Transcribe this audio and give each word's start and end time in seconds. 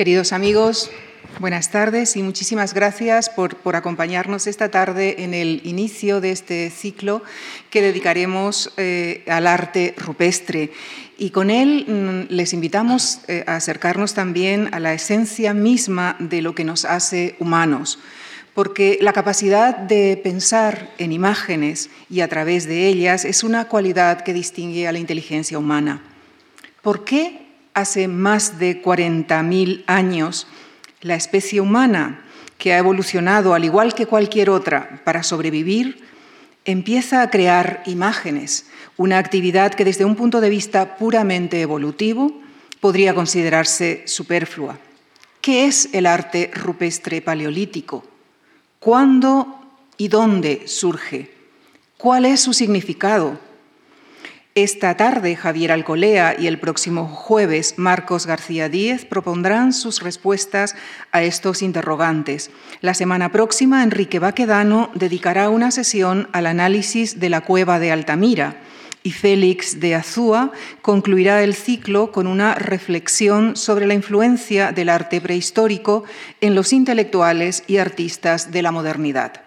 Queridos 0.00 0.32
amigos, 0.32 0.90
buenas 1.40 1.70
tardes 1.70 2.16
y 2.16 2.22
muchísimas 2.22 2.72
gracias 2.72 3.28
por, 3.28 3.56
por, 3.56 3.76
acompañarnos 3.76 4.46
esta 4.46 4.70
tarde 4.70 5.24
en 5.24 5.34
el 5.34 5.60
inicio 5.64 6.22
de 6.22 6.30
este 6.30 6.70
ciclo 6.70 7.22
que 7.68 7.82
dedicaremos 7.82 8.72
eh, 8.78 9.22
al 9.28 9.46
arte 9.46 9.94
rupestre. 9.98 10.72
Y 11.18 11.28
con 11.28 11.50
él 11.50 11.84
mm, 11.86 12.32
les 12.32 12.54
invitamos 12.54 13.20
eh, 13.28 13.44
a 13.46 13.56
acercarnos 13.56 14.14
también 14.14 14.72
a 14.72 14.80
la 14.80 14.94
esencia 14.94 15.52
misma 15.52 16.16
de 16.18 16.40
lo 16.40 16.54
que 16.54 16.64
nos 16.64 16.86
hace 16.86 17.36
humanos 17.38 17.98
porque 18.54 18.96
la 19.02 19.12
capacidad 19.12 19.76
de 19.76 20.18
pensar 20.24 20.94
en 20.96 21.12
imágenes 21.12 21.90
y 22.08 22.22
a 22.22 22.28
través 22.28 22.64
de 22.66 22.86
ellas 22.86 23.26
es 23.26 23.44
una 23.44 23.66
cualidad 23.66 24.22
que 24.22 24.32
distingue 24.32 24.88
a 24.88 24.92
la 24.92 24.98
inteligencia 24.98 25.58
humana. 25.58 26.02
¿Por 26.80 27.04
qué 27.04 27.39
hace 27.74 28.08
más 28.08 28.58
de 28.58 28.82
40.000 28.82 29.84
años 29.86 30.46
la 31.00 31.14
especie 31.14 31.60
humana, 31.60 32.24
que 32.58 32.74
ha 32.74 32.78
evolucionado 32.78 33.54
al 33.54 33.64
igual 33.64 33.94
que 33.94 34.06
cualquier 34.06 34.50
otra 34.50 35.00
para 35.04 35.22
sobrevivir, 35.22 36.04
empieza 36.64 37.22
a 37.22 37.30
crear 37.30 37.82
imágenes, 37.86 38.66
una 38.96 39.18
actividad 39.18 39.72
que 39.72 39.84
desde 39.84 40.04
un 40.04 40.14
punto 40.14 40.40
de 40.40 40.50
vista 40.50 40.96
puramente 40.96 41.62
evolutivo 41.62 42.38
podría 42.80 43.14
considerarse 43.14 44.02
superflua? 44.06 44.78
¿Qué 45.40 45.66
es 45.66 45.88
el 45.92 46.06
arte 46.06 46.50
rupestre 46.54 47.22
paleolítico? 47.22 48.04
¿Cuándo 48.78 49.60
y 49.96 50.08
dónde 50.08 50.62
surge? 50.66 51.30
¿Cuál 51.96 52.26
es 52.26 52.40
su 52.40 52.52
significado? 52.52 53.38
Esta 54.62 54.94
tarde 54.94 55.36
Javier 55.36 55.72
Alcolea 55.72 56.36
y 56.38 56.46
el 56.46 56.60
próximo 56.60 57.08
jueves 57.08 57.78
Marcos 57.78 58.26
García 58.26 58.68
Díez 58.68 59.06
propondrán 59.06 59.72
sus 59.72 60.02
respuestas 60.02 60.76
a 61.12 61.22
estos 61.22 61.62
interrogantes. 61.62 62.50
La 62.82 62.92
semana 62.92 63.32
próxima 63.32 63.82
Enrique 63.82 64.18
Baquedano 64.18 64.90
dedicará 64.94 65.48
una 65.48 65.70
sesión 65.70 66.28
al 66.32 66.44
análisis 66.44 67.18
de 67.18 67.30
la 67.30 67.40
cueva 67.40 67.78
de 67.78 67.90
Altamira 67.90 68.60
y 69.02 69.12
Félix 69.12 69.80
de 69.80 69.94
Azúa 69.94 70.52
concluirá 70.82 71.42
el 71.42 71.54
ciclo 71.54 72.12
con 72.12 72.26
una 72.26 72.54
reflexión 72.54 73.56
sobre 73.56 73.86
la 73.86 73.94
influencia 73.94 74.72
del 74.72 74.90
arte 74.90 75.22
prehistórico 75.22 76.04
en 76.42 76.54
los 76.54 76.74
intelectuales 76.74 77.64
y 77.66 77.78
artistas 77.78 78.52
de 78.52 78.60
la 78.60 78.72
modernidad. 78.72 79.40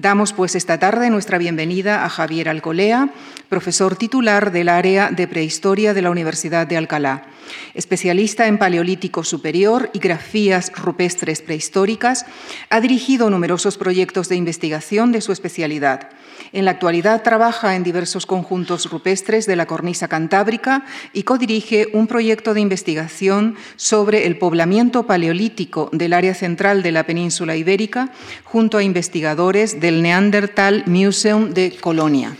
Damos 0.00 0.32
pues 0.32 0.54
esta 0.54 0.78
tarde 0.78 1.10
nuestra 1.10 1.36
bienvenida 1.36 2.06
a 2.06 2.08
Javier 2.08 2.48
Alcolea, 2.48 3.10
profesor 3.50 3.96
titular 3.96 4.50
del 4.50 4.70
área 4.70 5.10
de 5.10 5.28
prehistoria 5.28 5.92
de 5.92 6.00
la 6.00 6.10
Universidad 6.10 6.66
de 6.66 6.78
Alcalá. 6.78 7.26
Especialista 7.74 8.46
en 8.46 8.58
Paleolítico 8.58 9.24
Superior 9.24 9.90
y 9.92 9.98
grafías 9.98 10.72
rupestres 10.74 11.42
prehistóricas, 11.42 12.26
ha 12.68 12.80
dirigido 12.80 13.30
numerosos 13.30 13.78
proyectos 13.78 14.28
de 14.28 14.36
investigación 14.36 15.12
de 15.12 15.20
su 15.20 15.32
especialidad. 15.32 16.10
En 16.52 16.64
la 16.64 16.72
actualidad 16.72 17.22
trabaja 17.22 17.76
en 17.76 17.84
diversos 17.84 18.26
conjuntos 18.26 18.90
rupestres 18.90 19.46
de 19.46 19.56
la 19.56 19.66
cornisa 19.66 20.08
cantábrica 20.08 20.84
y 21.12 21.22
codirige 21.22 21.88
un 21.92 22.06
proyecto 22.06 22.54
de 22.54 22.60
investigación 22.60 23.56
sobre 23.76 24.26
el 24.26 24.38
poblamiento 24.38 25.06
paleolítico 25.06 25.90
del 25.92 26.12
área 26.12 26.34
central 26.34 26.82
de 26.82 26.92
la 26.92 27.04
península 27.04 27.56
ibérica 27.56 28.10
junto 28.44 28.78
a 28.78 28.82
investigadores 28.82 29.80
del 29.80 30.02
Neanderthal 30.02 30.84
Museum 30.86 31.50
de 31.50 31.76
Colonia 31.80 32.36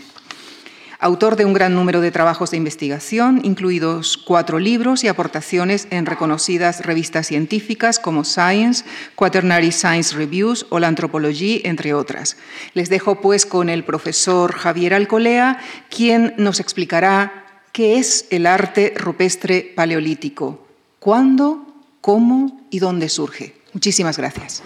autor 1.01 1.35
de 1.35 1.45
un 1.45 1.53
gran 1.53 1.73
número 1.73 1.99
de 1.99 2.11
trabajos 2.11 2.51
de 2.51 2.57
investigación, 2.57 3.41
incluidos 3.43 4.17
cuatro 4.17 4.59
libros 4.59 5.03
y 5.03 5.07
aportaciones 5.07 5.87
en 5.89 6.05
reconocidas 6.05 6.85
revistas 6.85 7.27
científicas 7.27 7.97
como 7.97 8.23
Science, 8.23 8.85
Quaternary 9.15 9.71
Science 9.71 10.15
Reviews 10.15 10.67
o 10.69 10.79
la 10.79 10.87
Anthropology, 10.87 11.61
entre 11.65 11.95
otras. 11.95 12.37
Les 12.75 12.89
dejo 12.89 13.19
pues 13.19 13.47
con 13.47 13.67
el 13.69 13.83
profesor 13.83 14.53
Javier 14.53 14.93
Alcolea, 14.93 15.59
quien 15.89 16.35
nos 16.37 16.59
explicará 16.59 17.45
qué 17.71 17.97
es 17.97 18.27
el 18.29 18.45
arte 18.45 18.93
rupestre 18.95 19.73
paleolítico, 19.75 20.67
cuándo, 20.99 21.65
cómo 21.99 22.61
y 22.69 22.77
dónde 22.77 23.09
surge. 23.09 23.55
Muchísimas 23.73 24.17
gracias. 24.17 24.61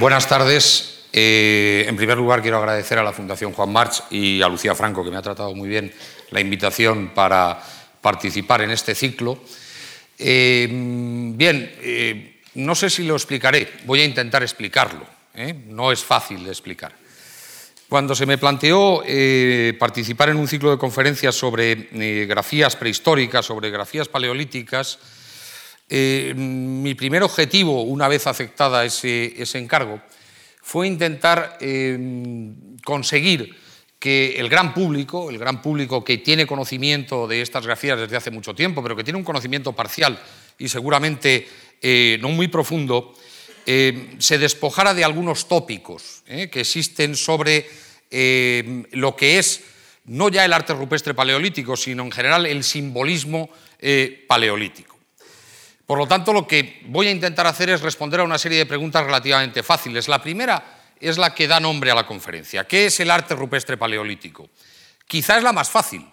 Buenas 0.00 0.28
tardes. 0.28 1.04
Eh, 1.12 1.84
en 1.86 1.94
primer 1.94 2.16
lugar, 2.16 2.42
quiero 2.42 2.58
agradecer 2.58 2.98
a 2.98 3.04
la 3.04 3.12
Fundación 3.12 3.52
Juan 3.52 3.72
March 3.72 4.02
y 4.10 4.42
a 4.42 4.48
Lucía 4.48 4.74
Franco, 4.74 5.04
que 5.04 5.10
me 5.12 5.16
ha 5.16 5.22
tratado 5.22 5.54
muy 5.54 5.68
bien, 5.68 5.92
la 6.30 6.40
invitación 6.40 7.12
para 7.14 7.62
participar 8.00 8.62
en 8.62 8.72
este 8.72 8.96
ciclo. 8.96 9.38
Eh, 10.18 10.66
bien, 10.68 11.76
eh, 11.80 12.40
no 12.54 12.74
sé 12.74 12.90
si 12.90 13.04
lo 13.04 13.14
explicaré, 13.14 13.72
voy 13.84 14.00
a 14.00 14.04
intentar 14.04 14.42
explicarlo. 14.42 15.06
No 15.68 15.92
es 15.92 16.02
fácil 16.02 16.42
de 16.42 16.50
explicar. 16.50 16.92
Cuando 17.88 18.16
se 18.16 18.26
me 18.26 18.36
planteó 18.36 19.04
participar 19.78 20.30
en 20.30 20.38
un 20.38 20.48
ciclo 20.48 20.72
de 20.72 20.78
conferencias 20.78 21.36
sobre 21.36 22.26
grafías 22.26 22.74
prehistóricas, 22.74 23.46
sobre 23.46 23.70
grafías 23.70 24.08
paleolíticas, 24.08 24.98
eh, 25.88 26.32
mi 26.34 26.94
primer 26.94 27.22
objetivo, 27.22 27.82
una 27.82 28.08
vez 28.08 28.26
aceptada 28.26 28.84
ese, 28.84 29.58
encargo, 29.58 30.00
fue 30.62 30.86
intentar 30.86 31.58
eh, 31.60 31.98
conseguir 32.84 33.54
que 33.98 34.36
el 34.38 34.48
gran 34.48 34.72
público, 34.72 35.30
el 35.30 35.38
gran 35.38 35.60
público 35.60 36.02
que 36.02 36.18
tiene 36.18 36.46
conocimiento 36.46 37.26
de 37.26 37.42
estas 37.42 37.66
grafías 37.66 37.98
desde 37.98 38.16
hace 38.16 38.30
mucho 38.30 38.54
tiempo, 38.54 38.82
pero 38.82 38.96
que 38.96 39.04
tiene 39.04 39.18
un 39.18 39.24
conocimiento 39.24 39.72
parcial 39.72 40.18
y 40.58 40.68
seguramente 40.68 41.46
eh, 41.80 42.18
no 42.20 42.28
muy 42.30 42.48
profundo, 42.48 43.14
se 43.66 44.36
despojara 44.36 44.92
de 44.92 45.04
algunos 45.04 45.48
tópicos 45.48 46.22
que 46.26 46.60
existen 46.60 47.16
sobre 47.16 47.66
lo 48.90 49.16
que 49.16 49.38
es 49.38 49.62
no 50.04 50.28
ya 50.28 50.44
el 50.44 50.52
arte 50.52 50.74
rupestre 50.74 51.14
paleolítico, 51.14 51.74
sino 51.74 52.02
en 52.02 52.12
general 52.12 52.44
el 52.44 52.62
simbolismo 52.62 53.48
paleolítico. 54.28 54.93
Por 55.86 55.98
lo 55.98 56.06
tanto, 56.06 56.32
lo 56.32 56.46
que 56.46 56.82
voy 56.86 57.08
a 57.08 57.10
intentar 57.10 57.46
hacer 57.46 57.68
es 57.68 57.82
responder 57.82 58.20
a 58.20 58.24
una 58.24 58.38
serie 58.38 58.58
de 58.58 58.66
preguntas 58.66 59.04
relativamente 59.04 59.62
fáciles. 59.62 60.08
La 60.08 60.22
primera 60.22 60.80
es 60.98 61.18
la 61.18 61.34
que 61.34 61.46
da 61.46 61.60
nombre 61.60 61.90
a 61.90 61.94
la 61.94 62.06
conferencia. 62.06 62.64
¿Qué 62.64 62.86
es 62.86 63.00
el 63.00 63.10
arte 63.10 63.34
rupestre 63.34 63.76
paleolítico? 63.76 64.48
Quizá 65.06 65.36
es 65.36 65.42
la 65.42 65.52
más 65.52 65.68
fácil, 65.68 66.06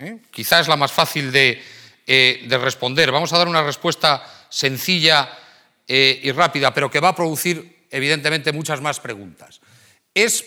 ¿eh? 0.00 0.18
quizá 0.32 0.58
es 0.58 0.66
la 0.66 0.76
más 0.76 0.90
fácil 0.90 1.30
de, 1.30 1.62
eh, 2.06 2.46
responder. 2.50 3.12
Vamos 3.12 3.32
a 3.32 3.38
dar 3.38 3.46
una 3.46 3.62
respuesta 3.62 4.24
sencilla 4.48 5.30
eh, 5.86 6.20
y 6.22 6.32
rápida, 6.32 6.74
pero 6.74 6.90
que 6.90 6.98
va 6.98 7.10
a 7.10 7.16
producir, 7.16 7.86
evidentemente, 7.90 8.52
muchas 8.52 8.80
más 8.80 8.98
preguntas. 8.98 9.60
Es 10.12 10.44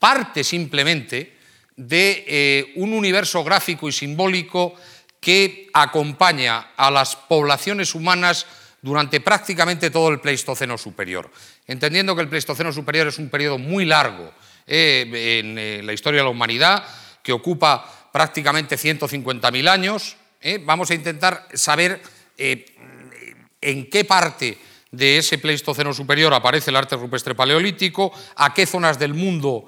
parte 0.00 0.42
simplemente 0.42 1.36
de 1.76 2.72
un 2.74 2.92
universo 2.92 3.44
gráfico 3.44 3.88
y 3.88 3.92
simbólico 3.92 4.74
que 5.20 5.68
acompaña 5.72 6.72
a 6.76 6.90
las 6.90 7.16
poblaciones 7.16 7.94
humanas 7.94 8.46
durante 8.80 9.20
prácticamente 9.20 9.90
todo 9.90 10.08
el 10.08 10.20
Pleistoceno 10.20 10.78
superior, 10.78 11.30
entendiendo 11.66 12.14
que 12.14 12.22
el 12.22 12.28
Pleistoceno 12.28 12.72
superior 12.72 13.08
es 13.08 13.18
un 13.18 13.28
periodo 13.28 13.58
muy 13.58 13.84
largo 13.84 14.32
eh, 14.66 15.40
en 15.40 15.58
eh, 15.58 15.80
la 15.82 15.92
historia 15.92 16.20
de 16.20 16.24
la 16.24 16.30
humanidad, 16.30 16.84
que 17.22 17.32
ocupa 17.32 18.10
prácticamente 18.12 18.76
150.000 18.76 19.68
años. 19.68 20.16
Eh, 20.40 20.60
vamos 20.62 20.90
a 20.90 20.94
intentar 20.94 21.48
saber 21.54 22.00
en 22.36 23.90
qué 23.90 24.04
parte 24.04 24.58
de 24.92 25.18
ese 25.18 25.38
Pleistoceno 25.38 25.92
superior 25.92 26.32
aparece 26.32 26.70
el 26.70 26.76
arte 26.76 26.96
rupestre 26.96 27.34
paleolítico, 27.34 28.12
a 28.36 28.54
qué 28.54 28.64
zonas 28.64 28.96
del 28.98 29.12
mundo 29.12 29.66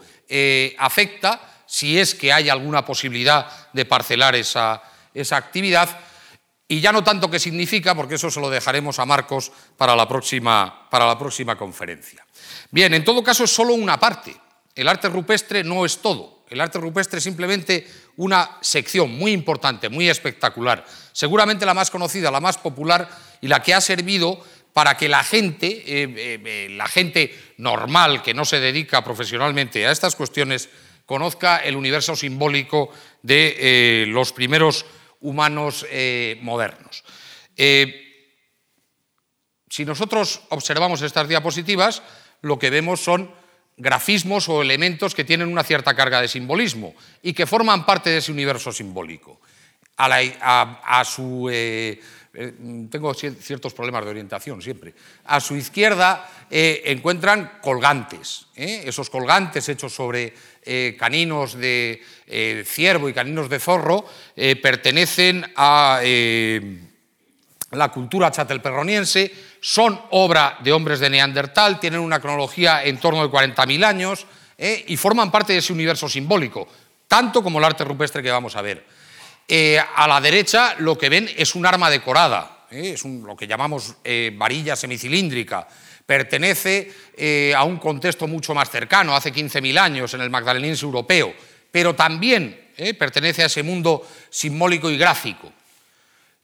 afecta, 0.79 1.65
si 1.67 1.99
es 1.99 2.15
que 2.15 2.33
hay 2.33 2.49
alguna 2.49 2.85
posibilidad 2.85 3.69
de 3.73 3.85
parcelar 3.85 4.37
esa, 4.37 4.81
esa 5.15 5.37
actividad 5.37 5.99
y 6.69 6.81
ya 6.81 6.93
no 6.93 7.03
tanto 7.03 7.29
qué 7.29 7.41
significa, 7.41 7.97
porque 7.97 8.15
eso 8.15 8.31
se 8.31 8.41
lo 8.41 8.49
dejaremos 8.49 9.01
a 9.01 9.05
Marcos 9.05 9.51
para 9.77 9.97
la 9.97 10.07
próxima, 10.07 10.89
para 10.89 11.05
la 11.05 11.19
próxima 11.19 11.57
conferencia. 11.57 12.25
Bien, 12.71 12.95
en 12.95 13.05
todo 13.05 13.25
caso 13.25 13.43
es 13.43 13.51
solo 13.51 13.75
una 13.75 13.99
parte. 13.99 14.37
El 14.77 14.87
arte 14.87 15.09
rupestre 15.09 15.65
no 15.65 15.85
es 15.85 15.99
todo. 15.99 16.45
El 16.49 16.61
arte 16.61 16.79
rupestre 16.79 17.19
es 17.19 17.25
simplemente 17.25 17.87
una 18.17 18.59
sección 18.61 19.11
muy 19.17 19.33
importante, 19.33 19.89
muy 19.89 20.09
espectacular, 20.09 20.85
seguramente 21.13 21.67
la 21.67 21.75
más 21.75 21.91
conocida, 21.91 22.31
la 22.31 22.41
más 22.41 22.59
popular 22.59 23.09
y 23.41 23.49
la 23.49 23.63
que 23.63 23.75
ha 23.75 23.81
servido 23.81 24.41
para 24.73 24.97
que 24.97 25.09
la 25.09 25.25
gente, 25.25 25.67
eh, 25.67 26.15
eh, 26.17 26.41
eh, 26.45 26.69
la 26.71 26.87
gente 26.87 27.37
normal 27.57 28.23
que 28.23 28.35
no 28.35 28.45
se 28.45 28.61
dedica 28.61 29.03
profesionalmente 29.03 29.87
a 29.87 29.91
estas 29.91 30.15
cuestiones, 30.15 30.69
conozca 31.07 31.59
el 31.59 31.77
universo 31.77 32.15
simbólico 32.15 32.91
de 33.23 34.05
los 34.09 34.33
primeros 34.33 34.87
humanos 35.21 35.87
eh, 35.91 36.39
modernos. 36.43 37.05
Eh, 37.57 38.07
si 39.69 39.85
nosotros 39.85 40.43
observamos 40.49 41.03
estas 41.03 41.29
diapositivas, 41.29 42.03
lo 42.43 42.59
que 42.59 42.71
vemos 42.71 43.01
son 43.01 43.31
grafismos 43.77 44.49
o 44.49 44.63
elementos 44.63 45.15
que 45.15 45.25
tienen 45.25 45.49
una 45.49 45.63
cierta 45.63 45.95
carga 45.95 46.21
de 46.21 46.29
simbolismo 46.29 46.95
y 47.23 47.33
que 47.33 47.47
forman 47.47 47.87
parte 47.87 48.11
de 48.11 48.19
ese 48.19 48.33
universo 48.33 48.73
simbólico. 48.73 49.41
a, 49.97 51.03
su... 51.05 51.49
Eh, 51.51 52.01
tengo 52.91 53.13
ciertos 53.13 53.75
problemas 53.75 54.05
de 54.05 54.11
orientación 54.11 54.63
siempre. 54.63 54.95
A 55.25 55.41
su 55.41 55.57
izquierda 55.57 56.47
encuentran 56.51 57.59
colgantes. 57.61 58.47
Esos 58.55 59.11
colgantes 59.11 59.69
hechos 59.69 59.93
sobre 59.93 60.33
caninos 60.99 61.55
de 61.55 62.03
ciervo 62.65 63.09
y 63.09 63.15
caninos 63.15 63.49
de 63.49 63.59
zorro 63.59 64.05
pertenecen 64.63 65.45
a 65.57 66.01
la 67.71 67.89
cultura 67.89 68.31
chatelperroniense, 68.31 69.33
son 69.61 70.01
obra 70.11 70.59
de 70.63 70.73
hombres 70.73 71.01
de 71.01 71.11
Neandertal, 71.11 71.81
tienen 71.81 72.01
una 72.01 72.21
cronología 72.21 72.85
en 72.85 72.99
torno 72.99 73.23
de 73.23 73.31
40.000 73.31 73.85
años 73.85 74.27
y 74.59 74.97
forman 74.97 75.31
parte 75.31 75.55
de 75.55 75.61
ese 75.61 75.73
universo 75.73 76.09
simbólico 76.09 76.69
tanto 77.11 77.43
como 77.43 77.59
el 77.59 77.65
arte 77.65 77.83
rupestre 77.83 78.23
que 78.23 78.31
vamos 78.31 78.55
a 78.55 78.63
ver. 78.63 78.87
Eh, 79.49 79.81
a 79.81 80.07
la 80.07 80.21
derecha 80.21 80.77
lo 80.79 80.97
que 80.97 81.09
ven 81.09 81.29
es 81.37 81.57
un 81.57 81.67
arma 81.67 81.91
decorada, 81.91 82.67
eh, 82.71 82.93
es 82.95 83.05
lo 83.05 83.35
que 83.35 83.49
llamamos 83.49 83.97
eh, 84.05 84.33
varilla 84.37 84.77
semicilíndrica. 84.77 85.67
Pertenece 86.11 86.91
a 87.55 87.63
un 87.63 87.77
contexto 87.77 88.27
mucho 88.27 88.53
más 88.53 88.69
cercano, 88.69 89.15
hace 89.15 89.33
15.000 89.33 89.79
años, 89.79 90.13
en 90.15 90.23
el 90.23 90.31
magdalenense 90.31 90.85
europeo, 90.85 91.33
pero 91.71 91.95
también 91.95 92.73
pertenece 92.99 93.45
a 93.45 93.47
ese 93.47 93.63
mundo 93.63 94.05
simbólico 94.29 94.91
y 94.91 94.99
gráfico. 94.99 95.53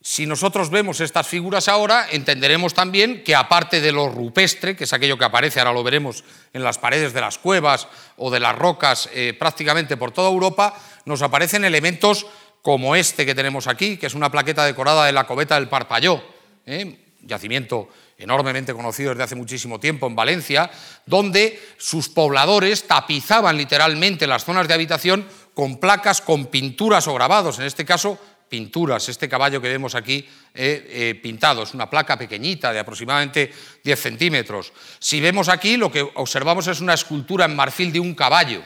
Si 0.07 0.25
nosotros 0.25 0.71
vemos 0.71 1.01
estas 1.01 1.27
figuras 1.27 1.67
ahora, 1.67 2.07
entenderemos 2.13 2.75
también 2.75 3.25
que 3.25 3.35
aparte 3.35 3.81
de 3.81 3.91
lo 3.91 4.09
rupestre, 4.09 4.77
que 4.77 4.85
es 4.85 4.93
aquello 4.93 5.19
que 5.19 5.25
aparece, 5.25 5.59
ahora 5.59 5.73
lo 5.73 5.83
veremos 5.83 6.23
en 6.53 6.63
las 6.63 6.79
paredes 6.79 7.13
de 7.13 7.21
las 7.21 7.39
cuevas 7.39 7.89
o 8.17 8.31
de 8.31 8.39
las 8.39 8.55
rocas 8.55 9.11
eh, 9.13 9.35
prácticamente 9.37 9.97
por 9.97 10.13
toda 10.13 10.31
Europa, 10.31 10.81
nos 11.07 11.23
aparecen 11.23 11.65
elementos 11.65 12.25
como 12.63 12.95
este 12.95 13.27
que 13.27 13.35
tenemos 13.35 13.67
aquí, 13.67 13.97
que 13.97 14.07
es 14.07 14.15
una 14.15 14.31
plaqueta 14.31 14.65
decorada 14.65 15.07
de 15.07 15.13
la 15.13 15.25
coveta 15.25 15.57
del 15.57 15.69
Parpalló, 15.69 16.23
¿eh? 16.67 17.01
yacimiento 17.23 17.89
enormemente 18.19 18.73
conocido 18.73 19.11
desde 19.11 19.25
hace 19.25 19.35
muchísimo 19.35 19.79
tiempo 19.79 20.07
en 20.07 20.17
Valencia, 20.17 20.71
donde 21.05 21.61
sus 21.77 22.09
pobladores 22.09 22.87
tapizaban 22.87 23.57
literalmente 23.57 24.27
las 24.27 24.45
zonas 24.45 24.69
de 24.69 24.75
habitación 24.75 25.27
con 25.55 25.79
placas 25.79 26.21
con 26.21 26.47
pinturas 26.47 27.07
o 27.09 27.15
grabados, 27.15 27.59
en 27.59 27.67
este 27.67 27.85
caso 27.85 28.19
pinturas. 28.49 29.09
Este 29.09 29.29
caballo 29.29 29.61
que 29.61 29.69
vemos 29.69 29.95
aquí 29.95 30.27
eh, 30.55 30.87
eh, 30.89 31.21
pintado 31.21 31.63
es 31.63 31.75
una 31.75 31.91
placa 31.91 32.17
pequeñita 32.17 32.73
de 32.73 32.79
aproximadamente 32.79 33.53
10 33.83 34.01
centímetros. 34.01 34.73
Si 34.99 35.21
vemos 35.21 35.49
aquí, 35.49 35.77
lo 35.77 35.91
que 35.91 36.03
observamos 36.15 36.67
es 36.69 36.81
una 36.81 36.95
escultura 36.95 37.45
en 37.45 37.57
marfil 37.57 37.93
de 37.93 38.01
un 38.01 38.15
caballo, 38.15 38.63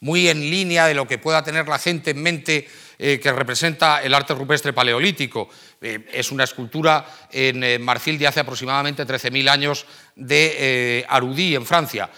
muy 0.00 0.28
en 0.28 0.40
línea 0.40 0.86
de 0.86 0.94
lo 0.94 1.06
que 1.06 1.18
pueda 1.18 1.42
tener 1.42 1.68
la 1.68 1.78
gente 1.78 2.10
en 2.10 2.22
mente 2.22 2.68
eh, 3.02 3.18
que 3.18 3.32
representa 3.32 4.02
el 4.02 4.12
arte 4.12 4.34
rupestre 4.34 4.74
paleolítico. 4.74 5.48
es 5.80 6.30
una 6.30 6.44
escultura 6.44 7.28
en 7.32 7.82
marfil 7.82 8.18
de 8.18 8.26
hace 8.26 8.40
aproximadamente 8.40 9.06
13.000 9.06 9.48
años 9.48 9.86
de 10.14 11.06
Arudí, 11.08 11.54
en 11.54 11.64
Francia. 11.64 12.10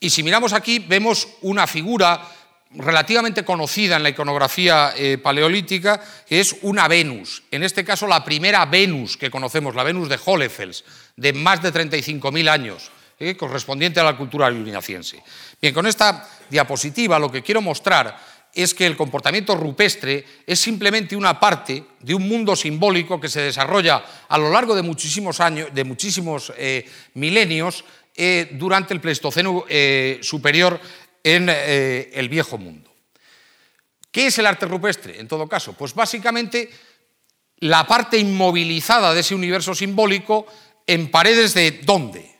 Y 0.00 0.08
si 0.08 0.22
miramos 0.22 0.54
aquí, 0.54 0.78
vemos 0.78 1.28
una 1.42 1.66
figura 1.66 2.26
relativamente 2.72 3.44
conocida 3.44 3.96
en 3.96 4.02
la 4.02 4.10
iconografía 4.10 4.94
eh, 4.96 5.18
paleolítica, 5.18 6.00
que 6.26 6.40
es 6.40 6.56
una 6.62 6.86
Venus, 6.88 7.42
en 7.50 7.62
este 7.64 7.84
caso 7.84 8.06
la 8.06 8.24
primera 8.24 8.64
Venus 8.66 9.16
que 9.16 9.30
conocemos, 9.30 9.74
la 9.74 9.82
Venus 9.82 10.08
de 10.08 10.18
Hohlefels, 10.24 10.84
de 11.16 11.32
más 11.32 11.62
de 11.62 11.72
35.000 11.72 12.48
años, 12.48 12.90
eh, 13.18 13.36
correspondiente 13.36 14.00
a 14.00 14.04
la 14.04 14.16
cultura 14.16 14.50
illuminaciense. 14.50 15.22
Bien, 15.60 15.74
con 15.74 15.86
esta 15.86 16.26
diapositiva 16.48 17.18
lo 17.18 17.30
que 17.30 17.42
quiero 17.42 17.60
mostrar 17.60 18.16
es 18.54 18.74
que 18.74 18.86
el 18.86 18.96
comportamiento 18.96 19.54
rupestre 19.54 20.24
es 20.46 20.58
simplemente 20.58 21.16
una 21.16 21.38
parte 21.38 21.84
de 22.00 22.14
un 22.14 22.28
mundo 22.28 22.56
simbólico 22.56 23.20
que 23.20 23.28
se 23.28 23.40
desarrolla 23.40 24.04
a 24.28 24.38
lo 24.38 24.50
largo 24.50 24.74
de 24.74 24.82
muchísimos 24.82 25.40
años, 25.40 25.68
de 25.72 25.84
muchísimos 25.84 26.52
eh, 26.56 26.88
milenios, 27.14 27.84
durante 28.52 28.92
el 28.92 29.00
Pleistoceno 29.00 29.64
superior 30.20 30.78
en 31.22 31.48
eh, 31.48 32.10
el 32.14 32.28
viejo 32.28 32.58
mundo. 32.58 32.92
¿Qué 34.10 34.26
es 34.26 34.38
el 34.38 34.46
arte 34.46 34.66
rupestre, 34.66 35.20
en 35.20 35.28
todo 35.28 35.48
caso? 35.48 35.74
Pues 35.74 35.94
básicamente 35.94 36.70
la 37.58 37.86
parte 37.86 38.18
inmovilizada 38.18 39.14
de 39.14 39.20
ese 39.20 39.34
universo 39.34 39.74
simbólico 39.74 40.46
en 40.86 41.10
paredes 41.10 41.54
de 41.54 41.80
dónde. 41.84 42.34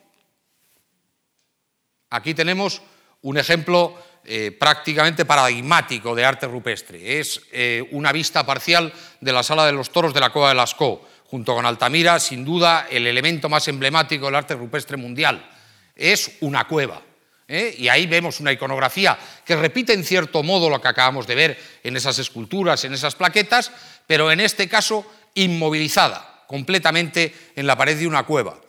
Aquí 2.10 2.34
tenemos 2.34 2.82
un 3.22 3.38
ejemplo 3.38 3.94
eh, 4.24 4.52
prácticamente 4.52 5.24
paradigmático 5.24 6.14
de 6.14 6.24
arte 6.24 6.46
rupestre. 6.46 7.18
Es 7.18 7.40
eh, 7.52 7.86
una 7.92 8.12
vista 8.12 8.44
parcial 8.44 8.92
de 9.20 9.32
la 9.32 9.42
sala 9.42 9.66
de 9.66 9.72
los 9.72 9.90
toros 9.90 10.14
de 10.14 10.20
la 10.20 10.30
Cueva 10.30 10.50
de 10.50 10.54
Lascaux, 10.54 11.02
junto 11.26 11.54
con 11.54 11.66
Altamira, 11.66 12.18
sin 12.20 12.44
duda 12.44 12.86
el 12.90 13.06
elemento 13.06 13.48
más 13.48 13.68
emblemático 13.68 14.26
del 14.26 14.34
arte 14.34 14.54
rupestre 14.54 14.96
mundial. 14.96 15.48
Es 15.94 16.38
una 16.40 16.66
cueva. 16.66 17.02
¿eh? 17.50 17.74
y 17.76 17.88
ahí 17.88 18.06
vemos 18.06 18.40
una 18.40 18.52
iconografía 18.52 19.18
que 19.44 19.56
repite 19.56 19.92
en 19.92 20.04
cierto 20.04 20.42
modo 20.42 20.70
lo 20.70 20.80
que 20.80 20.88
acabamos 20.88 21.26
de 21.26 21.34
ver 21.34 21.58
en 21.82 21.96
esas 21.96 22.18
esculturas, 22.18 22.84
en 22.84 22.94
esas 22.94 23.16
plaquetas, 23.16 23.72
pero 24.06 24.30
en 24.30 24.40
este 24.40 24.68
caso 24.68 25.04
inmovilizada 25.34 26.44
completamente 26.46 27.34
en 27.54 27.66
la 27.66 27.76
pared 27.76 27.96
de 27.96 28.06
una 28.06 28.24
cueva. 28.24 28.60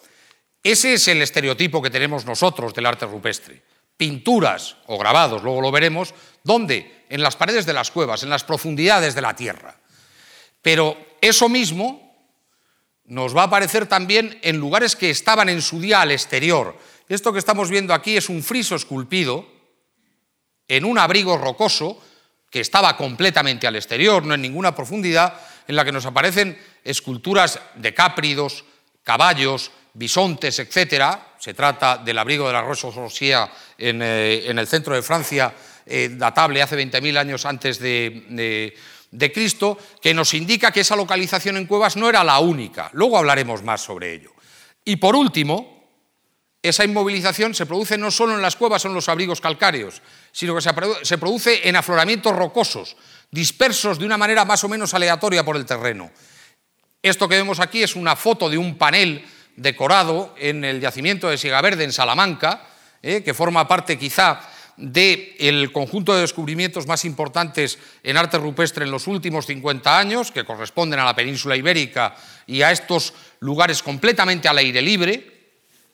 Ese 0.63 0.93
es 0.93 1.07
el 1.07 1.21
estereotipo 1.21 1.81
que 1.81 1.89
tenemos 1.89 2.25
nosotros 2.25 2.73
del 2.73 2.85
arte 2.85 3.07
rupestre. 3.07 3.61
Pinturas 3.97 4.77
o 4.87 4.97
grabados, 4.97 5.43
luego 5.43 5.61
lo 5.61 5.71
veremos, 5.71 6.13
¿dónde? 6.43 7.05
En 7.09 7.21
las 7.21 7.35
paredes 7.35 7.65
de 7.65 7.73
las 7.73 7.91
cuevas, 7.91 8.23
en 8.23 8.29
las 8.29 8.43
profundidades 8.43 9.15
de 9.15 9.21
la 9.21 9.35
tierra. 9.35 9.77
Pero 10.61 10.97
eso 11.21 11.49
mismo 11.49 12.09
nos 13.05 13.35
va 13.35 13.41
a 13.43 13.45
aparecer 13.45 13.87
también 13.87 14.39
en 14.41 14.57
lugares 14.57 14.95
que 14.95 15.09
estaban 15.09 15.49
en 15.49 15.61
su 15.61 15.79
día 15.79 16.01
al 16.01 16.11
exterior, 16.11 16.77
esto 17.11 17.33
que 17.33 17.39
estamos 17.39 17.69
viendo 17.69 17.93
aquí 17.93 18.15
es 18.15 18.29
un 18.29 18.41
friso 18.41 18.73
esculpido 18.73 19.45
en 20.69 20.85
un 20.85 20.97
abrigo 20.97 21.37
rocoso 21.37 22.01
que 22.49 22.61
estaba 22.61 22.95
completamente 22.95 23.67
al 23.67 23.75
exterior, 23.75 24.23
no 24.23 24.33
en 24.33 24.41
ninguna 24.41 24.73
profundidad, 24.73 25.33
en 25.67 25.75
la 25.75 25.83
que 25.83 25.91
nos 25.91 26.05
aparecen 26.05 26.57
esculturas 26.85 27.59
de 27.75 27.93
cápridos, 27.93 28.63
caballos, 29.03 29.71
bisontes, 29.93 30.59
etc. 30.59 31.17
Se 31.41 31.55
trata 31.55 31.97
del 31.97 32.19
abrigo 32.19 32.45
de 32.45 32.53
la 32.53 32.61
Roche-Sorcière 32.61 33.49
en, 33.75 33.99
eh, 34.03 34.43
en, 34.45 34.59
el 34.59 34.67
centro 34.67 34.93
de 34.93 35.01
Francia, 35.01 35.51
eh, 35.87 36.11
datable 36.13 36.61
hace 36.61 36.77
20.000 36.77 37.17
años 37.17 37.47
antes 37.47 37.79
de, 37.79 38.75
de 39.09 39.31
Cristo, 39.31 39.75
que 39.99 40.13
nos 40.13 40.35
indica 40.35 40.71
que 40.71 40.81
esa 40.81 40.95
localización 40.95 41.57
en 41.57 41.65
cuevas 41.65 41.97
no 41.97 42.07
era 42.07 42.23
la 42.23 42.37
única. 42.37 42.91
Luego 42.93 43.17
hablaremos 43.17 43.63
más 43.63 43.81
sobre 43.81 44.13
ello. 44.13 44.33
Y 44.85 44.97
por 44.97 45.15
último, 45.15 45.81
esa 46.61 46.85
inmovilización 46.85 47.55
se 47.55 47.65
produce 47.65 47.97
no 47.97 48.11
solo 48.11 48.35
en 48.35 48.41
las 48.43 48.55
cuevas 48.55 48.85
o 48.85 48.89
en 48.89 48.93
los 48.93 49.09
abrigos 49.09 49.41
calcáreos, 49.41 50.03
sino 50.31 50.53
que 50.53 50.61
se 50.61 51.17
produce 51.17 51.67
en 51.67 51.75
afloramientos 51.75 52.35
rocosos, 52.35 52.95
dispersos 53.31 53.97
de 53.97 54.05
una 54.05 54.19
manera 54.19 54.45
más 54.45 54.63
o 54.63 54.69
menos 54.69 54.93
aleatoria 54.93 55.43
por 55.43 55.55
el 55.55 55.65
terreno. 55.65 56.11
Esto 57.01 57.27
que 57.27 57.37
vemos 57.37 57.59
aquí 57.59 57.81
es 57.81 57.95
una 57.95 58.15
foto 58.15 58.47
de 58.47 58.59
un 58.59 58.77
panel 58.77 59.25
decorado 59.55 60.33
en 60.37 60.63
el 60.63 60.79
yacimiento 60.79 61.29
de 61.29 61.61
Verde 61.61 61.83
en 61.83 61.91
Salamanca, 61.91 62.67
eh, 63.01 63.23
que 63.23 63.33
forma 63.33 63.67
parte 63.67 63.97
quizá 63.97 64.41
del 64.77 65.71
conjunto 65.71 66.15
de 66.15 66.21
descubrimientos 66.21 66.87
más 66.87 67.05
importantes 67.05 67.77
en 68.03 68.17
arte 68.17 68.37
rupestre 68.37 68.85
en 68.85 68.91
los 68.91 69.07
últimos 69.07 69.45
50 69.45 69.97
años, 69.97 70.31
que 70.31 70.45
corresponden 70.45 70.99
a 70.99 71.05
la 71.05 71.15
península 71.15 71.55
ibérica 71.55 72.15
y 72.47 72.61
a 72.61 72.71
estos 72.71 73.13
lugares 73.39 73.83
completamente 73.83 74.47
al 74.47 74.57
aire 74.57 74.81
libre, 74.81 75.41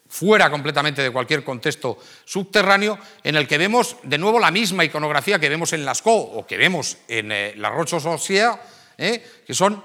fuera 0.07 0.49
completamente 0.49 1.01
de 1.01 1.11
cualquier 1.11 1.43
contexto 1.43 1.97
subterráneo, 2.23 2.97
en 3.23 3.35
el 3.35 3.47
que 3.47 3.57
vemos 3.57 3.97
de 4.03 4.17
nuevo 4.17 4.39
la 4.39 4.51
misma 4.51 4.85
iconografía 4.85 5.39
que 5.39 5.49
vemos 5.49 5.73
en 5.73 5.83
Lascaux 5.83 6.29
o 6.33 6.47
que 6.47 6.57
vemos 6.57 6.97
en 7.07 7.31
eh, 7.31 7.53
la 7.57 7.69
Roche 7.69 7.95
aux 7.95 8.29
eh, 8.29 9.43
que 9.45 9.53
son 9.53 9.83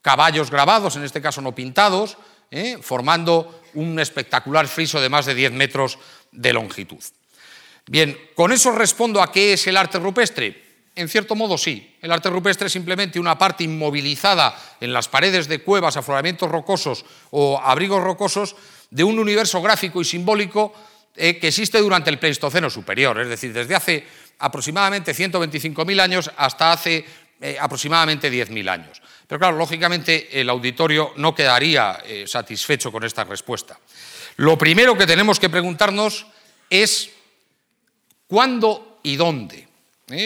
caballos 0.00 0.50
grabados, 0.50 0.96
en 0.96 1.04
este 1.04 1.20
caso 1.20 1.40
no 1.40 1.54
pintados, 1.54 2.16
eh, 2.50 2.78
formando 2.80 3.62
un 3.74 3.98
espectacular 3.98 4.66
friso 4.68 5.00
de 5.00 5.08
más 5.08 5.26
de 5.26 5.34
10 5.34 5.52
metros 5.52 5.98
de 6.32 6.52
longitud. 6.52 7.02
Bien, 7.86 8.16
¿con 8.34 8.52
eso 8.52 8.72
respondo 8.72 9.22
a 9.22 9.32
qué 9.32 9.54
es 9.54 9.66
el 9.66 9.76
arte 9.76 9.98
rupestre? 9.98 10.68
En 10.94 11.08
cierto 11.08 11.34
modo 11.36 11.56
sí. 11.56 11.96
El 12.02 12.10
arte 12.10 12.28
rupestre 12.28 12.66
es 12.66 12.72
simplemente 12.72 13.20
una 13.20 13.38
parte 13.38 13.64
inmovilizada 13.64 14.56
en 14.80 14.92
las 14.92 15.08
paredes 15.08 15.46
de 15.46 15.60
cuevas, 15.60 15.96
afloramientos 15.96 16.50
rocosos 16.50 17.04
o 17.30 17.58
abrigos 17.62 18.02
rocosos 18.02 18.56
de 18.90 19.04
un 19.04 19.18
universo 19.18 19.62
gráfico 19.62 20.00
y 20.00 20.04
simbólico 20.04 20.74
eh, 21.14 21.38
que 21.38 21.48
existe 21.48 21.78
durante 21.78 22.10
el 22.10 22.18
Pleistoceno 22.18 22.68
superior, 22.68 23.20
es 23.20 23.28
decir, 23.28 23.52
desde 23.52 23.74
hace 23.74 24.06
aproximadamente 24.38 25.12
125.000 25.12 26.00
años 26.00 26.30
hasta 26.36 26.72
hace 26.72 27.04
eh, 27.40 27.56
aproximadamente 27.60 28.30
10.000 28.30 28.68
años. 28.68 29.02
Pero 29.28 29.38
claro, 29.38 29.56
lógicamente 29.56 30.40
el 30.40 30.48
auditorio 30.48 31.12
no 31.16 31.34
quedaría 31.34 32.02
eh, 32.04 32.24
satisfecho 32.26 32.90
con 32.90 33.04
esta 33.04 33.24
respuesta. 33.24 33.78
Lo 34.36 34.56
primero 34.56 34.96
que 34.96 35.06
tenemos 35.06 35.38
que 35.38 35.50
preguntarnos 35.50 36.26
es 36.70 37.10
cuándo 38.26 39.00
y 39.02 39.16
dónde. 39.16 39.68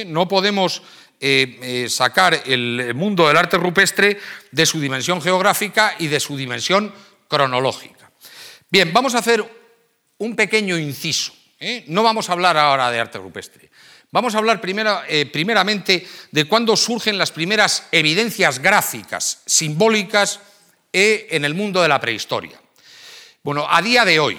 No 0.07 0.29
podemos 0.29 0.83
eh, 1.21 1.87
sacar 1.91 2.43
el 2.47 2.95
mundo 2.95 3.27
del 3.27 3.37
arte 3.37 3.57
rupestre 3.57 4.21
de 4.53 4.65
su 4.65 4.81
dimensión 4.81 5.21
geográfica 5.21 5.97
y 5.99 6.07
de 6.07 6.21
su 6.21 6.37
dimensión 6.37 6.95
cronológica. 7.27 8.13
Bien, 8.71 8.93
vamos 8.93 9.15
a 9.17 9.19
hacer 9.19 9.45
un 10.19 10.37
pequeño 10.37 10.79
inciso. 10.79 11.33
¿eh? 11.59 11.85
No 11.89 12.03
vamos 12.03 12.29
a 12.29 12.33
hablar 12.33 12.57
ahora 12.57 12.91
de 12.91 13.01
arte 13.01 13.19
rupestre. 13.19 13.71
Vamos 14.13 14.35
a 14.35 14.39
hablar 14.39 14.61
eh, 15.09 15.27
primeramente 15.27 16.07
de 16.31 16.45
cuándo 16.45 16.77
surgen 16.77 17.19
las 17.19 17.33
primeras 17.33 17.89
evidencias 17.91 18.61
gráficas, 18.61 19.43
simbólicas, 19.47 20.39
en 20.95 21.47
el 21.47 21.55
mundo 21.55 21.81
de 21.81 21.89
la 21.89 21.99
prehistoria. 21.99 22.61
Bueno, 23.43 23.67
a 23.67 23.81
día 23.81 24.05
de 24.05 24.21
hoy, 24.21 24.39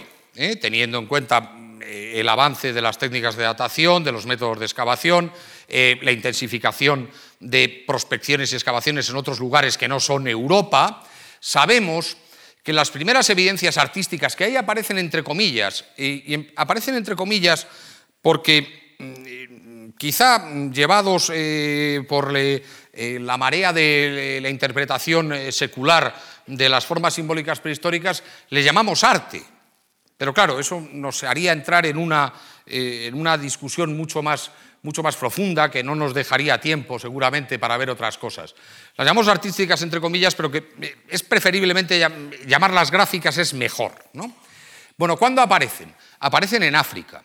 teniendo 0.61 0.99
en 0.99 1.07
cuenta 1.07 1.51
el 1.81 2.29
avance 2.29 2.73
de 2.73 2.81
las 2.81 2.97
técnicas 2.97 3.35
de 3.35 3.43
datación, 3.43 4.03
de 4.03 4.11
los 4.11 4.25
métodos 4.25 4.59
de 4.59 4.65
excavación, 4.65 5.31
eh, 5.67 5.97
la 6.01 6.11
intensificación 6.11 7.09
de 7.39 7.83
prospecciones 7.87 8.51
y 8.51 8.55
excavaciones 8.55 9.09
en 9.09 9.15
otros 9.15 9.39
lugares 9.39 9.77
que 9.77 9.87
no 9.87 9.99
son 9.99 10.27
Europa, 10.27 11.03
sabemos 11.39 12.17
que 12.61 12.73
las 12.73 12.91
primeras 12.91 13.29
evidencias 13.29 13.77
artísticas 13.77 14.35
que 14.35 14.45
ahí 14.45 14.55
aparecen 14.55 14.97
entre 14.97 15.23
comillas, 15.23 15.85
y, 15.97 16.51
aparecen 16.55 16.95
entre 16.95 17.15
comillas 17.15 17.67
porque 18.21 18.95
mm, 18.99 19.23
quizá 19.97 20.49
llevados 20.71 21.31
eh, 21.33 22.05
por 22.07 22.33
eh, 22.35 22.63
la 23.19 23.37
marea 23.37 23.73
de 23.73 24.39
la 24.41 24.49
interpretación 24.49 25.33
secular 25.51 26.15
de 26.45 26.69
las 26.69 26.85
formas 26.85 27.13
simbólicas 27.13 27.59
prehistóricas, 27.59 28.23
le 28.49 28.63
llamamos 28.63 29.03
arte. 29.03 29.43
Pero 30.17 30.33
claro, 30.33 30.59
eso 30.59 30.85
nos 30.91 31.23
haría 31.23 31.51
entrar 31.51 31.85
en 31.85 31.97
una, 31.97 32.33
en 32.65 33.15
una 33.15 33.37
discusión 33.37 33.97
mucho 33.97 34.21
más 34.21 34.51
mucho 34.83 35.01
más 35.01 35.15
profunda, 35.15 35.71
que 35.71 35.81
no 35.81 35.95
nos 35.95 36.13
dejaría 36.13 36.59
tiempo 36.59 36.99
seguramente 36.99 37.57
para 37.57 37.77
ver 37.77 37.89
otras 37.89 38.17
cosas. 38.17 38.53
Las 38.97 39.07
llamamos 39.07 39.29
artísticas 39.29 39.81
entre 39.81 40.01
comillas, 40.01 40.35
pero 40.35 40.51
que 40.51 40.71
eh, 40.81 40.95
es 41.07 41.23
preferiblemente 41.23 41.97
llamarlas 42.45 42.91
gráficas 42.91 43.37
es 43.37 43.53
mejor. 43.53 43.93
¿no? 44.11 44.31
Bueno, 44.97 45.17
¿cuándo 45.17 45.41
aparecen? 45.41 45.93
Aparecen 46.19 46.63
en 46.63 46.75
África. 46.75 47.23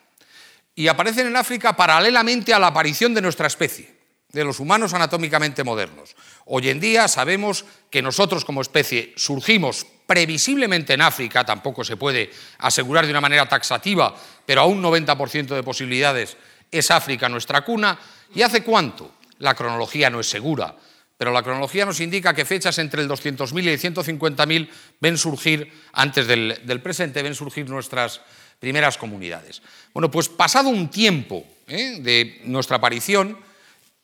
Y 0.78 0.86
aparecen 0.86 1.26
en 1.26 1.34
África 1.34 1.74
paralelamente 1.74 2.54
a 2.54 2.58
la 2.60 2.68
aparición 2.68 3.12
de 3.12 3.20
nuestra 3.20 3.48
especie, 3.48 3.92
de 4.30 4.44
los 4.44 4.60
humanos 4.60 4.94
anatómicamente 4.94 5.64
modernos. 5.64 6.14
Hoy 6.44 6.68
en 6.68 6.78
día 6.78 7.08
sabemos 7.08 7.64
que 7.90 8.00
nosotros 8.00 8.44
como 8.44 8.62
especie 8.62 9.12
surgimos 9.16 9.84
previsiblemente 10.06 10.94
en 10.94 11.02
África, 11.02 11.44
tampoco 11.44 11.82
se 11.82 11.96
puede 11.96 12.30
asegurar 12.58 13.06
de 13.06 13.10
una 13.10 13.20
manera 13.20 13.48
taxativa, 13.48 14.14
pero 14.46 14.60
a 14.60 14.66
un 14.66 14.80
90% 14.80 15.48
de 15.48 15.64
posibilidades 15.64 16.36
es 16.70 16.92
África 16.92 17.28
nuestra 17.28 17.62
cuna. 17.62 17.98
¿Y 18.32 18.42
hace 18.42 18.62
cuánto? 18.62 19.16
La 19.40 19.54
cronología 19.54 20.10
no 20.10 20.20
es 20.20 20.30
segura, 20.30 20.76
pero 21.18 21.32
la 21.32 21.42
cronología 21.42 21.84
nos 21.84 21.98
indica 21.98 22.32
que 22.32 22.44
fechas 22.44 22.78
entre 22.78 23.02
el 23.02 23.08
200.000 23.08 23.64
y 23.64 23.68
el 23.68 23.80
150.000 23.80 24.68
ven 25.00 25.18
surgir, 25.18 25.72
antes 25.92 26.28
del, 26.28 26.80
presente, 26.80 27.20
ven 27.20 27.34
surgir 27.34 27.68
nuestras 27.68 28.20
primeras 28.58 28.98
comunidades. 28.98 29.62
Bueno, 29.92 30.10
pues 30.10 30.28
pasado 30.28 30.68
un 30.68 30.90
tiempo 30.90 31.44
¿eh? 31.66 31.98
de 32.00 32.40
nuestra 32.44 32.76
aparición, 32.76 33.38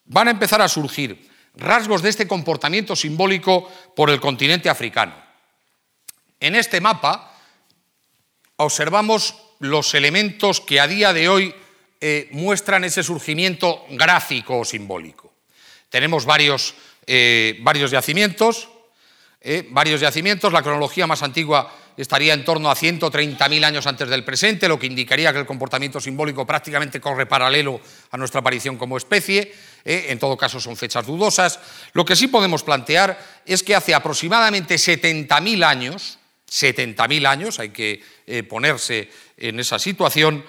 van 0.05 0.29
a 0.29 0.31
empezar 0.31 0.63
a 0.63 0.69
surgir 0.69 1.29
rasgos 1.57 2.03
de 2.03 2.11
este 2.11 2.29
comportamiento 2.29 2.97
simbólico 2.97 3.71
por 3.95 4.11
el 4.11 4.21
continente 4.21 4.69
africano. 4.69 5.15
En 6.41 6.55
este 6.55 6.81
mapa 6.81 7.33
observamos 8.57 9.35
los 9.61 9.95
elementos 9.95 10.61
que 10.61 10.81
a 10.81 10.87
día 10.87 11.13
de 11.13 11.29
hoy 11.29 11.55
eh, 12.01 12.29
muestran 12.33 12.85
ese 12.85 13.03
surgimiento 13.03 13.85
gráfico 13.91 14.59
o 14.59 14.65
simbólico. 14.65 15.33
Tenemos 15.89 16.27
varios, 16.27 16.75
eh, 17.07 17.59
varios 17.61 17.91
yacimientos, 17.91 18.69
varios 19.69 20.01
yacimientos, 20.01 20.55
la 20.55 20.63
cronología 20.63 21.07
más 21.07 21.23
antigua 21.23 21.71
estaría 21.97 22.35
en 22.35 22.45
torno 22.45 22.71
a 22.71 22.77
130.000 22.77 23.65
años 23.65 23.87
antes 23.87 24.09
del 24.09 24.25
presente, 24.25 24.69
lo 24.69 24.79
que 24.79 24.87
indicaría 24.87 25.33
que 25.33 25.39
el 25.39 25.47
comportamiento 25.47 26.01
simbólico 26.01 26.47
prácticamente 26.47 27.01
corre 27.01 27.27
paralelo 27.27 27.81
a 28.11 28.17
nuestra 28.17 28.41
aparición 28.41 28.77
como 28.77 28.97
especie, 28.97 29.53
en 29.85 30.19
todo 30.19 30.37
caso 30.37 30.61
son 30.61 30.77
fechas 30.77 31.07
dudosas. 31.07 31.61
Lo 31.93 32.05
que 32.05 32.17
sí 32.17 32.29
podemos 32.29 32.63
plantear 32.63 33.19
es 33.45 33.63
que 33.63 33.75
hace 33.75 33.95
aproximadamente 33.95 34.77
70.000 34.77 35.65
años, 35.65 36.19
70.000 36.51 37.27
años, 37.27 37.59
hay 37.61 37.71
que 37.71 38.03
ponerse 38.49 39.11
en 39.37 39.61
esa 39.61 39.79
situación, 39.79 40.45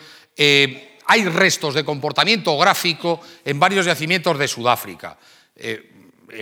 hay 1.08 1.26
restos 1.26 1.74
de 1.74 1.86
comportamiento 1.86 2.58
gráfico 2.58 3.22
en 3.44 3.60
varios 3.60 3.86
yacimientos 3.86 4.38
de 4.38 4.48
Sudáfrica. 4.48 5.18
Eh, 5.56 5.92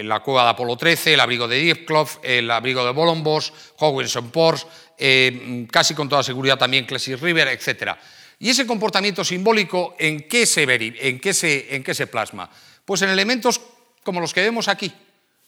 la 0.03 0.21
cueva 0.21 0.43
de 0.43 0.49
Apolo 0.49 0.77
13, 0.77 1.13
el 1.13 1.19
abrigo 1.19 1.47
de 1.47 1.59
Diepkloof, 1.59 2.17
el 2.23 2.49
abrigo 2.49 2.85
de 2.85 2.91
Bolombos, 2.91 3.53
Howinson 3.77 4.31
Pors, 4.31 4.65
eh, 4.97 5.67
casi 5.71 5.93
con 5.93 6.09
toda 6.09 6.23
seguridad 6.23 6.57
también 6.57 6.85
Clessie 6.85 7.15
River, 7.15 7.47
etc. 7.49 7.93
¿Y 8.39 8.49
ese 8.49 8.65
comportamiento 8.65 9.23
simbólico 9.23 9.95
en 9.99 10.27
qué, 10.27 10.45
se 10.45 10.63
en, 10.63 11.19
qué 11.19 11.33
se, 11.33 11.75
en 11.75 11.83
qué 11.83 11.93
se 11.93 12.07
plasma? 12.07 12.49
Pues 12.85 13.01
en 13.01 13.09
elementos 13.09 13.61
como 14.03 14.19
los 14.19 14.33
que 14.33 14.41
vemos 14.41 14.67
aquí. 14.67 14.91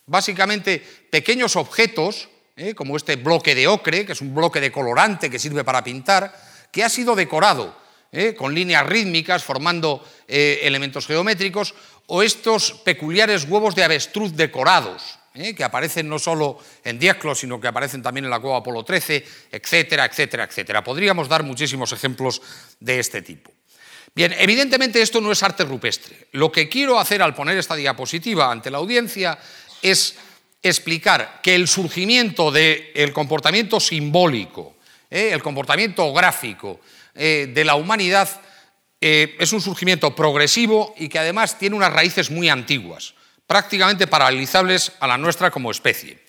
Básicamente 0.05 0.81
pequeños 1.09 1.55
objetos, 1.55 2.29
eh, 2.55 2.73
como 2.73 2.95
este 2.95 3.17
bloque 3.17 3.55
de 3.55 3.67
ocre, 3.67 4.05
que 4.05 4.13
es 4.13 4.21
un 4.21 4.33
bloque 4.33 4.61
de 4.61 4.71
colorante 4.71 5.29
que 5.29 5.39
sirve 5.39 5.63
para 5.63 5.83
pintar, 5.83 6.33
que 6.71 6.83
ha 6.83 6.89
sido 6.89 7.15
decorado 7.15 7.75
¿eh? 8.11 8.33
con 8.35 8.53
líneas 8.53 8.85
rítmicas 8.85 9.43
formando 9.43 10.03
eh, 10.27 10.59
elementos 10.63 11.05
geométricos, 11.05 11.75
o 12.07 12.23
estos 12.23 12.71
peculiares 12.83 13.45
huevos 13.45 13.75
de 13.75 13.83
avestruz 13.83 14.35
decorados, 14.35 15.19
¿eh? 15.33 15.55
que 15.55 15.63
aparecen 15.63 16.07
no 16.07 16.19
solo 16.19 16.59
en 16.83 16.99
Diezclo, 16.99 17.35
sino 17.35 17.59
que 17.59 17.67
aparecen 17.67 18.01
también 18.01 18.25
en 18.25 18.31
la 18.31 18.39
cueva 18.39 18.57
Apolo 18.57 18.83
13, 18.83 19.25
etcétera, 19.51 20.05
etcétera, 20.05 20.45
etcétera. 20.45 20.83
Podríamos 20.83 21.27
dar 21.27 21.43
muchísimos 21.43 21.91
ejemplos 21.91 22.41
de 22.79 22.99
este 22.99 23.21
tipo. 23.21 23.51
Bien, 24.13 24.33
evidentemente 24.37 25.01
esto 25.01 25.19
no 25.19 25.31
es 25.31 25.43
arte 25.43 25.65
rupestre. 25.65 26.27
Lo 26.31 26.51
que 26.51 26.69
quiero 26.69 26.99
hacer 26.99 27.21
al 27.21 27.35
poner 27.35 27.57
esta 27.57 27.75
diapositiva 27.75 28.49
ante 28.49 28.71
la 28.71 28.77
audiencia 28.77 29.37
es 29.81 30.15
explicar 30.63 31.41
que 31.43 31.53
el 31.53 31.67
surgimiento 31.67 32.49
del 32.51 33.11
comportamiento 33.13 33.79
simbólico, 33.79 34.77
el 35.09 35.43
comportamiento 35.43 36.11
gráfico, 36.13 36.79
eh, 37.13 37.51
de 37.53 37.63
la 37.63 37.75
humanidad 37.75 38.27
eh, 39.01 39.35
es 39.39 39.53
un 39.53 39.61
surgimiento 39.61 40.15
progresivo 40.15 40.93
y 40.97 41.09
que 41.09 41.19
además 41.19 41.59
tiene 41.59 41.75
unas 41.75 41.93
raíces 41.93 42.31
muy 42.31 42.49
antiguas, 42.49 43.13
prácticamente 43.47 44.07
paralizables 44.07 44.91
a 44.99 45.07
la 45.07 45.17
nuestra 45.17 45.51
como 45.51 45.71
especie. 45.71 46.23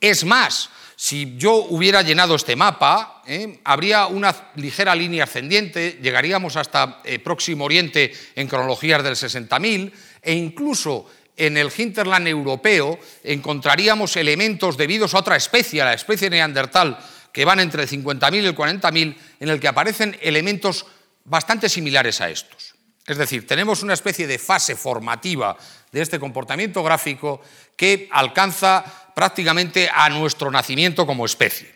Es 0.00 0.24
más, 0.24 0.70
si 0.96 1.36
yo 1.36 1.54
hubiera 1.54 2.02
llenado 2.02 2.34
este 2.34 2.56
mapa, 2.56 3.22
eh, 3.26 3.60
habría 3.64 4.06
una 4.06 4.34
ligera 4.56 4.94
línea 4.94 5.24
ascendiente, 5.24 5.98
llegaríamos 6.02 6.56
hasta 6.56 7.02
Próximo 7.22 7.64
Oriente 7.64 8.12
en 8.34 8.48
cronologías 8.48 9.02
del 9.02 9.14
60.000 9.14 9.92
e 10.22 10.34
incluso 10.34 11.06
en 11.38 11.56
el 11.56 11.70
hinterland 11.74 12.26
europeo 12.26 12.98
encontraríamos 13.22 14.16
elementos 14.16 14.76
debidos 14.76 15.14
a 15.14 15.18
otra 15.18 15.36
especie, 15.36 15.80
a 15.80 15.86
la 15.86 15.94
especie 15.94 16.28
neandertal, 16.28 16.98
que 17.32 17.44
van 17.44 17.60
entre 17.60 17.84
el 17.84 17.88
50.000 17.88 18.42
y 18.42 18.46
el 18.46 18.56
40.000, 18.56 19.16
en 19.40 19.48
el 19.48 19.60
que 19.60 19.68
aparecen 19.68 20.18
elementos 20.20 20.86
bastante 21.28 21.68
similares 21.68 22.20
a 22.20 22.30
estos. 22.30 22.74
Es 23.06 23.16
decir, 23.16 23.46
tenemos 23.46 23.82
una 23.82 23.94
especie 23.94 24.26
de 24.26 24.38
fase 24.38 24.76
formativa 24.76 25.56
de 25.90 26.02
este 26.02 26.18
comportamiento 26.18 26.82
gráfico 26.82 27.40
que 27.74 28.08
alcanza 28.12 28.84
prácticamente 29.14 29.88
a 29.92 30.10
nuestro 30.10 30.50
nacimiento 30.50 31.06
como 31.06 31.24
especie. 31.24 31.74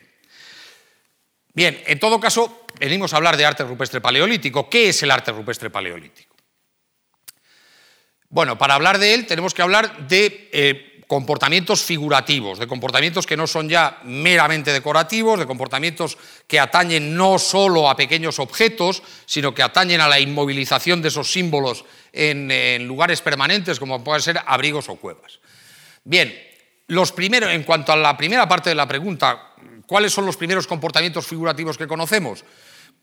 Bien, 1.55 1.83
en 1.87 1.99
todo 1.99 2.21
caso, 2.21 2.67
venimos 2.79 3.13
a 3.13 3.17
hablar 3.17 3.37
de 3.37 3.47
arte 3.47 3.65
rupestre 3.65 4.01
paleolítico. 4.01 4.69
¿Qué 4.69 4.91
es 4.91 5.03
el 5.03 5.11
arte 5.11 5.33
rupestre 5.33 5.71
paleolítico? 5.71 6.37
Bueno, 8.29 8.57
para 8.57 8.75
hablar 8.75 8.99
de 8.99 9.15
él 9.15 9.27
tenemos 9.27 9.53
que 9.53 9.63
hablar 9.63 10.09
de 10.09 10.49
eh, 10.53 10.92
comportamientos 11.13 11.83
figurativos, 11.83 12.59
de 12.59 12.67
comportamientos 12.67 13.27
que 13.27 13.37
no 13.37 13.47
son 13.47 13.69
ya 13.69 14.01
meramente 14.05 14.73
decorativos, 14.73 15.39
de 15.39 15.45
comportamientos 15.45 16.17
que 16.47 16.59
atañen 16.59 17.15
no 17.15 17.39
solo 17.39 17.91
a 17.91 17.95
pequeños 17.95 18.39
objetos, 18.39 19.03
sino 19.27 19.55
que 19.55 19.63
atañen 19.63 20.01
a 20.01 20.09
la 20.09 20.19
inmovilización 20.19 21.03
de 21.03 21.09
esos 21.09 21.31
símbolos 21.31 21.85
en, 22.15 22.89
lugares 22.89 23.21
permanentes, 23.21 23.79
como 23.79 24.03
pueden 24.03 24.23
ser 24.23 24.41
abrigos 24.47 24.89
o 24.89 24.97
cuevas. 24.97 25.39
Bien, 26.03 26.35
los 26.87 27.13
primeros, 27.13 27.51
en 27.51 27.65
cuanto 27.65 27.93
a 27.93 27.97
la 27.97 28.17
primera 28.17 28.49
parte 28.49 28.71
de 28.71 28.77
la 28.77 28.89
pregunta, 28.89 29.53
¿cuáles 29.87 30.15
son 30.15 30.25
los 30.25 30.39
primeros 30.39 30.67
comportamientos 30.67 31.27
figurativos 31.27 31.77
que 31.77 31.87
conocemos? 31.87 32.43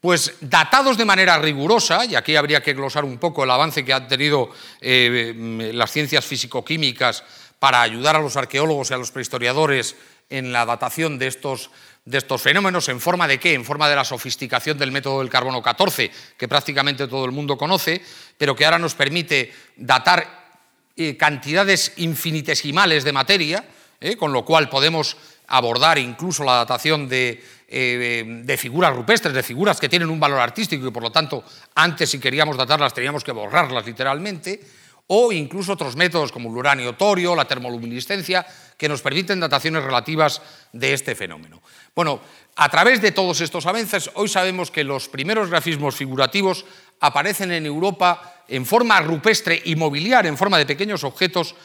Pues 0.02 0.34
datados 0.42 0.98
de 0.98 1.06
manera 1.06 1.38
rigurosa, 1.38 2.06
y 2.06 2.16
aquí 2.16 2.36
habría 2.36 2.64
que 2.64 2.74
glosar 2.74 3.06
un 3.06 3.20
poco 3.20 3.44
el 3.44 3.52
avance 3.52 3.86
que 3.86 3.94
han 3.94 4.08
tenido 4.08 4.50
eh, 4.82 5.72
las 5.74 5.92
ciencias 5.92 6.26
físico-químicas 6.26 7.24
para 7.60 7.82
ayudar 7.82 8.16
a 8.16 8.20
los 8.20 8.38
arqueólogos 8.38 8.90
y 8.90 8.94
a 8.94 8.98
los 8.98 9.12
prehistoriadores 9.12 9.96
en 10.30 10.52
la 10.52 10.66
datación 10.66 11.20
de 11.20 11.28
estos, 11.28 11.72
de 12.06 12.18
estos 12.18 12.42
fenómenos, 12.42 12.88
¿en 12.90 13.02
forma 13.02 13.28
de 13.28 13.40
qué? 13.40 13.54
En 13.54 13.66
forma 13.66 13.90
de 13.90 13.96
la 13.96 14.06
sofisticación 14.06 14.78
del 14.78 14.92
método 14.92 15.20
del 15.20 15.30
carbono 15.30 15.62
14, 15.62 16.12
que 16.38 16.48
prácticamente 16.48 17.08
todo 17.08 17.26
el 17.26 17.32
mundo 17.32 17.58
conoce, 17.58 18.02
pero 18.38 18.56
que 18.56 18.66
ahora 18.66 18.80
nos 18.80 18.96
permite 18.96 19.54
datar 19.76 20.56
eh, 20.96 21.18
cantidades 21.18 21.94
infinitesimales 21.98 23.04
de 23.04 23.12
materia, 23.12 23.66
eh, 24.00 24.16
con 24.16 24.32
lo 24.32 24.46
cual 24.46 24.70
podemos 24.70 25.18
abordar 25.48 25.98
incluso 25.98 26.44
la 26.44 26.54
datación 26.54 27.10
de, 27.10 27.44
de, 27.68 28.58
figuras 28.58 28.96
rupestres, 28.96 29.34
de 29.34 29.44
figuras 29.44 29.80
que 29.80 29.90
tienen 29.90 30.10
un 30.10 30.20
valor 30.20 30.40
artístico 30.40 30.88
y 30.88 30.92
por 30.92 31.04
lo 31.04 31.12
tanto 31.12 31.44
antes 31.76 32.10
si 32.10 32.20
queríamos 32.20 32.56
datarlas 32.56 32.94
teníamos 32.94 33.24
que 33.24 33.32
borrarlas 33.32 33.86
literalmente, 33.86 34.60
o 35.12 35.32
incluso 35.32 35.74
otros 35.74 35.96
métodos 35.96 36.32
como 36.32 36.50
el 36.50 36.58
uranio 36.58 36.94
torio, 36.94 37.36
la 37.36 37.46
termoluminiscencia, 37.46 38.46
que 38.78 38.88
nos 38.88 39.02
permiten 39.02 39.40
dataciones 39.40 39.84
relativas 39.84 40.42
de 40.72 40.94
este 40.94 41.16
fenómeno. 41.16 41.62
Bueno, 41.96 42.22
a 42.56 42.70
través 42.70 43.02
de 43.02 43.12
todos 43.12 43.42
estos 43.42 43.66
avances, 43.66 44.12
hoy 44.14 44.30
sabemos 44.30 44.70
que 44.70 44.84
los 44.84 45.10
primeros 45.10 45.50
grafismos 45.50 45.96
figurativos 45.96 46.64
aparecen 47.00 47.52
en 47.52 47.66
Europa 47.66 48.44
en 48.48 48.66
forma 48.66 49.02
rupestre 49.02 49.60
y 49.66 49.76
mobiliar, 49.76 50.28
en 50.28 50.38
forma 50.38 50.60
de 50.60 50.68
pequeños 50.68 51.04
objetos, 51.04 51.56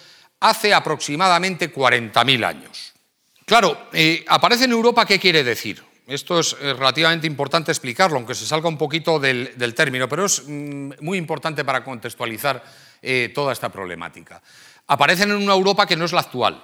hace 0.41 0.73
aproximadamente 0.73 1.73
40.000 1.73 2.45
años. 2.47 2.95
Claro, 3.45 3.89
eh, 3.93 4.25
aparece 4.27 4.65
en 4.65 4.73
Europa, 4.73 5.05
¿qué 5.05 5.19
quiere 5.19 5.45
decir? 5.45 5.83
Esto 6.07 6.39
es 6.39 6.55
eh, 6.61 6.75
relativamente 6.75 7.27
importante 7.27 7.73
explicarlo, 7.73 8.17
aunque 8.17 8.35
se 8.35 8.47
salga 8.47 8.69
un 8.69 8.77
poquito 8.77 9.19
del, 9.19 9.75
término, 9.75 10.09
pero 10.09 10.27
es 10.27 10.43
mm, 10.47 10.93
muy 11.01 11.17
importante 11.17 11.65
para 11.65 11.83
contextualizar 11.83 12.63
eh, 13.01 13.33
toda 13.35 13.53
esta 13.53 13.71
problemática. 13.71 14.43
Aparecen 14.87 15.31
en 15.31 15.37
una 15.37 15.55
Europa 15.55 15.87
que 15.87 15.97
no 15.97 16.05
es 16.05 16.13
la 16.13 16.21
actual. 16.21 16.63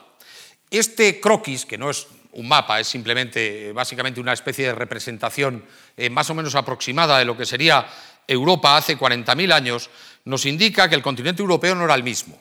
Este 0.71 1.21
croquis, 1.21 1.65
que 1.65 1.79
no 1.79 1.89
es 1.89 2.07
un 2.33 2.49
mapa, 2.49 2.81
es 2.81 2.87
simplemente 2.87 3.73
básicamente 3.73 4.21
una 4.21 4.35
especie 4.35 4.67
de 4.67 4.75
representación 4.75 5.65
eh, 5.97 6.11
más 6.11 6.29
o 6.29 6.35
menos 6.35 6.55
aproximada 6.55 7.19
de 7.19 7.25
lo 7.25 7.37
que 7.37 7.47
sería 7.47 7.87
Europa 8.29 8.77
hace 8.77 8.99
40.000 8.99 9.53
años, 9.53 9.91
nos 10.27 10.45
indica 10.45 10.89
que 10.89 10.95
el 10.95 11.03
continente 11.03 11.41
europeo 11.41 11.75
no 11.75 11.85
era 11.85 11.95
el 11.95 12.03
mismo. 12.03 12.41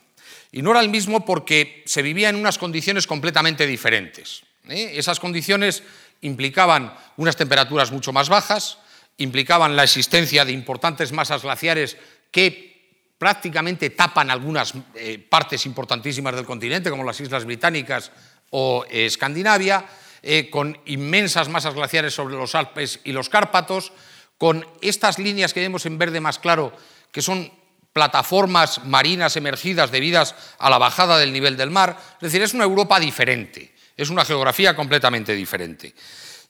Y 0.51 0.61
no 0.61 0.71
era 0.71 0.81
el 0.81 0.89
mismo 0.89 1.25
porque 1.25 1.81
se 1.85 2.01
vivía 2.01 2.29
en 2.29 2.35
unas 2.35 2.57
condiciones 2.57 3.07
completamente 3.07 3.65
diferentes. 3.65 4.43
¿eh? 4.67 4.93
Esas 4.95 5.19
condiciones 5.19 5.83
implicaban 6.21 6.93
unas 7.17 7.35
temperaturas 7.35 7.91
mucho 7.91 8.11
más 8.11 8.29
bajas, 8.29 8.77
implicaban 9.17 9.75
la 9.75 9.83
existencia 9.83 10.45
de 10.45 10.51
importantes 10.51 11.11
masas 11.11 11.43
glaciares 11.43 11.97
que 12.31 12.69
prácticamente 13.17 13.89
tapan 13.89 14.31
algunas 14.31 14.73
eh, 14.95 15.19
partes 15.19 15.65
importantísimas 15.65 16.35
del 16.35 16.45
continente, 16.45 16.89
como 16.89 17.03
las 17.03 17.19
Islas 17.19 17.45
Británicas 17.45 18.11
o 18.51 18.85
eh, 18.89 19.05
Escandinavia, 19.05 19.85
eh, 20.21 20.49
con 20.49 20.79
inmensas 20.85 21.49
masas 21.49 21.73
glaciares 21.73 22.13
sobre 22.13 22.35
los 22.35 22.55
Alpes 22.55 23.01
y 23.03 23.11
los 23.11 23.29
Cárpatos, 23.29 23.91
con 24.37 24.65
estas 24.81 25.19
líneas 25.19 25.53
que 25.53 25.59
vemos 25.59 25.85
en 25.85 25.97
verde 25.97 26.21
más 26.21 26.39
claro, 26.39 26.73
que 27.11 27.21
son 27.21 27.51
plataformas 27.91 28.85
marinas 28.85 29.35
emergidas 29.35 29.91
debidas 29.91 30.35
a 30.57 30.69
la 30.69 30.77
bajada 30.77 31.17
del 31.17 31.33
nivel 31.33 31.57
del 31.57 31.71
mar. 31.71 31.97
Es 32.13 32.31
decir, 32.31 32.41
es 32.41 32.53
una 32.53 32.63
Europa 32.63 32.99
diferente, 32.99 33.73
es 34.01 34.09
una 34.09 34.25
geografía 34.25 34.75
completamente 34.75 35.33
diferente. 35.33 35.93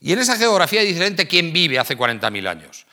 Y 0.01 0.13
en 0.13 0.19
esa 0.19 0.37
geografía 0.37 0.81
diferente, 0.81 1.27
¿quién 1.27 1.51
vive 1.51 1.79
hace 1.79 1.97
40.000 1.97 2.47
años? 2.47 2.85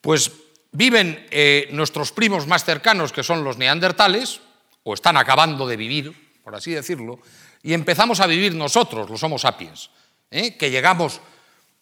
Pues 0.00 0.30
Viven 0.72 1.26
eh, 1.30 1.68
nuestros 1.72 2.12
primos 2.12 2.46
más 2.46 2.64
cercanos, 2.64 3.12
que 3.12 3.24
son 3.24 3.42
los 3.42 3.58
neandertales, 3.58 4.40
o 4.84 4.94
están 4.94 5.16
acabando 5.16 5.66
de 5.66 5.76
vivir, 5.76 6.14
por 6.44 6.54
así 6.54 6.70
decirlo, 6.70 7.18
y 7.62 7.72
empezamos 7.72 8.20
a 8.20 8.26
vivir 8.26 8.54
nosotros, 8.54 9.10
los 9.10 9.22
Homo 9.22 9.38
sapiens, 9.38 9.90
¿eh? 10.30 10.56
que 10.56 10.70
llegamos, 10.70 11.20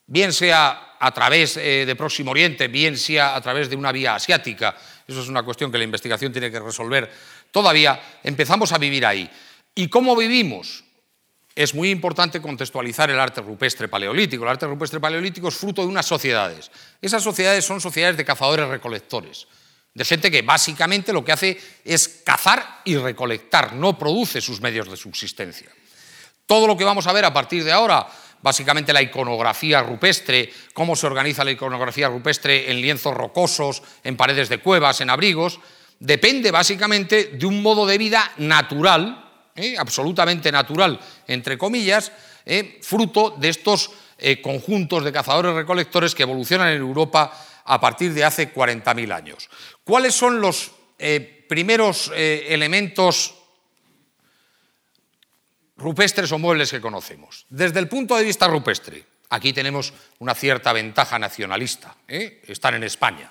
bien 0.07 0.33
sea 0.33 0.97
a 0.99 1.11
través 1.13 1.59
eh, 1.59 1.85
de 1.87 1.97
Próximo 1.97 2.31
Oriente, 2.31 2.69
bien 2.69 2.97
sea 2.97 3.37
a 3.37 3.41
través 3.43 3.69
de 3.69 3.77
una 3.77 3.93
vía 3.93 4.15
asiática, 4.15 4.75
eso 5.07 5.21
es 5.21 5.29
una 5.29 5.43
cuestión 5.43 5.71
que 5.71 5.79
la 5.79 5.85
investigación 5.85 6.33
tiene 6.33 6.51
que 6.51 6.59
resolver 6.59 7.13
todavía, 7.51 8.01
empezamos 8.25 8.73
a 8.73 8.79
vivir 8.79 9.05
ahí. 9.05 9.31
¿Y 9.75 9.89
cómo 9.89 10.17
vivimos? 10.17 10.83
Es 11.59 11.75
muy 11.75 11.91
importante 11.91 12.41
contextualizar 12.41 13.11
el 13.11 13.19
arte 13.19 13.41
rupestre 13.41 13.89
paleolítico. 13.89 14.45
El 14.45 14.51
arte 14.51 14.65
rupestre 14.65 15.01
paleolítico 15.01 15.49
es 15.49 15.57
fruto 15.57 15.83
de 15.83 15.89
unas 15.89 16.07
sociedades. 16.07 16.71
Esas 17.03 17.21
sociedades 17.21 17.65
son 17.65 17.81
sociedades 17.81 18.17
de 18.17 18.25
cazadores-recolectores, 18.25 19.49
de 19.93 20.05
gente 20.05 20.31
que 20.31 20.43
básicamente 20.43 21.13
lo 21.13 21.25
que 21.25 21.33
hace 21.33 21.61
es 21.85 22.23
cazar 22.25 22.83
y 22.85 22.95
recolectar, 22.95 23.73
no 23.73 23.99
produce 23.99 24.41
sus 24.41 24.61
medios 24.61 24.89
de 24.89 24.97
subsistencia. 24.97 25.69
Todo 26.47 26.69
lo 26.69 26.77
que 26.77 26.85
vamos 26.85 27.09
a 27.09 27.13
ver 27.13 27.25
a 27.25 27.35
partir 27.35 27.65
de 27.65 27.73
ahora, 27.73 28.07
básicamente 28.41 28.93
la 28.93 29.03
iconografía 29.03 29.83
rupestre, 29.83 30.53
cómo 30.73 30.95
se 30.95 31.09
organiza 31.09 31.43
la 31.43 31.51
iconografía 31.51 32.07
rupestre 32.07 32.71
en 32.71 32.81
lienzos 32.81 33.15
rocosos, 33.15 33.83
en 34.05 34.17
paredes 34.17 34.49
de 34.49 34.59
cuevas, 34.59 35.01
en 35.01 35.11
abrigos, 35.11 35.59
depende 35.99 36.53
básicamente 36.53 37.33
de 37.35 37.47
un 37.47 37.61
modo 37.63 37.85
de 37.85 37.99
vida 37.99 38.31
natural 38.37 39.28
¿eh? 39.59 39.77
absolutamente 39.77 40.51
natural, 40.53 40.99
entre 41.27 41.59
comillas, 41.59 42.13
¿eh? 42.47 42.79
fruto 42.83 43.31
de 43.39 43.49
estos 43.49 43.91
eh, 44.17 44.41
conjuntos 44.41 45.05
de 45.05 45.13
cazadores-recolectores 45.13 46.15
que 46.15 46.23
evolucionan 46.23 46.69
en 46.69 46.81
Europa 46.81 47.33
a 47.65 47.81
partir 47.81 48.15
de 48.15 48.25
hace 48.25 48.53
40.000 48.55 49.13
años. 49.13 49.51
¿Cuáles 49.85 50.15
son 50.15 50.41
los 50.41 50.73
primeros 51.49 52.11
elementos 52.17 53.35
rupestres 55.77 56.33
o 56.33 56.39
muebles 56.39 56.71
que 56.71 56.81
conocemos? 56.81 57.47
Desde 57.51 57.79
el 57.79 57.89
punto 57.89 58.17
de 58.17 58.25
vista 58.25 58.49
rupestre, 58.49 59.05
aquí 59.29 59.53
tenemos 59.53 59.93
una 60.19 60.35
cierta 60.35 60.73
ventaja 60.73 61.19
nacionalista, 61.19 61.95
están 62.09 62.75
en 62.75 62.85
España. 62.85 63.31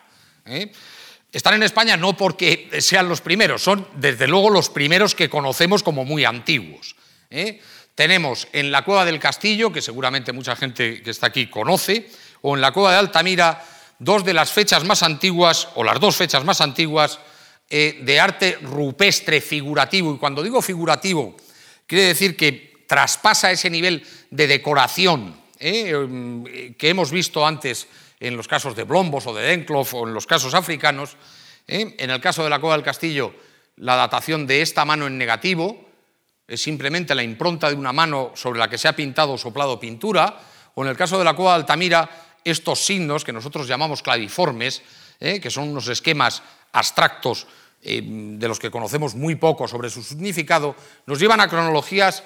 Están 1.38 1.54
en 1.54 1.62
España 1.62 1.98
no 1.98 2.18
porque 2.18 2.68
sean 2.80 3.08
los 3.08 3.22
primeros, 3.22 3.62
son 3.62 3.88
desde 3.94 4.28
luego 4.28 4.50
los 4.50 4.72
primeros 4.72 5.14
que 5.14 5.30
conocemos 5.30 5.84
como 5.84 6.04
muy 6.04 6.26
antiguos. 6.26 6.96
¿eh? 7.30 7.62
Tenemos 7.94 8.48
en 8.54 8.72
la 8.72 8.84
cueva 8.84 9.06
del 9.06 9.20
Castillo, 9.20 9.72
que 9.72 9.84
seguramente 9.84 10.34
mucha 10.34 10.56
gente 10.56 11.04
que 11.04 11.12
está 11.12 11.28
aquí 11.28 11.46
conoce, 11.46 12.10
o 12.42 12.56
en 12.56 12.62
la 12.62 12.72
cueva 12.72 12.92
de 12.92 12.98
Altamira, 12.98 13.64
dos 14.00 14.26
de 14.26 14.34
las 14.34 14.52
fechas 14.52 14.84
más 14.84 15.04
antiguas, 15.04 15.68
o 15.76 15.84
las 15.84 16.00
dos 16.00 16.16
fechas 16.16 16.44
más 16.44 16.60
antiguas, 16.60 17.20
eh, 17.70 18.00
de 18.02 18.20
arte 18.20 18.58
rupestre 18.64 19.40
figurativo. 19.40 20.16
Y 20.16 20.18
cuando 20.18 20.42
digo 20.42 20.60
figurativo, 20.64 21.38
quiere 21.86 22.06
decir 22.06 22.36
que 22.36 22.84
traspasa 22.88 23.52
ese 23.52 23.70
nivel 23.70 24.04
de 24.32 24.48
decoración 24.48 25.40
¿eh? 25.60 26.74
que 26.80 26.90
hemos 26.90 27.12
visto 27.12 27.46
antes 27.46 27.86
en 28.20 28.38
los 28.38 28.48
casos 28.48 28.76
de 28.76 28.84
Blombos 28.84 29.28
o 29.28 29.34
de 29.34 29.44
Denkloff 29.44 29.94
o 29.94 30.08
en 30.08 30.14
los 30.14 30.26
casos 30.26 30.54
africanos. 30.54 31.18
¿eh? 31.68 31.96
En 32.00 32.10
el 32.10 32.22
caso 32.22 32.44
de 32.44 32.50
la 32.50 32.60
Cueva 32.60 32.76
del 32.76 32.86
Castillo, 32.86 33.34
la 33.78 33.96
datación 33.96 34.48
de 34.48 34.62
esta 34.62 34.86
mano 34.86 35.08
en 35.08 35.18
negativo 35.18 35.86
es 36.48 36.62
simplemente 36.62 37.14
la 37.14 37.24
impronta 37.24 37.70
de 37.70 37.76
una 37.76 37.92
mano 37.92 38.32
sobre 38.36 38.60
la 38.60 38.70
que 38.70 38.78
se 38.78 38.88
ha 38.88 38.96
pintado 38.96 39.34
o 39.34 39.38
soplado 39.38 39.80
pintura, 39.80 40.40
o 40.76 40.84
en 40.84 40.90
el 40.90 40.98
caso 40.98 41.18
de 41.18 41.26
la 41.26 41.36
Cueva 41.36 41.52
de 41.52 41.58
Altamira, 41.58 42.10
estos 42.44 42.86
signos 42.86 43.26
que 43.26 43.34
nosotros 43.34 43.68
llamamos 43.68 44.02
claviformes, 44.02 44.82
¿eh? 45.20 45.42
que 45.42 45.52
son 45.52 45.70
unos 45.70 45.88
esquemas 45.90 46.42
abstractos 46.72 47.48
eh, 47.82 48.02
de 48.04 48.48
los 48.48 48.60
que 48.60 48.72
conocemos 48.72 49.14
muy 49.14 49.36
poco 49.36 49.68
sobre 49.68 49.90
su 49.90 50.02
significado, 50.02 50.76
nos 51.06 51.20
llevan 51.20 51.42
a 51.42 51.50
cronologías 51.50 52.24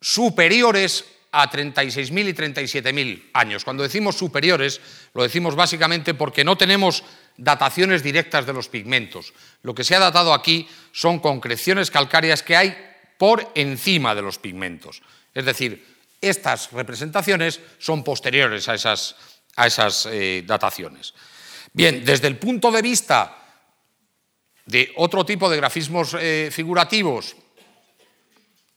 superiores 0.00 1.04
a 1.34 1.50
36.000 1.50 2.28
y 2.28 2.32
37.000 2.32 3.30
años. 3.32 3.64
Cuando 3.64 3.82
decimos 3.82 4.16
superiores, 4.16 4.80
lo 5.14 5.24
decimos 5.24 5.56
básicamente 5.56 6.14
porque 6.14 6.44
no 6.44 6.56
tenemos 6.56 7.02
dataciones 7.36 8.02
directas 8.02 8.46
de 8.46 8.52
los 8.52 8.68
pigmentos. 8.68 9.34
Lo 9.62 9.74
que 9.74 9.82
se 9.82 9.96
ha 9.96 9.98
datado 9.98 10.32
aquí 10.32 10.68
son 10.92 11.18
concreciones 11.18 11.90
calcáreas 11.90 12.42
que 12.42 12.56
hay 12.56 12.76
por 13.18 13.50
encima 13.54 14.14
de 14.14 14.22
los 14.22 14.38
pigmentos. 14.38 15.02
Es 15.34 15.44
decir, 15.44 15.84
estas 16.20 16.70
representaciones 16.72 17.60
son 17.78 18.04
posteriores 18.04 18.68
a 18.68 18.74
esas, 18.74 19.16
a 19.56 19.66
esas 19.66 20.06
eh, 20.06 20.44
dataciones. 20.46 21.14
Bien, 21.72 22.04
desde 22.04 22.28
el 22.28 22.38
punto 22.38 22.70
de 22.70 22.82
vista 22.82 23.36
de 24.66 24.92
otro 24.96 25.26
tipo 25.26 25.50
de 25.50 25.56
grafismos 25.56 26.14
eh, 26.14 26.48
figurativos, 26.52 27.36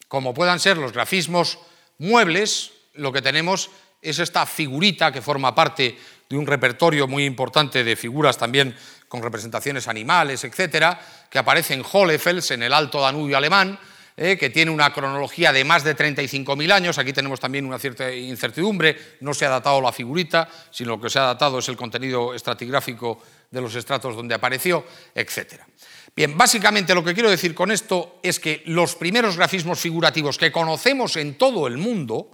como 0.07 0.33
puedan 0.33 0.59
ser 0.59 0.77
los 0.77 0.93
grafismos 0.93 1.59
muebles, 1.99 2.71
lo 2.93 3.11
que 3.11 3.21
tenemos 3.21 3.69
es 4.01 4.19
esta 4.19 4.45
figurita 4.45 5.11
que 5.11 5.21
forma 5.21 5.53
parte 5.53 5.97
de 6.29 6.37
un 6.37 6.45
repertorio 6.45 7.07
muy 7.07 7.25
importante 7.25 7.83
de 7.83 7.95
figuras 7.95 8.37
también 8.37 8.75
con 9.07 9.21
representaciones 9.21 9.87
animales, 9.87 10.43
etcétera, 10.43 10.99
que 11.29 11.39
aparece 11.39 11.73
en 11.73 11.83
Hollefels, 11.89 12.51
en 12.51 12.63
el 12.63 12.73
Alto 12.73 13.01
Danubio 13.01 13.37
alemán, 13.37 13.79
eh, 14.19 14.35
que 14.35 14.49
tiene 14.49 14.71
una 14.71 14.91
cronología 14.91 15.53
de 15.53 15.63
más 15.63 15.83
de 15.83 15.95
35.000 15.95 16.71
años. 16.71 16.97
Aquí 16.97 17.13
tenemos 17.13 17.39
también 17.39 17.65
una 17.65 17.79
cierta 17.79 18.11
incertidumbre, 18.11 18.97
no 19.21 19.33
se 19.33 19.45
ha 19.45 19.49
datado 19.49 19.79
la 19.79 19.91
figurita, 19.91 20.49
sino 20.71 20.91
lo 20.91 21.01
que 21.01 21.09
se 21.09 21.19
ha 21.19 21.23
datado 21.23 21.59
es 21.59 21.69
el 21.69 21.77
contenido 21.77 22.33
estratigráfico 22.33 23.21
de 23.51 23.61
los 23.61 23.75
estratos 23.75 24.15
donde 24.15 24.35
apareció, 24.35 24.85
etcétera. 25.13 25.67
Bien, 26.17 26.35
básicamente 26.35 26.95
lo 26.95 27.03
que 27.03 27.13
quiero 27.13 27.29
decir 27.29 27.53
con 27.53 27.69
esto 27.69 28.19
es 28.23 28.39
que 28.39 28.63
los 28.65 28.95
primeros 28.95 29.37
grafismos 29.37 29.79
figurativos 29.79 30.39
que 30.39 30.51
conocemos 30.51 31.15
en 31.15 31.37
todo 31.37 31.67
el 31.67 31.77
mundo 31.77 32.31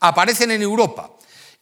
aparecen 0.00 0.50
en 0.50 0.62
Europa 0.62 1.10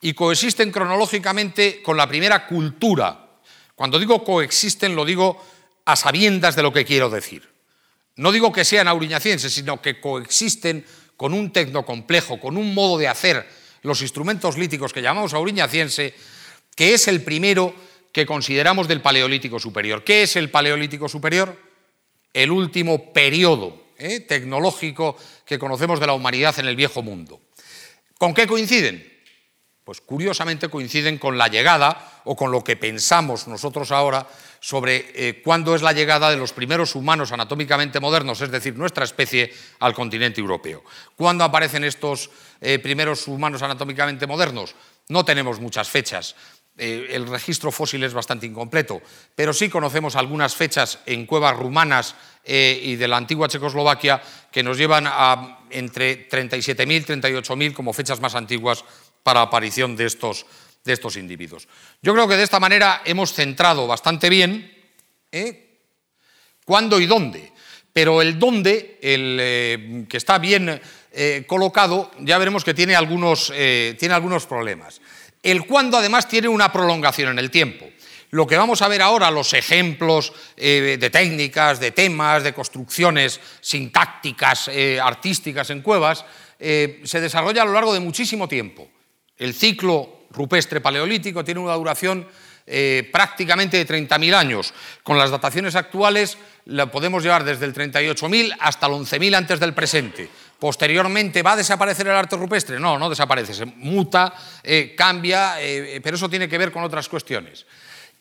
y 0.01 0.15
coexisten 0.15 0.71
cronológicamente 0.71 1.83
con 1.83 1.97
la 1.97 2.07
primera 2.07 2.47
cultura. 2.47 3.41
Cuando 3.75 3.99
digo 3.99 4.23
coexisten 4.23 4.95
lo 4.95 5.05
digo 5.05 5.45
a 5.87 5.97
sabiendas 5.97 6.55
de 6.55 6.63
lo 6.63 6.73
que 6.73 6.85
quiero 6.85 7.11
decir. 7.11 7.51
no 8.15 8.31
digo 8.31 8.53
que 8.53 8.65
sean 8.65 8.87
auriñacienses, 8.87 9.53
sino 9.53 9.83
que 9.83 10.01
coexisten 10.01 10.87
con 11.17 11.35
un 11.35 11.53
tecnocomplejo, 11.53 12.39
con 12.39 12.57
un 12.57 12.75
modo 12.75 12.97
de 12.97 13.09
hacer 13.09 13.49
los 13.83 14.03
instrumentos 14.03 14.57
líticos 14.57 14.93
que 14.93 15.03
llamamos 15.03 15.35
auriñaciense, 15.35 16.15
que 16.77 16.95
es 16.95 17.09
el 17.09 17.23
primero 17.23 17.75
que 18.13 18.27
consideramos 18.27 18.87
del 18.87 19.01
Paleolítico 19.01 19.59
Superior. 19.59 20.05
¿Qué 20.05 20.23
es 20.23 20.37
el 20.37 20.51
Paleolítico 20.51 21.09
Superior? 21.09 21.59
El 22.33 22.51
último 22.51 23.13
periodo 23.13 23.83
¿eh? 23.99 24.21
tecnológico 24.21 25.17
que 25.45 25.59
conocemos 25.59 25.99
de 25.99 26.07
la 26.07 26.13
humanidad 26.13 26.59
en 26.59 26.67
el 26.67 26.77
viejo 26.77 27.03
mundo. 27.03 27.41
¿Con 28.19 28.35
qué 28.35 28.47
coinciden? 28.47 29.11
Pues 29.85 30.01
curiosamente 30.01 30.69
coinciden 30.69 31.19
con 31.19 31.37
la 31.37 31.49
llegada 31.49 32.23
o 32.25 32.37
con 32.37 32.53
lo 32.53 32.63
que 32.63 32.77
pensamos 32.77 33.49
nosotros 33.49 33.91
ahora 33.91 34.29
sobre 34.61 35.11
eh, 35.15 35.43
cuándo 35.43 35.75
es 35.75 35.83
la 35.83 35.93
llegada 35.93 36.31
de 36.31 36.37
los 36.37 36.53
primeros 36.53 36.95
humanos 36.95 37.33
anatómicamente 37.33 37.99
modernos, 37.99 38.41
es 38.41 38.51
decir, 38.53 38.77
nuestra 38.77 39.05
especie, 39.05 39.53
al 39.81 39.93
continente 39.93 40.41
europeo. 40.41 40.85
¿Cuándo 41.17 41.43
aparecen 41.43 41.83
estos 41.83 42.31
eh, 42.61 42.79
primeros 42.79 43.27
humanos 43.27 43.63
anatómicamente 43.63 44.29
modernos? 44.29 44.77
No 45.09 45.25
tenemos 45.25 45.59
muchas 45.59 45.89
fechas. 45.89 46.37
Eh, 46.79 47.09
el 47.11 47.29
registro 47.29 47.71
fósil 47.71 48.03
es 48.03 48.15
bastante 48.15 48.47
incompleto, 48.47 49.03
pero 49.35 49.53
sí 49.53 49.69
conocemos 49.69 50.17
algunas 50.17 50.57
fechas 50.57 51.01
en 51.05 51.27
cuevas 51.27 51.55
rumanas 51.55 52.15
eh, 52.45 52.81
y 52.83 52.97
de 52.97 53.09
la 53.09 53.19
antigua 53.19 53.47
Checoslovaquia 53.47 54.23
que 54.51 54.63
nos 54.63 54.79
llevan 54.79 55.05
a 55.07 55.61
entre 55.69 56.31
37.000 56.31 56.97
y 56.97 57.21
38.000 57.21 57.75
como 57.75 57.93
fechas 57.93 58.21
más 58.21 58.35
antiguas 58.35 58.85
para 59.23 59.43
aparición 59.43 59.97
de 59.97 60.07
estos, 60.07 60.47
de 60.83 60.95
estos 60.95 61.17
individuos. 61.17 61.69
Yo 62.01 62.15
creo 62.15 62.27
que 62.27 62.37
de 62.37 62.43
esta 62.43 62.59
manera 62.59 63.03
hemos 63.05 63.35
centrado 63.35 63.87
bastante 63.87 64.31
bien 64.31 64.73
¿eh? 65.31 65.79
cuándo 66.65 66.99
y 67.01 67.07
dónde, 67.07 67.53
pero 67.93 68.23
el 68.23 68.39
dónde, 68.39 68.99
el 69.03 70.07
que 70.09 70.17
está 70.17 70.39
bien 70.39 70.81
colocado, 71.47 72.11
ya 72.21 72.39
veremos 72.39 72.65
que 72.65 72.73
tiene 72.73 72.97
algunos, 72.97 73.53
tiene 73.53 74.15
algunos 74.15 74.47
problemas. 74.47 75.03
El 75.43 75.67
cuándo 75.67 75.97
además 75.97 76.29
tiene 76.29 76.49
una 76.49 76.71
prolongación 76.73 77.31
en 77.31 77.39
el 77.39 77.51
tiempo. 77.51 77.87
Lo 78.31 78.47
que 78.47 78.57
vamos 78.57 78.81
a 78.81 78.89
ver 78.89 79.03
ahora, 79.03 79.31
los 79.31 79.53
ejemplos 79.53 80.33
eh, 80.57 80.97
de 80.99 81.11
técnicas, 81.11 81.79
de 81.81 81.91
temas, 81.91 82.43
de 82.43 82.55
construcciones 82.55 83.39
sintácticas, 83.61 84.69
eh, 84.69 84.99
artísticas 84.99 85.69
en 85.69 85.83
cuevas, 85.83 86.25
eh, 86.59 87.03
se 87.05 87.21
desarrolla 87.21 87.61
a 87.61 87.67
lo 87.67 87.75
largo 87.75 87.93
de 87.93 88.01
muchísimo 88.01 88.49
tiempo. 88.49 88.89
El 89.37 89.53
ciclo 89.53 90.29
rupestre 90.31 90.81
paleolítico 90.81 91.45
tiene 91.45 91.61
una 91.61 91.75
duración 91.75 92.27
prácticamente 93.13 93.77
de 93.77 93.87
30.000 93.87 94.35
años. 94.35 94.73
Con 95.03 95.19
las 95.19 95.33
dataciones 95.33 95.75
actuales 95.75 96.39
la 96.67 96.91
podemos 96.91 97.25
llevar 97.25 97.43
desde 97.43 97.67
el 97.67 97.75
38.000 97.75 98.57
hasta 98.61 98.87
el 98.87 98.93
11.000 98.93 99.35
antes 99.35 99.61
del 99.61 99.75
presente. 99.75 100.31
Posteriormente, 100.63 101.43
¿va 101.43 101.55
a 101.55 101.57
desaparecer 101.57 102.07
el 102.07 102.15
arte 102.15 102.37
rupestre? 102.37 102.79
No, 102.79 102.97
no 102.97 103.11
desaparece, 103.11 103.53
se 103.53 103.67
muta, 103.67 104.33
eh, 104.63 104.95
cambia, 104.97 105.61
eh, 105.61 106.01
pero 106.01 106.15
eso 106.15 106.31
tiene 106.31 106.49
que 106.49 106.57
ver 106.57 106.71
con 106.71 106.85
otras 106.85 107.09
cuestiones. 107.09 107.67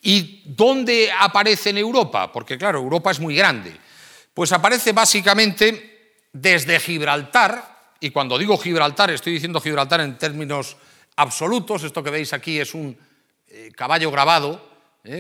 ¿Y 0.02 0.42
dónde 0.46 1.12
aparece 1.20 1.70
en 1.70 1.78
Europa? 1.78 2.32
Porque 2.32 2.58
claro, 2.58 2.80
Europa 2.80 3.12
es 3.12 3.20
muy 3.20 3.36
grande. 3.36 3.78
Pues 4.34 4.52
aparece 4.54 4.92
básicamente 4.92 6.16
desde 6.34 6.80
Gibraltar, 6.80 7.94
y 8.00 8.10
cuando 8.10 8.40
digo 8.40 8.58
Gibraltar, 8.58 9.12
estoy 9.12 9.34
diciendo 9.34 9.62
Gibraltar 9.62 10.02
en 10.02 10.18
términos 10.18 10.78
absolutos, 11.18 11.84
esto 11.84 12.02
que 12.02 12.10
veis 12.10 12.34
aquí 12.34 12.60
es 12.60 12.74
un 12.74 12.98
eh, 13.50 13.70
caballo 13.76 14.10
grabado, 14.10 14.68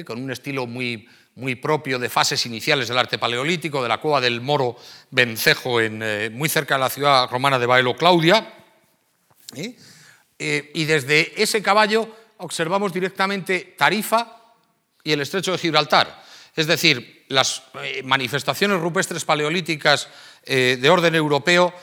con 0.07 0.23
un 0.23 0.31
estilo 0.31 0.65
muy, 0.65 1.07
muy 1.35 1.55
propio 1.55 1.97
de 1.97 2.09
fases 2.09 2.45
iniciales 2.45 2.87
del 2.87 2.97
arte 2.97 3.17
paleolítico, 3.17 3.81
de 3.81 3.89
la 3.89 3.99
cueva 3.99 4.19
del 4.19 4.41
Moro 4.41 4.75
Vencejo, 5.11 5.79
en, 5.79 6.01
eh, 6.03 6.29
muy 6.31 6.49
cerca 6.49 6.75
de 6.75 6.81
la 6.81 6.89
ciudad 6.89 7.29
romana 7.29 7.57
de 7.57 7.65
Baelo 7.65 7.95
Claudia. 7.95 8.53
¿eh? 9.55 9.75
Eh, 10.37 10.71
y 10.73 10.85
desde 10.85 11.41
ese 11.41 11.61
caballo 11.61 12.15
observamos 12.37 12.91
directamente 12.91 13.75
Tarifa 13.77 14.53
y 15.03 15.13
el 15.13 15.21
estrecho 15.21 15.53
de 15.53 15.57
Gibraltar. 15.57 16.21
Es 16.55 16.67
decir, 16.67 17.25
las 17.29 17.63
manifestaciones 18.03 18.81
rupestres 18.81 19.23
paleolíticas 19.23 20.09
de 20.45 20.89
orden 20.89 21.15
europeo 21.15 21.73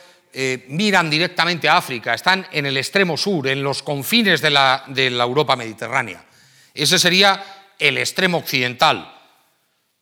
miran 0.67 1.09
directamente 1.09 1.67
a 1.67 1.77
África, 1.77 2.13
están 2.13 2.45
en 2.51 2.67
el 2.67 2.77
extremo 2.77 3.17
sur, 3.17 3.47
en 3.47 3.63
los 3.63 3.81
confines 3.81 4.41
de 4.41 4.51
la, 4.51 4.83
de 4.87 5.09
la 5.09 5.23
Europa 5.23 5.55
mediterránea. 5.55 6.23
Ese 6.71 6.99
sería 6.99 7.43
el 7.79 7.97
extremo 7.97 8.37
occidental 8.37 9.18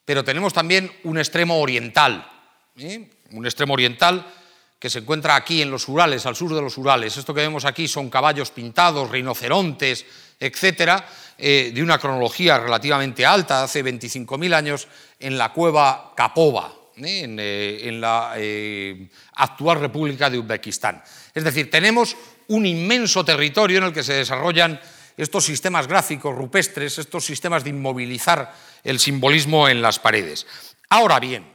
pero 0.07 0.23
tenemos 0.23 0.53
también 0.53 0.89
un 1.03 1.17
extremo 1.17 1.59
oriental, 1.59 2.25
¿eh? 2.77 3.09
un 3.31 3.45
extremo 3.45 3.73
oriental 3.73 4.25
que 4.79 4.89
se 4.89 4.99
encuentra 4.99 5.35
aquí 5.35 5.61
en 5.61 5.69
los 5.69 5.89
Urales, 5.89 6.25
al 6.25 6.33
sur 6.33 6.55
de 6.55 6.61
los 6.61 6.77
Urales. 6.77 7.17
Esto 7.17 7.33
que 7.33 7.41
vemos 7.41 7.65
aquí 7.65 7.89
son 7.89 8.09
caballos 8.09 8.51
pintados, 8.51 9.11
rinocerontes, 9.11 10.05
etcétera, 10.39 11.05
eh, 11.37 11.71
de 11.75 11.83
una 11.83 11.99
cronología 11.99 12.57
relativamente 12.57 13.25
alta, 13.25 13.63
hace 13.63 13.83
25.000 13.83 14.53
años, 14.53 14.87
en 15.19 15.37
la 15.37 15.51
cueva 15.51 16.13
Kapova, 16.15 16.73
¿eh? 16.95 17.23
en, 17.25 17.37
en, 17.37 17.99
la 17.99 18.33
actual 19.35 19.81
República 19.81 20.29
de 20.29 20.39
Uzbekistán. 20.39 21.03
Es 21.33 21.43
decir, 21.43 21.69
tenemos 21.69 22.15
un 22.47 22.65
inmenso 22.65 23.25
territorio 23.25 23.79
en 23.79 23.83
el 23.83 23.93
que 23.93 24.03
se 24.03 24.13
desarrollan 24.13 24.79
estos 25.17 25.43
sistemas 25.43 25.85
gráficos 25.85 26.33
rupestres, 26.33 26.97
estos 26.97 27.25
sistemas 27.25 27.65
de 27.65 27.71
inmovilizar 27.71 28.53
el 28.87 28.99
simbolismo 28.99 29.67
en 29.67 29.81
las 29.81 29.99
paredes. 29.99 30.47
Ahora 30.89 31.19
bien, 31.19 31.45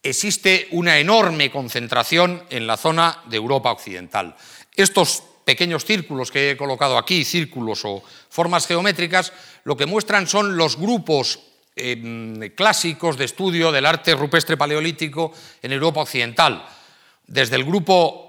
existe 0.00 0.68
una 0.70 0.98
enorme 0.98 1.50
concentración 1.50 2.44
en 2.48 2.66
la 2.68 2.76
zona 2.76 3.22
de 3.26 3.36
Europa 3.36 3.72
Occidental. 3.72 4.36
Estos 4.76 5.24
pequeños 5.44 5.84
círculos 5.84 6.30
que 6.30 6.52
he 6.52 6.56
colocado 6.56 6.96
aquí, 6.96 7.24
círculos 7.24 7.84
o 7.84 8.04
formas 8.30 8.68
geométricas, 8.68 9.32
lo 9.64 9.76
que 9.76 9.86
muestran 9.86 10.28
son 10.28 10.56
los 10.56 10.76
grupos 10.78 11.40
em, 11.74 12.54
clásicos 12.54 13.18
de 13.18 13.24
estudio 13.24 13.72
del 13.72 13.84
arte 13.84 14.14
rupestre 14.14 14.56
paleolítico 14.56 15.32
en 15.60 15.72
Europa 15.72 16.02
Occidental, 16.02 16.64
desde 17.26 17.56
el 17.56 17.64
grupo 17.64 18.26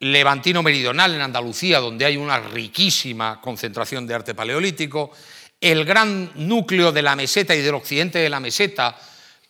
levantino 0.00 0.62
meridional 0.62 1.14
en 1.14 1.22
Andalucía, 1.22 1.80
donde 1.80 2.04
hay 2.04 2.18
una 2.18 2.38
riquísima 2.38 3.40
concentración 3.40 4.06
de 4.06 4.14
arte 4.14 4.34
paleolítico, 4.34 5.10
el 5.60 5.84
gran 5.84 6.30
núcleo 6.34 6.92
de 6.92 7.02
la 7.02 7.16
meseta 7.16 7.54
y 7.54 7.62
del 7.62 7.74
occidente 7.74 8.18
de 8.18 8.28
la 8.28 8.40
meseta, 8.40 8.96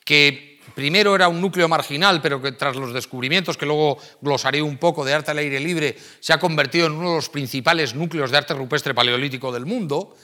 que 0.04 0.60
primero 0.74 1.14
era 1.14 1.28
un 1.28 1.40
núcleo 1.40 1.68
marginal, 1.68 2.20
pero 2.20 2.40
que 2.40 2.52
tras 2.52 2.76
los 2.76 2.92
descubrimientos, 2.92 3.56
que 3.56 3.66
luego 3.66 3.98
glosaré 4.20 4.62
un 4.62 4.78
poco 4.78 5.04
de 5.04 5.14
arte 5.14 5.30
al 5.30 5.38
aire 5.38 5.60
libre, 5.60 5.96
se 6.20 6.32
ha 6.32 6.38
convertido 6.38 6.86
en 6.86 6.92
uno 6.92 7.10
de 7.10 7.16
los 7.16 7.28
principales 7.28 7.94
núcleos 7.94 8.30
de 8.30 8.38
arte 8.38 8.54
rupestre 8.54 8.94
paleolítico 8.94 9.52
del 9.52 9.66
mundo, 9.66 10.16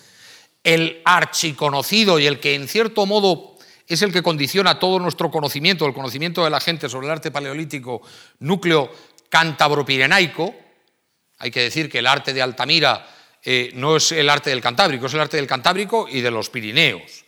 el 0.63 1.01
archiconocido 1.05 2.19
y 2.19 2.27
el 2.27 2.41
que 2.41 2.55
en 2.55 2.69
cierto 2.69 3.07
modo 3.07 3.57
es 3.87 4.03
el 4.03 4.13
que 4.13 4.23
condiciona 4.23 4.79
todo 4.79 4.99
nuestro 5.01 5.31
conocimiento, 5.31 5.87
el 5.87 5.95
conocimiento 5.95 6.45
de 6.45 6.51
la 6.51 6.61
gente 6.61 6.89
sobre 6.89 7.07
el 7.07 7.13
arte 7.13 7.31
paleolítico, 7.31 8.03
núcleo 8.39 8.91
cántabro-pirenaico. 9.29 10.55
Hay 11.39 11.51
que 11.51 11.63
decir 11.63 11.91
que 11.91 11.99
el 11.99 12.07
arte 12.07 12.33
de 12.33 12.43
Altamira 12.43 13.05
eh, 13.43 13.71
no 13.75 13.97
es 13.97 14.13
el 14.13 14.29
arte 14.29 14.51
del 14.51 14.61
Cantábrico, 14.61 15.07
es 15.07 15.15
el 15.15 15.21
arte 15.21 15.37
del 15.37 15.47
Cantábrico 15.47 16.07
y 16.09 16.21
de 16.21 16.31
los 16.31 16.51
Pirineos. 16.51 17.25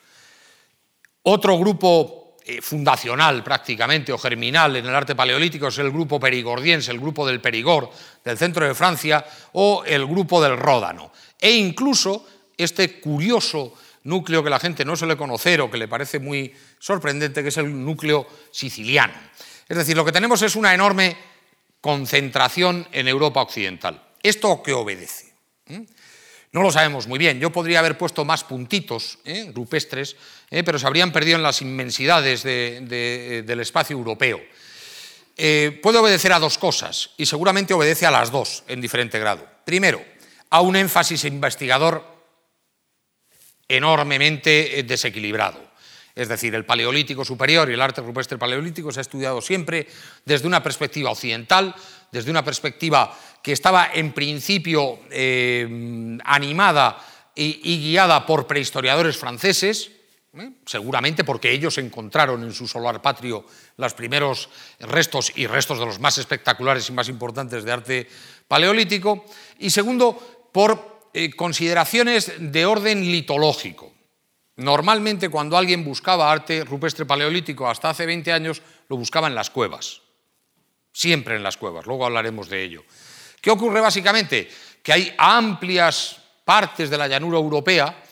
Otro 1.22 1.59
grupo 1.59 2.37
eh, 2.44 2.61
fundacional 2.61 3.44
prácticamente 3.44 4.12
o 4.12 4.18
germinal 4.18 4.75
en 4.75 4.87
el 4.87 4.94
arte 4.94 5.14
paleolítico 5.14 5.68
es 5.68 5.79
el 5.79 5.92
grupo 5.92 6.18
perigordiense, 6.18 6.90
el 6.90 6.98
grupo 6.98 7.25
del 7.25 7.40
Perigord, 7.40 7.90
del 8.25 8.37
centro 8.37 8.66
de 8.66 8.75
Francia, 8.75 9.25
o 9.53 9.85
el 9.87 10.05
grupo 10.07 10.42
del 10.42 10.57
Ródano. 10.57 11.12
E 11.38 11.53
incluso 11.53 12.27
este 12.57 13.01
curioso 13.01 13.75
núcleo 14.05 14.42
que 14.42 14.51
la 14.51 14.59
gente 14.59 14.85
no 14.85 14.96
suele 14.96 15.16
conocer 15.16 15.61
o 15.61 15.70
que 15.70 15.79
le 15.79 15.87
parece 15.87 16.18
muy 16.18 16.53
sorprendente, 16.79 17.42
que 17.42 17.51
es 17.51 17.57
el 17.59 17.85
núcleo 17.85 18.27
siciliano. 18.51 19.14
Es 19.68 19.77
decir, 19.77 19.96
lo 19.96 20.05
que 20.05 20.12
tenemos 20.12 20.42
es 20.42 20.57
una 20.57 20.75
enorme 20.75 21.16
concentración 21.81 22.87
en 22.92 23.09
Europa 23.09 23.42
Occidental. 23.42 24.03
¿Esto 24.22 24.62
qué 24.62 24.72
obedece? 24.72 25.33
¿Mm? 25.66 25.83
No 26.53 26.62
lo 26.62 26.71
sabemos 26.71 27.07
muy 27.07 27.19
bien. 27.19 27.41
Yo 27.41 27.51
podría 27.51 27.79
haber 27.79 27.97
puesto 27.97 28.27
más 28.27 28.45
puntitos 28.45 29.19
¿eh? 29.25 29.51
rupestres, 29.55 30.17
¿eh? 30.51 30.62
pero 30.62 30.79
se 30.79 30.87
habrían 30.87 31.11
perdido 31.11 31.37
en 31.37 31.43
las 31.43 31.62
inmensidades 31.62 32.43
del 32.43 33.61
espacio 33.61 33.97
europeo. 33.97 34.38
Eh, 35.38 35.81
puede 35.83 35.97
obedecer 35.97 36.31
a 36.35 36.38
dos 36.38 36.59
cosas 36.59 37.11
y 37.17 37.25
seguramente 37.25 37.73
obedece 37.73 38.05
a 38.05 38.11
las 38.11 38.31
dos 38.31 38.65
en 38.69 38.83
diferente 38.83 39.19
grado. 39.19 39.49
Primero, 39.65 40.05
a 40.51 40.61
un 40.61 40.77
énfasis 40.77 41.25
investigador 41.25 42.05
enormemente 43.67 44.85
desequilibrado. 44.87 45.73
Es 46.15 46.29
decir, 46.29 46.55
el 46.55 46.67
paleolítico 46.67 47.25
superior 47.25 47.71
y 47.71 47.73
el 47.73 47.81
arte 47.81 48.03
rupestre 48.03 48.37
paleolítico 48.37 48.93
se 48.93 49.01
ha 49.01 49.09
estudiado 49.09 49.41
siempre 49.41 49.87
desde 50.27 50.47
una 50.47 50.62
perspectiva 50.62 51.11
occidental, 51.11 51.75
desde 52.12 52.31
una 52.31 52.44
perspectiva 52.44 53.18
que 53.42 53.53
estaba 53.53 53.90
en 53.92 54.12
principio 54.12 55.01
eh, 55.11 56.18
animada 56.25 57.03
y, 57.35 57.81
guiada 57.81 58.27
por 58.27 58.46
prehistoriadores 58.46 59.16
franceses, 59.16 59.90
¿eh? 60.37 60.51
seguramente 60.66 61.25
porque 61.25 61.51
ellos 61.51 61.79
encontraron 61.79 62.42
en 62.42 62.53
su 62.53 62.68
solar 62.68 63.01
patrio 63.01 63.46
los 63.79 63.94
primeros 63.94 64.51
restos 64.81 65.33
y 65.35 65.46
restos 65.46 65.79
de 65.79 65.87
los 65.87 65.98
más 65.98 66.18
espectaculares 66.18 66.88
y 66.90 66.92
más 66.92 67.09
importantes 67.09 67.64
de 67.64 67.72
arte 67.72 68.09
paleolítico, 68.46 69.25
y 69.59 69.70
segundo, 69.70 70.51
por 70.53 71.09
eh, 71.14 71.31
consideraciones 71.33 72.33
de 72.38 72.66
orden 72.66 73.01
litológico. 73.01 73.90
Normalmente 74.57 75.31
cuando 75.31 75.57
alguien 75.57 75.83
buscaba 75.83 76.31
arte 76.31 76.62
rupestre 76.64 77.07
paleolítico 77.07 77.66
hasta 77.66 77.88
hace 77.88 78.05
20 78.05 78.33
años, 78.33 78.61
lo 78.88 78.98
buscaba 78.98 79.29
en 79.29 79.35
las 79.35 79.48
cuevas, 79.48 80.02
siempre 80.93 81.37
en 81.37 81.43
las 81.43 81.57
cuevas, 81.57 81.87
luego 81.87 82.05
hablaremos 82.05 82.49
de 82.49 82.63
ello. 82.63 82.85
¿Qué 83.41 83.51
ocurre 83.51 83.81
básicamente? 83.81 84.49
Que 84.83 84.93
hay 84.93 85.15
amplias 85.19 86.17
partes 86.45 86.91
de 86.91 86.99
la 86.99 87.09
llanura 87.09 87.39
europea 87.39 88.03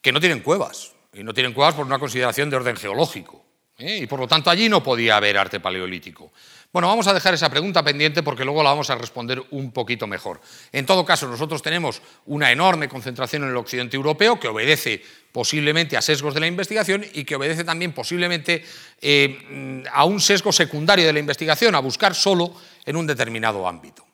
que 0.00 0.12
no 0.12 0.20
tienen 0.20 0.40
cuevas, 0.40 0.92
y 1.12 1.22
no 1.22 1.34
tienen 1.34 1.52
cuevas 1.52 1.74
por 1.74 1.84
una 1.84 1.98
consideración 1.98 2.48
de 2.48 2.56
orden 2.56 2.76
geológico, 2.76 3.44
¿eh? 3.78 3.98
y 4.02 4.06
por 4.06 4.20
lo 4.20 4.26
tanto 4.26 4.50
allí 4.50 4.68
no 4.68 4.82
podía 4.82 5.16
haber 5.16 5.36
arte 5.36 5.60
paleolítico. 5.60 6.32
Bueno, 6.72 6.88
vamos 6.88 7.06
a 7.06 7.12
dejar 7.12 7.34
esa 7.34 7.50
pregunta 7.50 7.82
pendiente 7.82 8.22
porque 8.22 8.46
luego 8.46 8.62
la 8.62 8.70
vamos 8.70 8.88
a 8.88 8.94
responder 8.94 9.42
un 9.50 9.72
poquito 9.72 10.06
mejor. 10.06 10.40
En 10.72 10.86
todo 10.86 11.04
caso, 11.04 11.28
nosotros 11.28 11.60
tenemos 11.60 12.00
una 12.24 12.50
enorme 12.50 12.88
concentración 12.88 13.42
en 13.42 13.50
el 13.50 13.56
occidente 13.58 13.94
europeo 13.94 14.40
que 14.40 14.48
obedece 14.48 15.02
posiblemente 15.32 15.98
a 15.98 16.02
sesgos 16.02 16.32
de 16.32 16.40
la 16.40 16.46
investigación 16.46 17.04
y 17.12 17.24
que 17.24 17.36
obedece 17.36 17.64
también 17.64 17.92
posiblemente 17.92 18.64
eh, 19.02 19.84
a 19.92 20.06
un 20.06 20.18
sesgo 20.18 20.50
secundario 20.50 21.04
de 21.04 21.12
la 21.12 21.18
investigación, 21.18 21.74
a 21.74 21.80
buscar 21.80 22.14
solo 22.14 22.54
en 22.86 22.96
un 22.96 23.06
determinado 23.06 23.68
ámbito. 23.68 24.06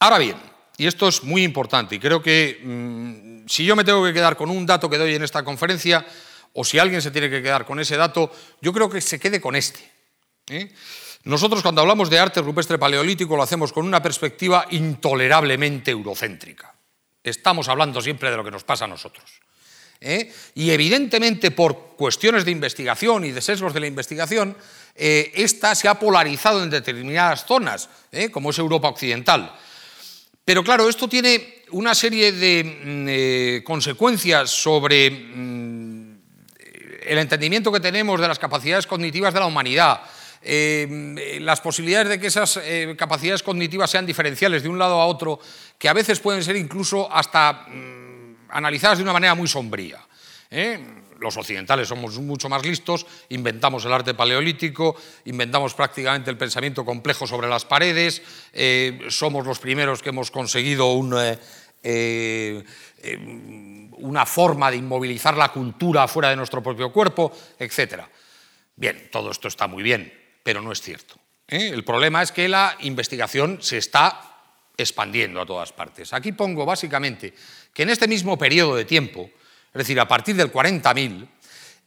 Ahora 0.00 0.18
bien, 0.18 0.36
y 0.76 0.88
esto 0.88 1.06
es 1.06 1.22
muy 1.22 1.44
importante, 1.44 1.94
y 1.94 2.00
creo 2.00 2.20
que 2.20 2.60
mm, 2.64 3.46
si 3.46 3.64
yo 3.64 3.76
me 3.76 3.84
tengo 3.84 4.04
que 4.04 4.12
quedar 4.12 4.36
con 4.36 4.50
un 4.50 4.66
dato 4.66 4.90
que 4.90 4.98
doy 4.98 5.14
en 5.14 5.22
esta 5.22 5.44
conferencia, 5.44 6.04
o 6.52 6.64
si 6.64 6.78
alguien 6.78 7.02
se 7.02 7.10
tiene 7.10 7.30
que 7.30 7.42
quedar 7.42 7.64
con 7.64 7.80
ese 7.80 7.96
dato, 7.96 8.30
yo 8.60 8.72
creo 8.72 8.90
que 8.90 9.00
se 9.00 9.18
quede 9.18 9.40
con 9.40 9.56
este. 9.56 9.80
¿eh? 10.48 10.72
Nosotros 11.24 11.62
cuando 11.62 11.80
hablamos 11.80 12.10
de 12.10 12.18
arte 12.18 12.40
rupestre 12.40 12.78
paleolítico 12.78 13.36
lo 13.36 13.42
hacemos 13.42 13.72
con 13.72 13.86
una 13.86 14.02
perspectiva 14.02 14.66
intolerablemente 14.70 15.90
eurocéntrica. 15.90 16.74
Estamos 17.22 17.68
hablando 17.68 18.00
siempre 18.00 18.30
de 18.30 18.36
lo 18.36 18.44
que 18.44 18.50
nos 18.50 18.64
pasa 18.64 18.86
a 18.86 18.88
nosotros. 18.88 19.30
¿eh? 20.00 20.32
Y 20.54 20.70
evidentemente 20.70 21.50
por 21.50 21.94
cuestiones 21.96 22.44
de 22.44 22.50
investigación 22.50 23.24
y 23.24 23.32
de 23.32 23.42
sesgos 23.42 23.74
de 23.74 23.80
la 23.80 23.86
investigación, 23.86 24.56
eh, 24.96 25.30
esta 25.34 25.74
se 25.74 25.88
ha 25.88 25.98
polarizado 25.98 26.62
en 26.62 26.70
determinadas 26.70 27.44
zonas, 27.44 27.88
como 28.32 28.50
es 28.50 28.58
Europa 28.58 28.88
Occidental. 28.88 29.54
Pero 30.44 30.64
claro, 30.64 30.88
esto 30.88 31.08
tiene 31.08 31.62
una 31.70 31.94
serie 31.94 32.32
de 32.32 33.60
mm, 33.62 33.64
consecuencias 33.64 34.50
sobre 34.50 35.10
mm, 35.10 35.79
el 37.10 37.18
entendimiento 37.18 37.72
que 37.72 37.80
tenemos 37.80 38.20
de 38.20 38.28
las 38.28 38.38
capacidades 38.38 38.86
cognitivas 38.86 39.34
de 39.34 39.40
la 39.40 39.46
humanidad, 39.46 40.00
eh, 40.42 41.38
las 41.40 41.60
posibilidades 41.60 42.08
de 42.08 42.20
que 42.20 42.28
esas 42.28 42.58
eh, 42.62 42.94
capacidades 42.96 43.42
cognitivas 43.42 43.90
sean 43.90 44.06
diferenciales 44.06 44.62
de 44.62 44.68
un 44.68 44.78
lado 44.78 45.00
a 45.00 45.06
otro, 45.06 45.40
que 45.78 45.88
a 45.88 45.92
veces 45.92 46.20
pueden 46.20 46.42
ser 46.42 46.56
incluso 46.56 47.12
hasta 47.12 47.66
mm, 47.68 48.36
analizadas 48.50 48.98
de 48.98 49.04
una 49.04 49.12
manera 49.12 49.34
muy 49.34 49.48
sombría 49.48 50.00
los 51.20 51.36
occidentales 51.36 51.86
somos 51.86 52.18
mucho 52.18 52.48
más 52.48 52.64
listos, 52.64 53.06
inventamos 53.28 53.84
el 53.84 53.92
arte 53.92 54.14
paleolítico, 54.14 54.96
inventamos 55.26 55.74
prácticamente 55.74 56.30
el 56.30 56.38
pensamiento 56.38 56.84
complejo 56.84 57.26
sobre 57.26 57.48
las 57.48 57.64
paredes, 57.64 58.22
eh, 58.52 59.06
somos 59.08 59.46
los 59.46 59.58
primeros 59.58 60.02
que 60.02 60.08
hemos 60.08 60.30
conseguido 60.30 60.90
eh, 61.20 61.38
eh, 61.82 62.64
una 63.92 64.26
forma 64.26 64.70
de 64.70 64.76
inmovilizar 64.76 65.36
la 65.36 65.48
cultura 65.50 66.08
fuera 66.08 66.30
de 66.30 66.36
nuestro 66.36 66.62
propio 66.62 66.92
cuerpo, 66.92 67.32
etc. 67.58 68.02
Bien, 68.76 69.08
todo 69.10 69.30
esto 69.30 69.48
está 69.48 69.66
muy 69.66 69.82
bien, 69.82 70.12
pero 70.42 70.60
no 70.60 70.72
es 70.72 70.80
cierto. 70.80 71.16
El 71.46 71.84
problema 71.84 72.22
es 72.22 72.32
que 72.32 72.48
la 72.48 72.76
investigación 72.80 73.58
se 73.60 73.78
está 73.78 74.20
expandiendo 74.76 75.40
a 75.40 75.46
todas 75.46 75.72
partes. 75.72 76.12
Aquí 76.12 76.32
pongo 76.32 76.64
básicamente 76.64 77.34
que 77.72 77.82
en 77.82 77.90
este 77.90 78.08
mismo 78.08 78.38
periodo 78.38 78.76
de 78.76 78.84
tiempo, 78.84 79.30
es 79.72 79.78
decir, 79.78 79.98
a 80.00 80.08
partir 80.08 80.36
del 80.36 80.52
40.000, 80.52 81.28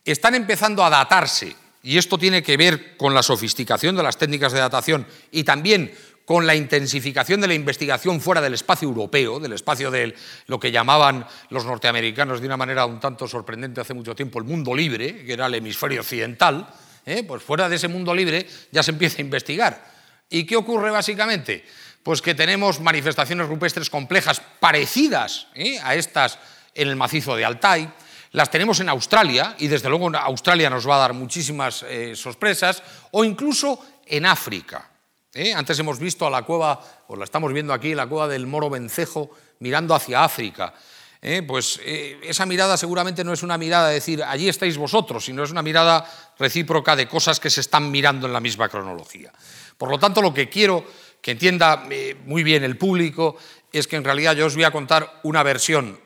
están 0.06 0.36
empezando 0.36 0.84
a 0.84 0.90
datarse, 0.90 1.56
y 1.82 1.98
esto 1.98 2.18
tiene 2.18 2.42
que 2.42 2.56
ver 2.56 2.96
con 2.96 3.14
la 3.14 3.22
sofisticación 3.22 3.96
de 3.96 4.04
las 4.04 4.18
técnicas 4.18 4.54
de 4.54 4.60
datación 4.60 5.06
y 5.32 5.44
también 5.44 5.94
con 6.26 6.48
la 6.48 6.56
intensificación 6.56 7.42
de 7.42 7.48
la 7.48 7.54
investigación 7.54 8.22
fuera 8.22 8.42
del 8.42 8.54
espacio 8.54 8.88
europeo, 8.88 9.40
del 9.40 9.54
espacio 9.54 9.92
de 9.92 10.16
lo 10.48 10.60
que 10.60 10.72
llamaban 10.72 11.26
los 11.50 11.66
norteamericanos 11.66 12.40
de 12.40 12.48
una 12.48 12.58
manera 12.58 12.86
un 12.86 13.00
tanto 13.00 13.28
sorprendente 13.28 13.82
hace 13.82 13.94
mucho 13.94 14.16
tiempo 14.16 14.40
el 14.40 14.46
mundo 14.46 14.74
libre, 14.74 15.26
que 15.26 15.34
era 15.34 15.48
el 15.48 15.56
hemisferio 15.56 16.02
occidental, 16.02 16.68
¿eh? 17.06 17.24
pues 17.24 17.44
fuera 17.44 17.68
de 17.68 17.76
ese 17.76 17.88
mundo 17.88 18.16
libre 18.16 18.48
ya 18.72 18.84
se 18.84 18.92
empieza 18.92 19.18
a 19.18 19.22
investigar. 19.22 19.94
¿Y 20.30 20.46
qué 20.46 20.56
ocurre 20.56 20.92
básicamente? 20.92 21.66
Pues 22.02 22.22
que 22.22 22.36
tenemos 22.36 22.80
manifestaciones 22.80 23.48
rupestres 23.48 23.90
complejas 23.90 24.42
parecidas 24.60 25.48
¿eh? 25.56 25.78
a 25.84 25.96
estas 25.96 26.40
en 26.74 26.88
el 26.88 26.96
macizo 26.96 27.36
de 27.36 27.46
Altai, 27.46 27.92
las 28.32 28.50
tenemos 28.50 28.80
en 28.80 28.90
Australia, 28.90 29.56
y 29.60 29.68
desde 29.68 29.90
luego 29.90 30.10
Australia 30.18 30.70
nos 30.70 30.90
va 30.90 30.96
a 30.96 31.00
dar 31.00 31.14
muchísimas 31.14 31.84
eh, 31.84 32.16
sorpresas, 32.16 32.82
o 33.12 33.24
incluso 33.24 33.80
en 34.08 34.26
África. 34.26 34.90
¿Eh? 35.34 35.54
Antes 35.54 35.80
hemos 35.80 36.00
visto 36.00 36.26
a 36.26 36.30
la 36.30 36.44
cueva, 36.44 36.80
o 37.08 37.16
la 37.16 37.26
estamos 37.26 37.52
viendo 37.54 37.74
aquí, 37.74 37.96
la 37.96 38.08
cueva 38.08 38.28
del 38.28 38.48
Moro 38.48 38.70
Vencejo, 38.70 39.32
mirando 39.60 39.96
hacia 39.96 40.24
África. 40.24 40.74
¿eh? 41.22 41.42
Pues 41.42 41.80
esa 41.84 42.46
mirada 42.46 42.78
seguramente 42.78 43.24
no 43.24 43.34
es 43.34 43.44
una 43.44 43.58
mirada 43.58 43.90
de 43.90 43.96
decir, 43.96 44.24
allí 44.24 44.50
estáis 44.50 44.78
vosotros, 44.78 45.26
sino 45.26 45.44
es 45.44 45.52
una 45.52 45.62
mirada 45.62 46.06
recíproca 46.38 46.96
de 46.96 47.08
cosas 47.08 47.40
que 47.40 47.50
se 47.50 47.62
están 47.62 47.90
mirando 47.90 48.28
en 48.28 48.34
la 48.34 48.40
misma 48.40 48.70
cronología. 48.70 49.32
Por 49.78 49.90
lo 49.90 50.00
tanto, 50.00 50.22
lo 50.22 50.34
que 50.34 50.50
quiero 50.50 50.86
que 51.22 51.32
entienda 51.32 51.88
muy 52.26 52.44
bien 52.44 52.64
el 52.64 52.78
público 52.78 53.38
es 53.72 53.88
que 53.88 53.96
en 53.96 54.04
realidad 54.04 54.36
yo 54.36 54.46
os 54.46 54.56
voy 54.56 54.66
a 54.66 54.72
contar 54.72 55.22
una 55.24 55.42
versión 55.42 56.00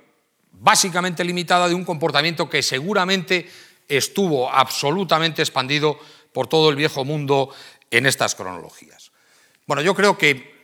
básicamente 0.52 1.24
limitada 1.24 1.68
de 1.68 1.74
un 1.74 1.86
comportamiento 1.86 2.50
que 2.50 2.62
seguramente 2.62 3.50
estuvo 3.88 4.52
absolutamente 4.52 5.42
expandido 5.42 6.00
por 6.34 6.48
todo 6.48 6.70
el 6.70 6.76
viejo 6.76 7.04
mundo 7.04 7.50
en 7.90 8.06
estas 8.06 8.36
cronologías. 8.36 8.97
Bueno, 9.68 9.82
yo 9.82 9.94
creo 9.94 10.18
que 10.18 10.56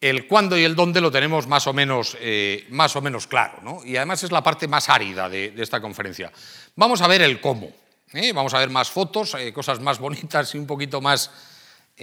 el 0.00 0.26
cuándo 0.26 0.58
y 0.58 0.64
el 0.64 0.74
dónde 0.74 1.00
lo 1.00 1.12
tenemos 1.12 1.46
más 1.46 1.68
o 1.68 1.72
menos, 1.72 2.16
eh, 2.20 2.66
más 2.70 2.96
o 2.96 3.00
menos 3.00 3.28
claro, 3.28 3.60
¿no? 3.62 3.84
y 3.84 3.96
además 3.96 4.24
es 4.24 4.32
la 4.32 4.42
parte 4.42 4.66
más 4.66 4.88
árida 4.88 5.28
de, 5.28 5.54
esta 5.58 5.80
conferencia. 5.80 6.32
Vamos 6.74 7.00
a 7.00 7.06
ver 7.06 7.22
el 7.22 7.40
cómo, 7.40 7.72
¿eh? 8.12 8.32
vamos 8.32 8.54
a 8.54 8.58
ver 8.58 8.70
más 8.70 8.90
fotos, 8.90 9.34
eh, 9.34 9.52
cosas 9.52 9.80
más 9.80 10.00
bonitas 10.00 10.54
y 10.54 10.58
un 10.58 10.66
poquito 10.66 11.00
más... 11.00 11.30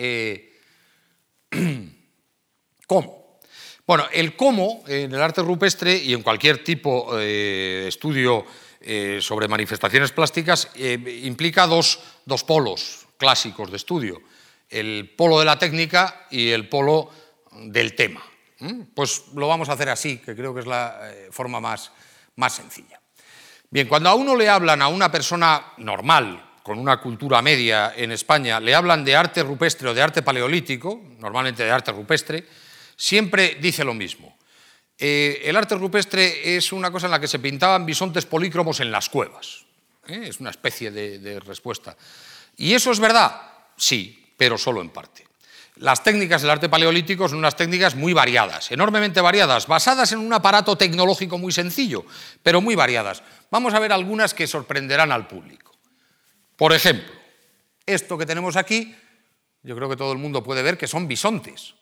¿Cómo? 2.87 3.39
Bueno, 3.87 4.05
el 4.11 4.35
cómo 4.35 4.83
en 4.87 5.13
el 5.13 5.21
arte 5.21 5.41
rupestre 5.41 5.95
y 5.95 6.13
en 6.13 6.21
cualquier 6.21 6.63
tipo 6.63 7.15
de 7.15 7.87
estudio 7.87 8.45
sobre 9.21 9.47
manifestaciones 9.47 10.11
plásticas 10.11 10.69
implica 10.75 11.65
dos, 11.65 11.99
polos 12.45 13.07
clásicos 13.17 13.71
de 13.71 13.77
estudio, 13.77 14.21
el 14.69 15.13
polo 15.15 15.39
de 15.39 15.45
la 15.45 15.59
técnica 15.59 16.27
y 16.31 16.49
el 16.49 16.67
polo 16.69 17.09
del 17.51 17.95
tema. 17.95 18.23
Pues 18.93 19.25
lo 19.35 19.47
vamos 19.47 19.69
a 19.69 19.73
hacer 19.73 19.89
así, 19.89 20.17
que 20.17 20.35
creo 20.35 20.53
que 20.53 20.61
es 20.61 20.67
la 20.67 21.11
forma 21.31 21.59
más, 21.59 21.91
más 22.35 22.53
sencilla. 22.53 22.99
Bien, 23.69 23.87
cuando 23.87 24.09
a 24.09 24.15
uno 24.15 24.35
le 24.35 24.49
hablan 24.49 24.81
a 24.81 24.87
una 24.87 25.11
persona 25.11 25.73
normal, 25.77 26.45
con 26.65 26.79
una 26.79 26.99
cultura 26.99 27.43
media 27.43 27.93
en 27.95 28.11
España, 28.11 28.59
le 28.59 28.73
hablan 28.73 29.05
de 29.05 29.15
arte 29.15 29.43
rupestre 29.43 29.89
o 29.89 29.93
de 29.93 30.01
arte 30.01 30.23
paleolítico, 30.23 30.99
normalmente 31.19 31.63
de 31.63 31.69
arte 31.69 31.91
rupestre, 31.91 32.43
siempre 32.95 33.59
dice 33.61 33.83
lo 33.83 33.93
mismo. 33.93 34.35
Eh, 34.97 35.43
el 35.45 35.55
arte 35.57 35.75
rupestre 35.75 36.55
es 36.55 36.71
una 36.71 36.89
cosa 36.89 37.05
en 37.05 37.11
la 37.11 37.19
que 37.19 37.27
se 37.27 37.37
pintaban 37.37 37.85
bisontes 37.85 38.25
polícromos 38.25 38.79
en 38.79 38.91
las 38.91 39.09
cuevas. 39.09 39.65
¿eh? 40.07 40.21
Es 40.23 40.39
una 40.39 40.49
especie 40.49 40.89
de, 40.89 41.39
respuesta. 41.39 41.95
¿Y 42.57 42.73
eso 42.73 42.91
es 42.91 42.99
verdad? 42.99 43.41
Sí, 43.77 44.24
pero 44.37 44.57
solo 44.57 44.81
en 44.81 44.89
parte. 44.89 45.25
Las 45.77 46.03
técnicas 46.03 46.41
del 46.41 46.51
arte 46.51 46.69
paleolítico 46.69 47.27
son 47.27 47.39
unas 47.39 47.57
técnicas 47.57 47.95
muy 47.95 48.13
variadas, 48.13 48.71
enormemente 48.71 49.19
variadas, 49.19 49.67
basadas 49.67 50.11
en 50.13 50.19
un 50.19 50.31
aparato 50.31 50.77
tecnológico 50.77 51.37
muy 51.37 51.51
sencillo, 51.51 52.05
pero 52.41 52.61
muy 52.61 52.75
variadas. 52.75 53.23
Vamos 53.51 53.73
a 53.73 53.79
ver 53.79 53.91
algunas 53.91 54.33
que 54.33 54.47
sorprenderán 54.47 55.11
al 55.11 55.27
público. 55.27 55.75
Por 56.55 56.71
ejemplo, 56.71 57.13
esto 57.85 58.17
que 58.17 58.25
tenemos 58.25 58.55
aquí, 58.55 58.95
yo 59.63 59.75
creo 59.75 59.89
que 59.89 59.97
todo 59.97 60.13
el 60.13 60.17
mundo 60.17 60.43
puede 60.43 60.61
ver 60.61 60.77
que 60.77 60.87
son 60.87 61.07
bisontes 61.07 61.75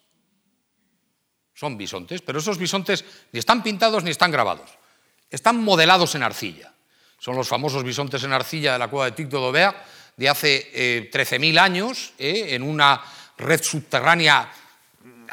son 1.53 1.77
bisontes, 1.77 2.21
pero 2.21 2.39
esos 2.39 2.57
bisontes 2.57 3.05
ni 3.31 3.39
están 3.39 3.63
pintados 3.63 4.03
ni 4.03 4.11
están 4.11 4.31
grabados, 4.31 4.71
están 5.29 5.63
modelados 5.63 6.15
en 6.15 6.23
arcilla. 6.23 6.73
Son 7.19 7.35
los 7.35 7.47
famosos 7.47 7.83
bisontes 7.83 8.23
en 8.23 8.33
arcilla 8.33 8.73
de 8.73 8.79
la 8.79 8.89
cueva 8.89 9.05
de 9.05 9.11
Tic 9.13 9.29
de 9.29 9.73
de 10.17 10.29
hace 10.29 11.11
13.000 11.11 11.55
eh, 11.55 11.59
años, 11.59 12.13
eh, 12.17 12.47
en 12.49 12.63
una 12.63 13.01
red 13.37 13.61
subterránea 13.61 14.51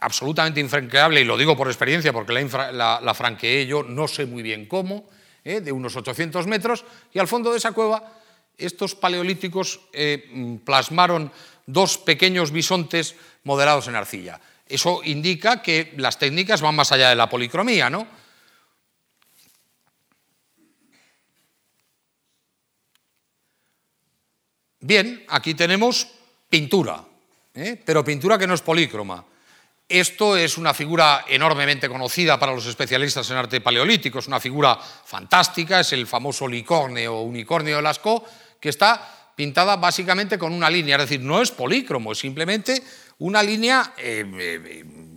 absolutamente 0.00 0.60
infranqueable, 0.60 1.20
y 1.20 1.24
lo 1.24 1.36
digo 1.36 1.56
por 1.56 1.68
experiencia 1.68 2.12
porque 2.12 2.32
la, 2.32 3.14
franqueé 3.14 3.66
yo, 3.66 3.82
no 3.82 4.08
sé 4.08 4.26
muy 4.26 4.42
bien 4.42 4.66
cómo, 4.66 5.08
¿eh? 5.44 5.60
de 5.60 5.72
unos 5.72 5.96
800 5.96 6.46
metros, 6.46 6.84
y 7.12 7.18
al 7.18 7.28
fondo 7.28 7.50
de 7.50 7.58
esa 7.58 7.72
cueva 7.72 8.20
estos 8.56 8.94
paleolíticos 8.94 9.80
eh, 9.92 10.58
plasmaron 10.64 11.32
dos 11.66 11.98
pequeños 11.98 12.50
bisontes 12.50 13.16
modelados 13.44 13.88
en 13.88 13.96
arcilla. 13.96 14.40
Eso 14.66 15.00
indica 15.04 15.62
que 15.62 15.92
las 15.96 16.18
técnicas 16.18 16.60
van 16.60 16.76
más 16.76 16.92
allá 16.92 17.08
de 17.08 17.16
la 17.16 17.28
policromía, 17.28 17.90
¿no? 17.90 18.06
Bien, 24.80 25.24
aquí 25.28 25.54
tenemos 25.54 26.08
pintura, 26.48 27.04
¿eh? 27.54 27.80
pero 27.84 28.02
pintura 28.02 28.38
que 28.38 28.46
no 28.46 28.54
es 28.54 28.62
polícroma. 28.62 29.22
Esto 29.86 30.36
es 30.36 30.56
una 30.56 30.72
figura 30.72 31.24
enormemente 31.28 31.88
conocida 31.88 32.38
para 32.38 32.54
los 32.54 32.64
especialistas 32.64 33.28
en 33.30 33.36
arte 33.36 33.60
paleolítico, 33.60 34.20
es 34.20 34.28
una 34.28 34.40
figura 34.40 34.76
fantástica, 34.76 35.80
es 35.80 35.92
el 35.92 36.06
famoso 36.06 36.48
licornio 36.48 37.16
o 37.16 37.22
unicornio 37.22 37.76
de 37.76 37.82
Lascaux, 37.82 38.24
que 38.58 38.70
está 38.70 39.32
pintada 39.34 39.76
básicamente 39.76 40.38
con 40.38 40.52
una 40.52 40.70
línea, 40.70 40.96
es 40.96 41.02
decir, 41.02 41.20
no 41.20 41.42
es 41.42 41.50
polícromo, 41.50 42.12
es 42.12 42.18
simplemente 42.18 42.82
una 43.18 43.42
línea 43.42 43.94
eh, 43.98 44.24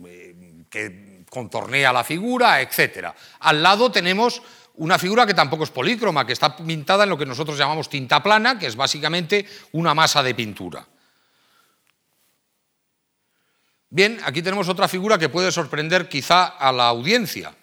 eh, 0.04 0.66
que 0.68 1.24
contornea 1.30 1.92
la 1.92 2.04
figura, 2.04 2.60
etc. 2.60 3.08
Al 3.40 3.62
lado 3.62 3.90
tenemos 3.90 4.42
una 4.74 4.98
figura 4.98 5.26
que 5.26 5.34
tampoco 5.34 5.64
es 5.64 5.70
polícroma, 5.70 6.26
que 6.26 6.32
está 6.32 6.56
pintada 6.56 7.04
en 7.04 7.10
lo 7.10 7.18
que 7.18 7.26
nosotros 7.26 7.56
llamamos 7.56 7.88
tinta 7.88 8.22
plana, 8.22 8.58
que 8.58 8.66
es 8.66 8.76
básicamente 8.76 9.46
una 9.72 9.94
masa 9.94 10.22
de 10.22 10.34
pintura. 10.34 10.86
Bien, 13.90 14.18
aquí 14.24 14.42
tenemos 14.42 14.68
otra 14.68 14.88
figura 14.88 15.18
que 15.18 15.28
puede 15.28 15.52
sorprender 15.52 16.08
quizá 16.08 16.44
a 16.46 16.72
la 16.72 16.88
audiencia, 16.88 17.54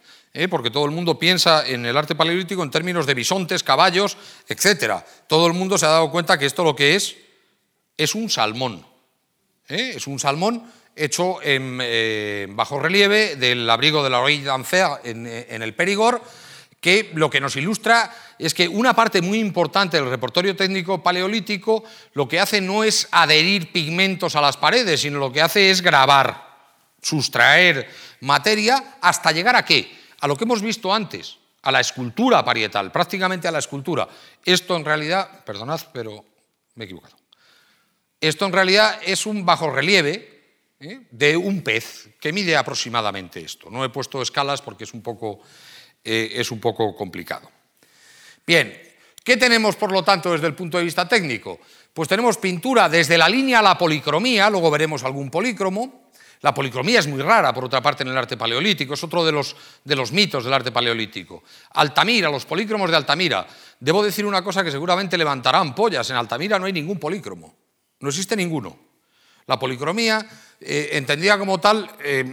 porque 0.50 0.72
todo 0.72 0.86
el 0.86 0.92
mundo 0.92 1.20
piensa 1.20 1.68
en 1.68 1.86
el 1.86 1.98
arte 1.98 2.16
paleolítico 2.16 2.64
en 2.64 2.72
términos 2.72 3.06
de 3.06 3.14
bisontes, 3.14 3.64
caballos, 3.64 4.18
etc. 4.48 5.04
Todo 5.28 5.48
el 5.48 5.54
mundo 5.54 5.78
se 5.78 5.86
ha 5.86 5.90
dado 5.90 6.10
cuenta 6.10 6.40
que 6.40 6.46
esto 6.46 6.64
lo 6.64 6.74
que 6.74 6.96
es 6.96 7.18
es 7.98 8.16
un 8.16 8.30
salmón. 8.30 8.86
¿eh? 9.68 9.94
Es 9.96 10.08
un 10.08 10.20
salmón 10.20 10.72
hecho 10.96 11.42
en 11.42 11.80
eh, 11.82 12.48
bajo 12.50 12.80
relieve 12.80 13.36
del 13.36 13.70
abrigo 13.70 14.04
de 14.04 14.10
la 14.10 14.20
Oreille 14.20 14.46
d'Anfer 14.46 15.02
en, 15.04 15.28
eh, 15.28 15.48
en, 15.50 15.62
el 15.62 15.74
Perigord, 15.74 16.22
que 16.82 17.12
lo 17.14 17.30
que 17.30 17.40
nos 17.40 17.56
ilustra 17.56 18.14
es 18.38 18.54
que 18.54 18.68
una 18.68 18.94
parte 18.94 19.22
muy 19.22 19.40
importante 19.40 19.98
del 19.98 20.10
repertorio 20.10 20.56
técnico 20.56 21.02
paleolítico 21.02 21.84
lo 22.14 22.28
que 22.28 22.40
hace 22.40 22.60
no 22.60 22.84
es 22.84 23.08
adherir 23.12 23.72
pigmentos 23.72 24.36
a 24.36 24.42
las 24.42 24.58
paredes, 24.58 25.02
sino 25.02 25.20
lo 25.20 25.32
que 25.32 25.42
hace 25.42 25.70
es 25.70 25.82
grabar, 25.82 26.50
sustraer 27.02 27.88
materia 28.22 28.98
hasta 29.00 29.32
llegar 29.32 29.56
a 29.56 29.64
qué? 29.64 29.90
A 30.20 30.28
lo 30.28 30.36
que 30.36 30.44
hemos 30.44 30.62
visto 30.62 30.94
antes, 30.94 31.38
a 31.62 31.72
la 31.72 31.80
escultura 31.80 32.44
parietal, 32.44 32.92
prácticamente 32.92 33.48
a 33.48 33.52
la 33.52 33.60
escultura. 33.60 34.08
Esto 34.44 34.76
en 34.76 34.84
realidad, 34.84 35.44
perdonad, 35.46 35.80
pero 35.94 36.26
me 36.76 36.84
he 36.84 36.86
equivocado. 36.86 37.16
Esto 38.20 38.46
en 38.46 38.54
realidad 38.54 39.00
es 39.04 39.26
un 39.26 39.46
bajo 39.46 39.70
relieve 39.70 40.32
¿eh? 40.80 41.02
de 41.10 41.38
un 41.38 41.62
pez 41.62 42.10
que 42.20 42.34
mide 42.34 42.56
aproximadamente 42.56 43.42
esto. 43.42 43.70
No 43.70 43.84
he 43.84 43.90
puesto 43.90 44.22
escalas 44.22 44.62
porque 44.62 44.84
es 44.84 44.94
un 44.94 45.02
poco, 45.02 45.42
eh, 46.04 46.32
es 46.36 46.52
un 46.52 46.60
poco 46.60 46.96
complicado. 46.96 47.50
Bien, 48.46 48.80
¿qué 49.24 49.38
tenemos 49.38 49.76
por 49.76 49.92
lo 49.92 50.04
tanto 50.04 50.32
desde 50.32 50.48
el 50.48 50.56
punto 50.56 50.78
de 50.78 50.84
vista 50.84 51.08
técnico? 51.08 51.60
Pues 51.94 52.08
tenemos 52.08 52.38
pintura 52.38 52.90
desde 52.90 53.18
la 53.18 53.30
línea 53.30 53.60
a 53.60 53.62
la 53.62 53.78
policromía, 53.78 54.50
luego 54.50 54.72
veremos 54.72 55.04
algún 55.04 55.30
polícromo. 55.30 56.10
La 56.42 56.54
policromía 56.56 57.00
es 57.00 57.08
muy 57.08 57.22
rara, 57.22 57.54
por 57.54 57.66
otra 57.66 57.82
parte, 57.82 58.02
en 58.02 58.10
el 58.10 58.18
arte 58.18 58.36
paleolítico, 58.36 58.96
es 58.96 59.04
otro 59.04 59.24
de 59.24 59.32
los, 59.32 59.56
de 59.84 59.96
los 59.96 60.12
mitos 60.12 60.44
del 60.44 60.54
arte 60.54 60.72
paleolítico. 60.72 61.44
Altamira, 61.74 62.32
los 62.32 62.46
polícromos 62.46 62.90
de 62.90 62.98
Altamira. 62.98 63.46
Debo 63.80 64.04
decir 64.04 64.26
una 64.26 64.44
cosa 64.44 64.64
que 64.64 64.72
seguramente 64.72 65.18
levantarán 65.18 65.76
pollas, 65.76 66.10
en 66.10 66.16
Altamira 66.16 66.58
no 66.58 66.66
hay 66.66 66.74
ningún 66.74 66.98
polícromo. 66.98 67.56
No 68.00 68.10
existe 68.10 68.36
ninguno. 68.36 68.76
La 69.46 69.60
policromía, 69.60 70.26
eh, 70.60 70.90
entendida 70.94 71.38
como 71.38 71.60
tal, 71.60 71.92
eh, 72.04 72.26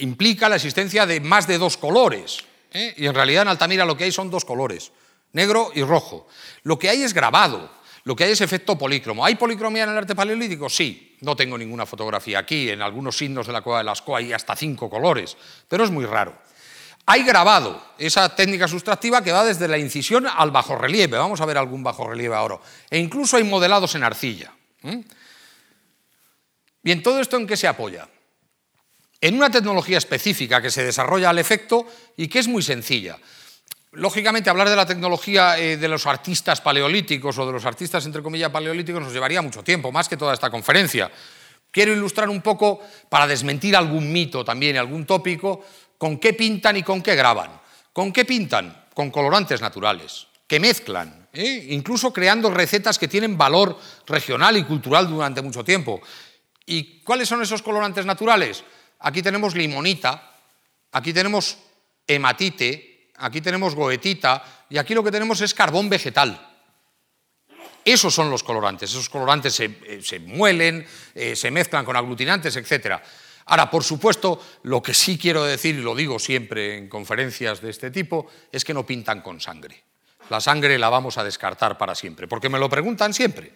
implica 0.00 0.48
la 0.48 0.56
existencia 0.56 1.06
de 1.06 1.20
más 1.20 1.46
de 1.46 1.58
dos 1.58 1.76
colores. 1.76 2.44
¿Eh? 2.76 2.94
Y 2.96 3.06
en 3.06 3.14
realidad 3.14 3.42
en 3.42 3.48
Altamira 3.48 3.84
lo 3.84 3.96
que 3.96 4.04
hay 4.04 4.12
son 4.12 4.30
dos 4.30 4.44
colores, 4.44 4.92
negro 5.32 5.70
y 5.74 5.82
rojo. 5.82 6.28
Lo 6.62 6.78
que 6.78 6.88
hay 6.88 7.02
es 7.02 7.14
grabado, 7.14 7.70
lo 8.04 8.14
que 8.14 8.24
hay 8.24 8.32
es 8.32 8.40
efecto 8.40 8.78
polícromo. 8.78 9.24
¿Hay 9.24 9.34
policromía 9.34 9.84
en 9.84 9.90
el 9.90 9.96
arte 9.96 10.14
paleolítico? 10.14 10.68
Sí. 10.68 11.16
No 11.22 11.34
tengo 11.34 11.56
ninguna 11.56 11.86
fotografía 11.86 12.38
aquí. 12.38 12.68
En 12.70 12.82
algunos 12.82 13.16
signos 13.16 13.46
de 13.46 13.52
la 13.52 13.62
cueva 13.62 13.78
de 13.78 13.84
Lascaux 13.84 14.18
hay 14.18 14.32
hasta 14.32 14.54
cinco 14.54 14.90
colores, 14.90 15.36
pero 15.66 15.82
es 15.82 15.90
muy 15.90 16.04
raro. 16.04 16.36
Hay 17.06 17.22
grabado 17.22 17.80
esa 17.98 18.34
técnica 18.34 18.68
sustractiva 18.68 19.22
que 19.22 19.32
va 19.32 19.44
desde 19.44 19.68
la 19.68 19.78
incisión 19.78 20.26
al 20.26 20.50
bajorrelieve. 20.50 21.16
Vamos 21.16 21.40
a 21.40 21.46
ver 21.46 21.56
algún 21.56 21.82
bajorrelieve 21.82 22.34
ahora. 22.34 22.58
E 22.90 22.98
incluso 22.98 23.36
hay 23.36 23.44
modelados 23.44 23.94
en 23.94 24.02
arcilla. 24.02 24.52
Bien, 26.82 27.02
¿todo 27.02 27.20
esto 27.20 27.36
en 27.36 27.46
qué 27.46 27.56
se 27.56 27.66
apoya? 27.66 28.08
En 29.26 29.34
una 29.34 29.50
tecnología 29.50 29.98
específica 29.98 30.62
que 30.62 30.70
se 30.70 30.84
desarrolla 30.84 31.30
al 31.30 31.40
efecto 31.40 31.84
y 32.16 32.28
que 32.28 32.38
es 32.38 32.46
muy 32.46 32.62
sencilla. 32.62 33.18
Lógicamente, 33.90 34.50
hablar 34.50 34.70
de 34.70 34.76
la 34.76 34.86
tecnología 34.86 35.58
eh, 35.58 35.76
de 35.76 35.88
los 35.88 36.06
artistas 36.06 36.60
paleolíticos 36.60 37.36
o 37.36 37.44
de 37.44 37.50
los 37.50 37.64
artistas, 37.64 38.06
entre 38.06 38.22
comillas, 38.22 38.52
paleolíticos 38.52 39.02
nos 39.02 39.12
llevaría 39.12 39.42
mucho 39.42 39.64
tiempo, 39.64 39.90
más 39.90 40.08
que 40.08 40.16
toda 40.16 40.32
esta 40.32 40.48
conferencia. 40.48 41.10
Quiero 41.72 41.92
ilustrar 41.92 42.28
un 42.28 42.40
poco, 42.40 42.80
para 43.08 43.26
desmentir 43.26 43.74
algún 43.74 44.12
mito 44.12 44.44
también, 44.44 44.76
algún 44.76 45.04
tópico, 45.04 45.64
con 45.98 46.18
qué 46.18 46.32
pintan 46.32 46.76
y 46.76 46.84
con 46.84 47.02
qué 47.02 47.16
graban. 47.16 47.50
¿Con 47.92 48.12
qué 48.12 48.24
pintan? 48.24 48.84
Con 48.94 49.10
colorantes 49.10 49.60
naturales, 49.60 50.28
que 50.46 50.60
mezclan, 50.60 51.26
¿eh? 51.32 51.66
incluso 51.70 52.12
creando 52.12 52.48
recetas 52.48 52.96
que 52.96 53.08
tienen 53.08 53.36
valor 53.36 53.76
regional 54.06 54.56
y 54.56 54.62
cultural 54.62 55.08
durante 55.08 55.42
mucho 55.42 55.64
tiempo. 55.64 56.00
¿Y 56.64 57.00
cuáles 57.00 57.28
son 57.28 57.42
esos 57.42 57.60
colorantes 57.60 58.06
naturales? 58.06 58.62
Aquí 59.00 59.22
tenemos 59.22 59.54
limonita, 59.54 60.34
aquí 60.92 61.12
tenemos 61.12 61.58
hematite, 62.06 63.10
aquí 63.16 63.40
tenemos 63.40 63.74
goetita 63.74 64.66
y 64.70 64.78
aquí 64.78 64.94
lo 64.94 65.04
que 65.04 65.10
tenemos 65.10 65.40
es 65.40 65.54
carbón 65.54 65.88
vegetal. 65.88 66.54
Esos 67.84 68.12
son 68.14 68.30
los 68.30 68.42
colorantes. 68.42 68.90
Esos 68.90 69.08
colorantes 69.08 69.54
se, 69.54 69.64
eh, 69.64 70.18
muelen, 70.20 70.84
eh, 71.14 71.36
se 71.36 71.50
mezclan 71.50 71.84
con 71.84 71.96
aglutinantes, 71.96 72.56
etc. 72.56 73.00
Ahora, 73.46 73.70
por 73.70 73.84
supuesto, 73.84 74.42
lo 74.64 74.82
que 74.82 74.92
sí 74.92 75.16
quiero 75.18 75.44
decir, 75.44 75.76
y 75.76 75.82
lo 75.82 75.94
digo 75.94 76.18
siempre 76.18 76.76
en 76.76 76.88
conferencias 76.88 77.60
de 77.60 77.70
este 77.70 77.92
tipo, 77.92 78.26
es 78.50 78.64
que 78.64 78.74
no 78.74 78.84
pintan 78.84 79.20
con 79.20 79.40
sangre 79.40 79.84
la 80.30 80.40
sangre 80.40 80.78
la 80.78 80.88
vamos 80.88 81.18
a 81.18 81.24
descartar 81.24 81.78
para 81.78 81.94
siempre, 81.94 82.26
porque 82.26 82.48
me 82.48 82.58
lo 82.58 82.68
preguntan 82.68 83.14
siempre. 83.14 83.52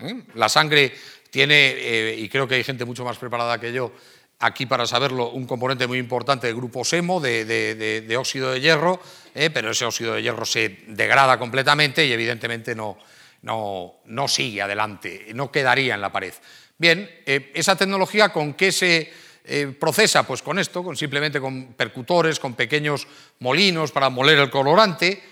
¿eh? 0.00 0.22
La 0.34 0.48
sangre 0.48 0.94
tiene, 1.30 2.14
y 2.16 2.28
creo 2.28 2.46
que 2.46 2.54
hay 2.54 2.64
gente 2.64 2.84
mucho 2.84 3.04
más 3.04 3.18
preparada 3.18 3.58
que 3.58 3.72
yo 3.72 3.92
aquí 4.38 4.66
para 4.66 4.86
saberlo, 4.86 5.30
un 5.30 5.46
componente 5.46 5.86
muy 5.86 5.98
importante 5.98 6.46
del 6.46 6.56
grupo 6.56 6.84
SEMO, 6.84 7.20
de, 7.20 8.16
óxido 8.18 8.50
de 8.50 8.60
hierro, 8.60 9.00
¿eh? 9.34 9.50
pero 9.50 9.70
ese 9.70 9.84
óxido 9.84 10.14
de 10.14 10.22
hierro 10.22 10.44
se 10.44 10.80
degrada 10.88 11.38
completamente 11.38 12.04
y 12.04 12.12
evidentemente 12.12 12.74
no, 12.74 12.98
no, 13.42 13.94
no 14.04 14.28
sigue 14.28 14.62
adelante, 14.62 15.28
no 15.34 15.50
quedaría 15.50 15.94
en 15.94 16.00
la 16.00 16.12
pared. 16.12 16.34
Bien, 16.78 17.10
esa 17.24 17.76
tecnología 17.76 18.28
con 18.28 18.54
qué 18.54 18.70
se 18.70 19.10
procesa? 19.78 20.24
Pues 20.24 20.42
con 20.42 20.58
esto, 20.58 20.82
con 20.82 20.96
simplemente 20.96 21.40
con 21.40 21.74
percutores, 21.74 22.40
con 22.40 22.54
pequeños 22.54 23.06
molinos 23.38 23.92
para 23.92 24.10
moler 24.10 24.38
el 24.38 24.50
colorante, 24.50 25.22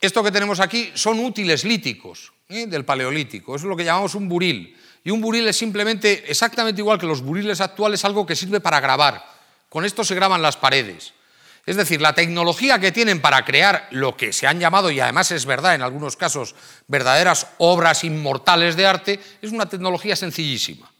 esto 0.00 0.22
que 0.22 0.30
tenemos 0.30 0.60
aquí 0.60 0.92
son 0.94 1.18
útiles 1.18 1.64
líticos 1.64 2.32
¿eh? 2.48 2.66
del 2.66 2.84
paleolítico, 2.84 3.56
es 3.56 3.62
lo 3.62 3.76
que 3.76 3.84
llamamos 3.84 4.14
un 4.14 4.28
buril. 4.28 4.76
Y 5.06 5.12
un 5.12 5.20
buril 5.20 5.46
es 5.46 5.56
simplemente, 5.56 6.24
exactamente 6.26 6.80
igual 6.80 6.98
que 6.98 7.06
los 7.06 7.22
buriles 7.22 7.60
actuales, 7.60 8.04
algo 8.04 8.26
que 8.26 8.34
sirve 8.34 8.58
para 8.58 8.80
grabar. 8.80 9.24
Con 9.68 9.84
esto 9.84 10.02
se 10.02 10.16
graban 10.16 10.42
las 10.42 10.56
paredes. 10.56 11.12
Es 11.64 11.76
decir, 11.76 12.00
la 12.00 12.12
tecnología 12.12 12.80
que 12.80 12.90
tienen 12.90 13.20
para 13.20 13.44
crear 13.44 13.86
lo 13.92 14.16
que 14.16 14.32
se 14.32 14.48
han 14.48 14.58
llamado, 14.58 14.90
y 14.90 14.98
además 14.98 15.30
es 15.30 15.46
verdad 15.46 15.76
en 15.76 15.82
algunos 15.82 16.16
casos, 16.16 16.56
verdaderas 16.88 17.46
obras 17.58 18.02
inmortales 18.02 18.74
de 18.74 18.84
arte, 18.84 19.20
es 19.40 19.52
una 19.52 19.66
tecnología 19.66 20.16
sencillísima. 20.16 20.90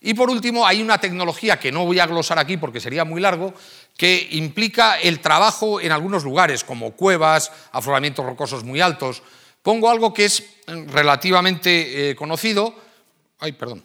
Y 0.00 0.14
por 0.14 0.28
último, 0.28 0.66
hay 0.66 0.82
una 0.82 0.98
tecnología 0.98 1.60
que 1.60 1.70
no 1.70 1.84
voy 1.84 2.00
a 2.00 2.08
glosar 2.08 2.40
aquí 2.40 2.56
porque 2.56 2.80
sería 2.80 3.04
muy 3.04 3.20
largo, 3.20 3.54
que 3.96 4.26
implica 4.32 4.98
el 4.98 5.20
trabajo 5.20 5.80
en 5.80 5.92
algunos 5.92 6.24
lugares, 6.24 6.64
como 6.64 6.90
cuevas, 6.90 7.52
afloramientos 7.70 8.26
rocosos 8.26 8.64
muy 8.64 8.80
altos. 8.80 9.22
Pongo 9.62 9.90
algo 9.90 10.12
que 10.12 10.24
es 10.24 10.42
relativamente 10.66 12.10
eh, 12.10 12.16
conocido. 12.16 12.84
Ay, 13.38 13.52
perdón. 13.52 13.84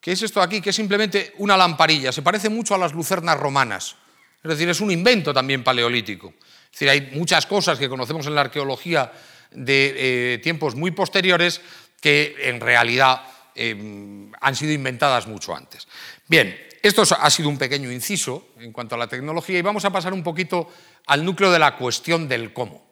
¿Qué 0.00 0.12
es 0.12 0.22
esto 0.22 0.42
aquí? 0.42 0.60
Que 0.60 0.70
es 0.70 0.76
simplemente 0.76 1.32
una 1.38 1.56
lamparilla. 1.56 2.12
Se 2.12 2.22
parece 2.22 2.50
mucho 2.50 2.74
a 2.74 2.78
las 2.78 2.92
lucernas 2.92 3.38
romanas. 3.38 3.96
Es 4.42 4.50
decir, 4.50 4.68
es 4.68 4.80
un 4.80 4.90
invento 4.90 5.32
también 5.32 5.64
paleolítico. 5.64 6.34
Es 6.66 6.72
decir, 6.72 6.90
hay 6.90 7.10
muchas 7.12 7.46
cosas 7.46 7.78
que 7.78 7.88
conocemos 7.88 8.26
en 8.26 8.34
la 8.34 8.42
arqueología 8.42 9.10
de 9.50 9.94
eh, 10.34 10.38
tiempos 10.38 10.74
muy 10.74 10.90
posteriores 10.90 11.62
que 12.00 12.36
en 12.38 12.60
realidad 12.60 13.22
em, 13.54 14.30
han 14.40 14.54
sido 14.54 14.72
inventadas 14.72 15.26
mucho 15.26 15.56
antes. 15.56 15.88
Bien, 16.28 16.54
esto 16.82 17.02
ha 17.18 17.30
sido 17.30 17.48
un 17.48 17.56
pequeño 17.56 17.90
inciso 17.90 18.48
en 18.58 18.72
cuanto 18.72 18.94
a 18.94 18.98
la 18.98 19.06
tecnología 19.06 19.58
y 19.58 19.62
vamos 19.62 19.86
a 19.86 19.90
pasar 19.90 20.12
un 20.12 20.22
poquito 20.22 20.68
al 21.06 21.24
núcleo 21.24 21.50
de 21.50 21.58
la 21.58 21.78
cuestión 21.78 22.28
del 22.28 22.52
cómo. 22.52 22.84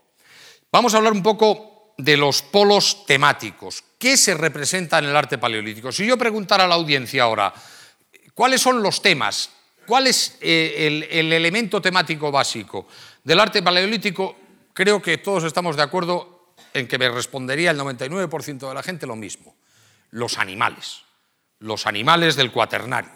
Vamos 0.70 0.94
a 0.94 0.96
hablar 0.96 1.12
un 1.12 1.22
poco 1.22 1.71
de 2.02 2.16
los 2.16 2.42
polos 2.42 3.06
temáticos. 3.06 3.84
¿Qué 3.96 4.16
se 4.16 4.34
representa 4.34 4.98
en 4.98 5.04
el 5.04 5.16
arte 5.16 5.38
paleolítico? 5.38 5.92
Si 5.92 6.04
yo 6.04 6.18
preguntara 6.18 6.64
a 6.64 6.66
la 6.66 6.74
audiencia 6.74 7.22
ahora, 7.22 7.54
¿cuáles 8.34 8.60
son 8.60 8.82
los 8.82 9.00
temas? 9.00 9.50
¿Cuál 9.86 10.08
es 10.08 10.36
eh, 10.40 10.74
el, 10.78 11.04
el 11.04 11.32
elemento 11.32 11.80
temático 11.80 12.32
básico 12.32 12.88
del 13.22 13.38
arte 13.38 13.62
paleolítico? 13.62 14.36
Creo 14.72 15.00
que 15.00 15.18
todos 15.18 15.44
estamos 15.44 15.76
de 15.76 15.82
acuerdo 15.82 16.54
en 16.74 16.88
que 16.88 16.98
me 16.98 17.08
respondería 17.08 17.70
el 17.70 17.78
99% 17.78 18.68
de 18.68 18.74
la 18.74 18.82
gente 18.82 19.06
lo 19.06 19.14
mismo. 19.14 19.54
Los 20.10 20.38
animales. 20.38 21.02
Los 21.60 21.86
animales 21.86 22.34
del 22.34 22.50
cuaternario. 22.50 23.12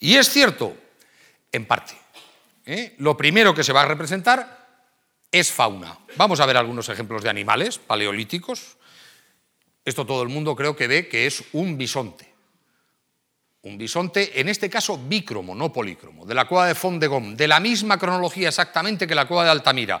Y 0.00 0.16
es 0.16 0.28
cierto, 0.28 0.76
en 1.50 1.64
parte. 1.64 1.96
¿eh? 2.66 2.94
Lo 2.98 3.16
primero 3.16 3.54
que 3.54 3.64
se 3.64 3.72
va 3.72 3.82
a 3.82 3.86
representar 3.86 4.65
es 5.32 5.52
fauna. 5.52 5.98
Vamos 6.16 6.40
a 6.40 6.46
ver 6.46 6.56
algunos 6.56 6.88
ejemplos 6.88 7.22
de 7.22 7.30
animales 7.30 7.78
paleolíticos. 7.78 8.76
Esto 9.84 10.06
todo 10.06 10.22
el 10.22 10.28
mundo 10.28 10.56
creo 10.56 10.74
que 10.74 10.88
ve 10.88 11.08
que 11.08 11.26
es 11.26 11.44
un 11.52 11.78
bisonte. 11.78 12.34
Un 13.62 13.78
bisonte, 13.78 14.40
en 14.40 14.48
este 14.48 14.70
caso 14.70 14.96
bícromo, 14.96 15.54
no 15.54 15.72
polícromo, 15.72 16.24
de 16.24 16.34
la 16.34 16.44
cueva 16.44 16.68
de 16.68 16.74
Fondegom, 16.74 17.36
de 17.36 17.48
la 17.48 17.58
misma 17.58 17.98
cronología 17.98 18.48
exactamente 18.48 19.06
que 19.06 19.14
la 19.14 19.26
cueva 19.26 19.44
de 19.44 19.50
Altamira. 19.50 20.00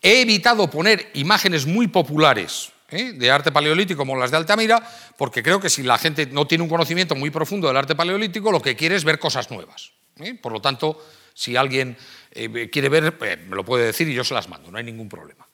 He 0.00 0.22
evitado 0.22 0.70
poner 0.70 1.10
imágenes 1.14 1.66
muy 1.66 1.88
populares 1.88 2.72
¿eh? 2.90 3.12
de 3.12 3.30
arte 3.30 3.50
paleolítico 3.50 3.98
como 3.98 4.16
las 4.16 4.30
de 4.30 4.36
Altamira, 4.36 4.88
porque 5.16 5.42
creo 5.42 5.60
que 5.60 5.68
si 5.68 5.82
la 5.82 5.98
gente 5.98 6.26
no 6.26 6.46
tiene 6.46 6.62
un 6.62 6.70
conocimiento 6.70 7.14
muy 7.16 7.30
profundo 7.30 7.66
del 7.66 7.76
arte 7.76 7.96
paleolítico, 7.96 8.52
lo 8.52 8.62
que 8.62 8.76
quiere 8.76 8.94
es 8.94 9.04
ver 9.04 9.18
cosas 9.18 9.50
nuevas. 9.50 9.90
¿eh? 10.20 10.34
Por 10.34 10.52
lo 10.52 10.60
tanto, 10.60 11.04
si 11.34 11.56
alguien 11.56 11.96
eh, 12.30 12.70
quiere 12.70 12.88
ver, 12.88 13.16
me 13.48 13.56
lo 13.56 13.64
puede 13.64 13.86
decir 13.86 14.08
y 14.08 14.14
yo 14.14 14.24
se 14.24 14.34
las 14.34 14.48
mando, 14.48 14.70
no 14.70 14.78
hay 14.78 14.84
ningún 14.84 15.08
problema. 15.08 15.46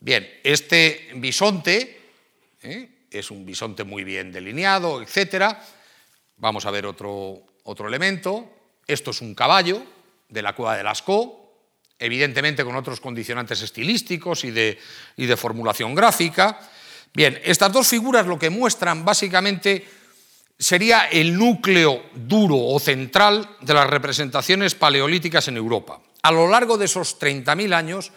Bien, 0.00 0.28
este 0.44 1.10
bisonte 1.16 2.00
es 3.10 3.30
un 3.30 3.44
bisonte 3.44 3.84
muy 3.84 4.04
bien 4.04 4.30
delineado, 4.30 5.02
etc. 5.02 5.56
Vamos 6.36 6.66
a 6.66 6.70
ver 6.70 6.86
otro, 6.86 7.42
otro 7.64 7.88
elemento. 7.88 8.48
Esto 8.86 9.10
es 9.10 9.20
un 9.20 9.34
caballo 9.34 9.82
de 10.28 10.42
la 10.42 10.54
cueva 10.54 10.76
de 10.76 10.84
Lascaux, 10.84 11.34
evidentemente 11.98 12.64
con 12.64 12.76
otros 12.76 13.00
condicionantes 13.00 13.60
estilísticos 13.62 14.44
y 14.44 14.50
de, 14.50 14.78
de 15.16 15.36
formulación 15.36 15.94
gráfica. 15.94 16.60
Bien, 17.12 17.40
estas 17.42 17.72
dos 17.72 17.88
figuras 17.88 18.26
lo 18.26 18.38
que 18.38 18.50
muestran 18.50 19.04
básicamente 19.04 19.84
sería 20.58 21.06
el 21.06 21.36
núcleo 21.38 22.02
duro 22.14 22.58
o 22.58 22.80
central 22.80 23.48
de 23.60 23.74
las 23.74 23.88
representaciones 23.88 24.74
paleolíticas 24.74 25.48
en 25.48 25.56
Europa. 25.56 26.00
A 26.22 26.32
lo 26.32 26.48
largo 26.48 26.76
de 26.76 26.86
esos 26.86 27.18
30.000 27.20 27.74
años 27.74 28.12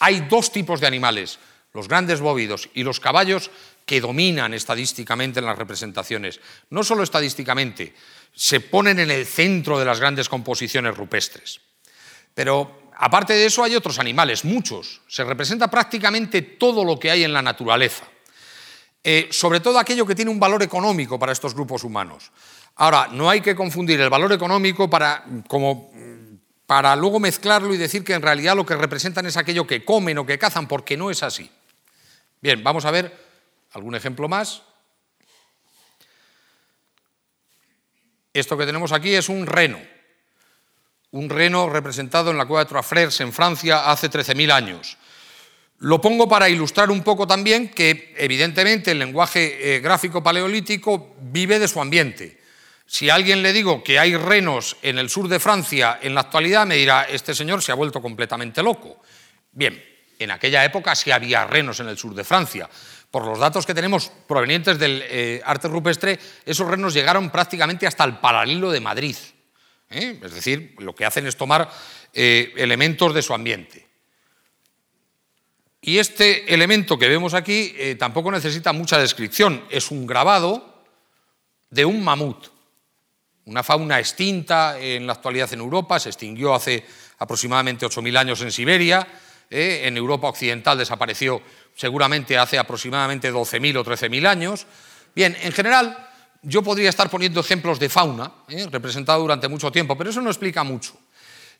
hay 0.00 0.26
dos 0.28 0.50
tipos 0.50 0.80
de 0.80 0.88
animales, 0.88 1.38
los 1.72 1.88
grandes 1.88 2.20
bóvidos 2.20 2.68
y 2.74 2.82
los 2.82 2.98
caballos, 2.98 3.50
que 3.86 4.00
dominan 4.00 4.54
estadísticamente 4.54 5.40
en 5.40 5.46
las 5.46 5.58
representaciones. 5.58 6.40
No 6.70 6.82
solo 6.82 7.02
estadísticamente, 7.02 7.94
se 8.34 8.60
ponen 8.60 8.98
en 8.98 9.10
el 9.10 9.26
centro 9.26 9.78
de 9.78 9.84
las 9.84 10.00
grandes 10.00 10.28
composiciones 10.28 10.96
rupestres. 10.96 11.60
Pero 12.34 12.90
aparte 12.96 13.34
de 13.34 13.46
eso 13.46 13.62
hay 13.62 13.76
otros 13.76 13.98
animales, 13.98 14.44
muchos. 14.44 15.02
Se 15.06 15.22
representa 15.22 15.68
prácticamente 15.68 16.42
todo 16.42 16.84
lo 16.84 16.98
que 16.98 17.10
hay 17.10 17.24
en 17.24 17.32
la 17.32 17.42
naturaleza. 17.42 18.04
Eh, 19.04 19.28
sobre 19.30 19.60
todo 19.60 19.78
aquello 19.78 20.06
que 20.06 20.14
tiene 20.14 20.30
un 20.30 20.40
valor 20.40 20.62
económico 20.62 21.18
para 21.18 21.32
estos 21.32 21.54
grupos 21.54 21.84
humanos. 21.84 22.32
Ahora, 22.76 23.08
no 23.12 23.28
hay 23.28 23.42
que 23.42 23.54
confundir 23.54 24.00
el 24.00 24.08
valor 24.08 24.32
económico 24.32 24.88
para, 24.88 25.24
como, 25.46 25.92
para 26.66 26.96
luego 26.96 27.20
mezclarlo 27.20 27.74
y 27.74 27.76
decir 27.76 28.02
que 28.02 28.14
en 28.14 28.22
realidad 28.22 28.56
lo 28.56 28.64
que 28.64 28.74
representan 28.74 29.26
es 29.26 29.36
aquello 29.36 29.66
que 29.66 29.84
comen 29.84 30.18
o 30.18 30.26
que 30.26 30.38
cazan, 30.38 30.66
porque 30.66 30.96
no 30.96 31.10
es 31.10 31.22
así. 31.22 31.50
Bien, 32.40 32.64
vamos 32.64 32.86
a 32.86 32.90
ver 32.90 33.14
algún 33.72 33.94
ejemplo 33.94 34.26
más. 34.26 34.62
Esto 38.32 38.56
que 38.56 38.66
tenemos 38.66 38.90
aquí 38.90 39.14
es 39.14 39.28
un 39.28 39.46
reno 39.46 39.78
un 41.14 41.30
reno 41.30 41.70
representado 41.70 42.32
en 42.32 42.38
la 42.38 42.44
cueva 42.44 42.64
de 42.64 42.68
Trois 42.68 43.20
en 43.20 43.32
Francia 43.32 43.88
hace 43.88 44.10
13.000 44.10 44.50
años. 44.50 44.98
Lo 45.78 46.00
pongo 46.00 46.28
para 46.28 46.48
ilustrar 46.48 46.90
un 46.90 47.02
poco 47.02 47.26
también 47.26 47.68
que 47.68 48.14
evidentemente 48.16 48.92
el 48.92 48.98
lenguaje 48.98 49.76
eh, 49.76 49.80
gráfico 49.80 50.22
paleolítico 50.22 51.16
vive 51.20 51.58
de 51.58 51.68
su 51.68 51.80
ambiente. 51.80 52.38
Si 52.86 53.10
a 53.10 53.14
alguien 53.14 53.42
le 53.42 53.52
digo 53.52 53.82
que 53.82 53.98
hay 53.98 54.16
renos 54.16 54.76
en 54.82 54.98
el 54.98 55.10
sur 55.10 55.28
de 55.28 55.40
Francia 55.40 55.98
en 56.00 56.14
la 56.14 56.20
actualidad, 56.22 56.66
me 56.66 56.76
dirá, 56.76 57.04
este 57.04 57.34
señor 57.34 57.62
se 57.62 57.72
ha 57.72 57.74
vuelto 57.74 58.00
completamente 58.00 58.62
loco. 58.62 59.02
Bien, 59.50 59.82
en 60.18 60.30
aquella 60.30 60.64
época 60.64 60.94
sí 60.94 61.10
había 61.10 61.46
renos 61.46 61.80
en 61.80 61.88
el 61.88 61.98
sur 61.98 62.14
de 62.14 62.24
Francia. 62.24 62.68
Por 63.10 63.26
los 63.26 63.38
datos 63.38 63.66
que 63.66 63.74
tenemos 63.74 64.10
provenientes 64.26 64.78
del 64.78 65.02
eh, 65.04 65.42
arte 65.44 65.68
rupestre, 65.68 66.18
esos 66.44 66.68
renos 66.68 66.94
llegaron 66.94 67.30
prácticamente 67.30 67.86
hasta 67.86 68.04
el 68.04 68.18
paralelo 68.18 68.70
de 68.70 68.80
Madrid. 68.80 69.16
¿eh? 69.90 70.20
Es 70.22 70.34
decir, 70.34 70.74
lo 70.78 70.94
que 70.94 71.04
hacen 71.04 71.26
es 71.26 71.36
tomar 71.36 71.70
elementos 72.12 73.12
de 73.12 73.22
su 73.22 73.34
ambiente. 73.34 73.93
Y 75.86 75.98
este 75.98 76.52
elemento 76.52 76.98
que 76.98 77.10
vemos 77.10 77.34
aquí 77.34 77.74
eh, 77.76 77.94
tampoco 77.96 78.32
necesita 78.32 78.72
mucha 78.72 78.96
descripción. 78.98 79.64
Es 79.68 79.90
un 79.90 80.06
grabado 80.06 80.82
de 81.68 81.84
un 81.84 82.02
mamut, 82.02 82.46
una 83.44 83.62
fauna 83.62 83.98
extinta 83.98 84.78
en 84.80 85.06
la 85.06 85.12
actualidad 85.12 85.52
en 85.52 85.60
Europa, 85.60 86.00
se 86.00 86.08
extinguió 86.08 86.54
hace 86.54 86.86
aproximadamente 87.18 87.84
8.000 87.84 88.16
años 88.16 88.40
en 88.40 88.50
Siberia, 88.50 89.06
en 89.50 89.94
Europa 89.98 90.28
Occidental 90.28 90.78
desapareció 90.78 91.42
seguramente 91.76 92.38
hace 92.38 92.58
aproximadamente 92.58 93.30
12.000 93.30 93.76
o 93.76 93.84
13.000 93.84 94.26
años. 94.26 94.66
Bien, 95.14 95.36
en 95.42 95.52
general, 95.52 96.08
yo 96.40 96.62
podría 96.62 96.88
estar 96.88 97.10
poniendo 97.10 97.40
ejemplos 97.40 97.78
de 97.78 97.90
fauna, 97.90 98.32
¿eh? 98.48 98.66
representado 98.70 99.20
durante 99.20 99.48
mucho 99.48 99.70
tiempo, 99.70 99.98
pero 99.98 100.08
eso 100.08 100.22
no 100.22 100.30
explica 100.30 100.64
mucho. 100.64 100.94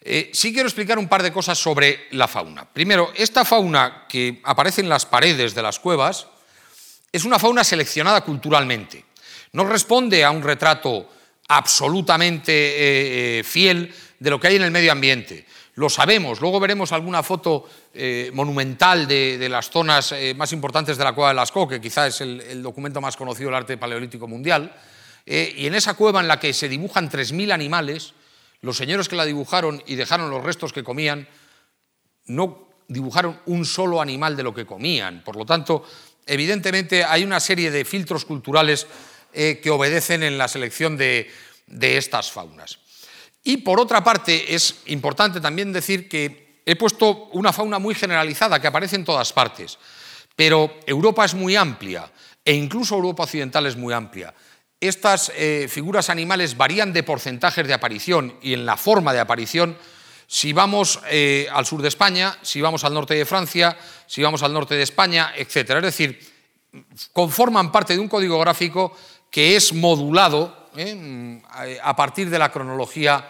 Eh, 0.05 0.30
sí 0.32 0.52
quiero 0.52 0.68
explicar 0.68 0.98
un 0.98 1.09
par 1.09 1.22
de 1.22 1.32
cosas 1.32 1.59
sobre 1.59 2.09
la 2.11 2.28
fauna. 2.28 2.64
Primero, 2.70 3.12
esta 3.16 3.44
fauna 3.44 4.05
que 4.09 4.40
aparece 4.44 4.82
en 4.82 4.88
las 4.88 5.07
paredes 5.07 5.55
de 5.55 5.62
las 5.62 5.78
cuevas 5.80 6.26
es 7.11 7.24
una 7.24 7.38
fauna 7.38 7.64
seleccionada 7.64 8.20
culturalmente. 8.22 9.05
No 9.52 9.64
responde 9.64 10.24
a 10.24 10.30
un 10.30 10.42
retrato 10.42 11.11
absolutamente 11.48 13.38
eh, 13.38 13.44
fiel 13.44 13.94
de 14.18 14.30
lo 14.30 14.38
que 14.38 14.48
hay 14.48 14.57
en 14.57 14.62
el 14.62 14.70
medio 14.70 14.92
ambiente 14.92 15.46
lo 15.76 15.88
sabemos. 15.88 16.40
Luego 16.40 16.61
veremos 16.61 16.92
alguna 16.92 17.22
foto 17.22 17.68
eh, 17.92 18.30
monumental 18.32 19.07
de, 19.07 19.48
las 19.48 19.70
zonas 19.70 20.12
eh, 20.12 20.34
más 20.34 20.52
importantes 20.52 20.96
de 20.96 21.05
la 21.05 21.12
cueva 21.12 21.30
de 21.30 21.34
Lascaux, 21.34 21.68
que 21.68 21.80
quizá 21.80 22.07
es 22.07 22.20
el, 22.20 22.62
documento 22.62 23.00
más 23.00 23.16
conocido 23.16 23.48
del 23.48 23.57
arte 23.57 23.76
paleolítico 23.76 24.28
mundial. 24.28 24.72
Eh, 25.26 25.55
y 25.57 25.66
en 25.66 25.74
esa 25.74 25.94
cueva 25.94 26.20
en 26.20 26.28
la 26.28 26.38
que 26.38 26.52
se 26.52 26.68
dibujan 26.68 27.11
3.000 27.11 27.52
animales, 27.52 28.14
los 28.65 28.77
señores 28.77 29.09
que 29.09 29.17
la 29.17 29.25
dibujaron 29.25 29.83
y 29.87 29.95
dejaron 29.95 30.31
los 30.31 30.43
restos 30.43 30.73
que 30.73 30.83
comían, 30.83 31.29
no 32.27 32.69
dibujaron 32.89 33.39
un 33.47 33.65
solo 33.65 34.01
animal 34.01 34.37
de 34.37 34.43
lo 34.43 34.55
que 34.55 34.67
comían. 34.67 35.23
Por 35.23 35.37
lo 35.37 35.45
tanto, 35.45 35.85
evidentemente 36.27 37.05
hay 37.05 37.23
una 37.25 37.41
serie 37.41 37.71
de 37.71 37.85
filtros 37.85 38.25
culturales 38.25 38.87
que 39.33 39.71
obedecen 39.71 40.23
en 40.23 40.39
la 40.39 40.49
selección 40.49 40.97
de 40.97 41.29
estas 41.67 42.31
faunas. 42.31 42.79
Y 43.43 43.59
por 43.59 43.79
otra 43.79 44.03
parte, 44.03 44.55
es 44.55 44.77
importante 44.87 45.41
también 45.41 45.73
decir 45.73 46.09
que 46.09 46.62
he 46.65 46.77
puesto 46.77 47.27
una 47.33 47.53
fauna 47.53 47.79
muy 47.79 47.95
generalizada 47.95 48.61
que 48.61 48.69
aparece 48.69 48.97
en 48.97 49.05
todas 49.05 49.33
partes, 49.33 49.79
pero 50.35 50.81
Europa 50.87 51.27
es 51.27 51.35
muy 51.35 51.55
amplia 51.55 52.11
e 52.43 52.55
incluso 52.55 52.95
Europa 52.95 53.25
occidental 53.25 53.67
es 53.67 53.77
muy 53.77 53.93
amplia. 53.93 54.33
Estas 54.85 55.32
eh, 55.35 55.66
figuras 55.70 56.11
animales 56.11 56.59
varían 56.59 56.93
de 56.93 57.03
porcentajes 57.03 57.66
de 57.66 57.72
aparición 57.72 58.37
y 58.43 58.53
en 58.53 58.66
la 58.66 58.76
forma 58.76 59.14
de 59.14 59.20
aparición 59.20 59.78
si 60.26 60.53
vamos 60.53 61.01
eh, 61.09 61.49
al 61.51 61.64
sur 61.64 61.80
de 61.80 61.89
España, 61.89 62.37
si 62.43 62.61
vamos 62.61 62.85
al 62.85 62.93
norte 62.93 63.14
de 63.14 63.24
Francia, 63.24 63.78
si 64.07 64.22
vamos 64.22 64.43
al 64.43 64.53
norte 64.53 64.74
de 64.74 64.82
España, 64.82 65.32
etc. 65.37 65.57
Es 65.57 65.82
decir, 65.82 66.20
conforman 67.14 67.72
parte 67.72 67.95
de 67.95 67.99
un 67.99 68.09
código 68.09 68.39
gráfico 68.39 68.95
que 69.30 69.57
es 69.57 69.72
modulado 69.72 70.68
¿eh? 70.76 71.41
a 71.82 71.97
partir 71.97 72.28
de 72.28 72.39
la 72.39 72.53
cronología 72.53 73.26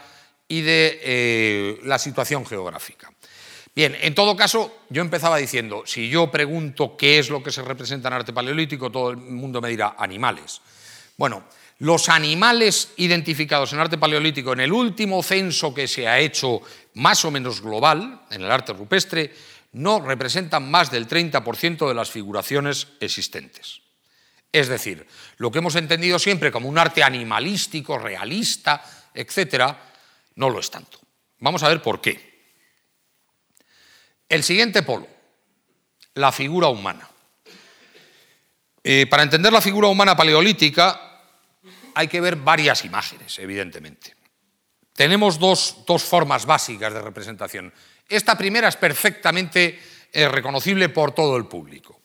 y 0.48 0.60
de 0.62 1.78
la 1.84 2.00
situación 2.00 2.44
geográfica. 2.44 3.12
Bien, 3.76 3.96
en 4.00 4.12
todo 4.16 4.34
caso, 4.34 4.78
yo 4.88 5.02
empezaba 5.02 5.36
diciendo, 5.36 5.84
si 5.86 6.08
yo 6.08 6.32
pregunto 6.32 6.96
qué 6.96 7.20
es 7.20 7.30
lo 7.30 7.44
que 7.44 7.52
se 7.52 7.62
representa 7.62 8.08
en 8.08 8.14
arte 8.14 8.32
paleolítico, 8.32 8.90
todo 8.90 9.10
el 9.10 9.18
mundo 9.18 9.60
me 9.60 9.68
dirá 9.68 9.94
animales. 9.96 10.60
Bueno, 11.16 11.44
los 11.78 12.08
animales 12.08 12.92
identificados 12.96 13.72
en 13.72 13.80
arte 13.80 13.98
paleolítico 13.98 14.52
en 14.52 14.60
el 14.60 14.72
último 14.72 15.22
censo 15.22 15.74
que 15.74 15.88
se 15.88 16.08
ha 16.08 16.18
hecho 16.18 16.60
más 16.94 17.24
o 17.24 17.30
menos 17.30 17.60
global, 17.60 18.22
en 18.30 18.42
el 18.42 18.50
arte 18.50 18.72
rupestre, 18.72 19.32
no 19.72 20.00
representan 20.00 20.70
más 20.70 20.90
del 20.90 21.08
30% 21.08 21.88
de 21.88 21.94
las 21.94 22.10
figuraciones 22.10 22.88
existentes. 23.00 23.80
Es 24.52 24.68
decir, 24.68 25.06
lo 25.38 25.50
que 25.50 25.58
hemos 25.58 25.74
entendido 25.74 26.18
siempre 26.18 26.52
como 26.52 26.68
un 26.68 26.78
arte 26.78 27.02
animalístico, 27.02 27.98
realista, 27.98 28.84
etcétera, 29.12 29.76
no 30.36 30.48
lo 30.48 30.60
es 30.60 30.70
tanto. 30.70 31.00
Vamos 31.40 31.62
a 31.64 31.68
ver 31.68 31.82
por 31.82 32.00
qué. 32.00 32.34
El 34.28 34.44
siguiente 34.44 34.82
polo, 34.82 35.08
la 36.14 36.30
figura 36.30 36.68
humana. 36.68 37.08
Eh, 38.86 39.06
para 39.06 39.22
entender 39.22 39.50
la 39.50 39.62
figura 39.62 39.88
humana 39.88 40.14
paleolítica 40.14 41.22
hay 41.94 42.06
que 42.06 42.20
ver 42.20 42.36
varias 42.36 42.84
imágenes, 42.84 43.38
evidentemente. 43.38 44.14
Tenemos 44.92 45.38
dos, 45.38 45.74
formas 46.06 46.44
básicas 46.44 46.92
de 46.92 47.00
representación. 47.00 47.72
Esta 48.06 48.36
primera 48.36 48.68
es 48.68 48.76
perfectamente 48.76 49.80
eh, 50.12 50.28
reconocible 50.28 50.90
por 50.90 51.12
todo 51.12 51.38
el 51.38 51.46
público. 51.46 51.98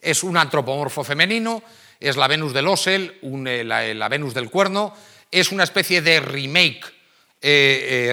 Es 0.00 0.22
un 0.22 0.36
antropomorfo 0.36 1.02
femenino, 1.02 1.64
es 1.98 2.16
la 2.16 2.28
Venus 2.28 2.52
del 2.52 2.68
Osel, 2.68 3.18
eh, 3.46 3.64
la, 3.64 4.08
Venus 4.08 4.32
del 4.32 4.50
Cuerno, 4.50 4.94
es 5.32 5.50
una 5.50 5.64
especie 5.64 6.00
de 6.00 6.20
remake 6.20 7.00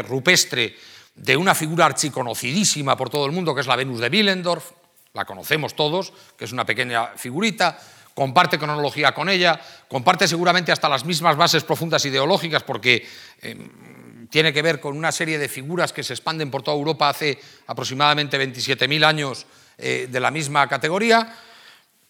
rupestre 0.08 0.76
de 1.14 1.38
una 1.38 1.54
figura 1.54 1.86
archiconocidísima 1.86 2.98
por 2.98 3.10
todo 3.10 3.26
el 3.26 3.32
mundo, 3.32 3.54
que 3.54 3.62
es 3.62 3.68
la 3.68 3.76
Venus 3.76 4.00
de 4.00 4.08
Willendorf, 4.08 4.72
la 5.14 5.26
conocemos 5.26 5.76
todos, 5.76 6.14
que 6.38 6.46
es 6.46 6.52
una 6.52 6.66
pequeña 6.66 7.08
figurita, 7.16 7.78
comparte 8.18 8.58
cronología 8.58 9.14
con 9.14 9.30
ella, 9.30 9.62
comparte 9.88 10.28
seguramente 10.28 10.72
hasta 10.72 10.90
las 10.90 11.06
mismas 11.06 11.38
bases 11.38 11.64
profundas 11.64 12.04
ideológicas, 12.04 12.64
porque 12.64 13.08
em, 13.44 14.28
tiene 14.28 14.52
que 14.52 14.64
ver 14.64 14.80
con 14.80 14.98
una 14.98 15.12
serie 15.12 15.38
de 15.38 15.48
figuras 15.48 15.94
que 15.94 16.02
se 16.02 16.14
expanden 16.14 16.50
por 16.50 16.64
toda 16.64 16.76
Europa 16.76 17.10
hace 17.10 17.38
aproximadamente 17.68 18.40
27.000 18.40 19.06
años 19.06 19.46
eh, 19.78 20.08
de 20.10 20.20
la 20.20 20.32
misma 20.32 20.68
categoría, 20.68 21.32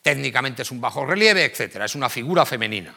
técnicamente 0.02 0.62
es 0.62 0.72
un 0.72 0.80
bajo 0.80 1.06
relieve, 1.06 1.44
etc. 1.44 1.82
Es 1.84 1.96
una 1.96 2.08
figura 2.08 2.46
femenina. 2.46 2.96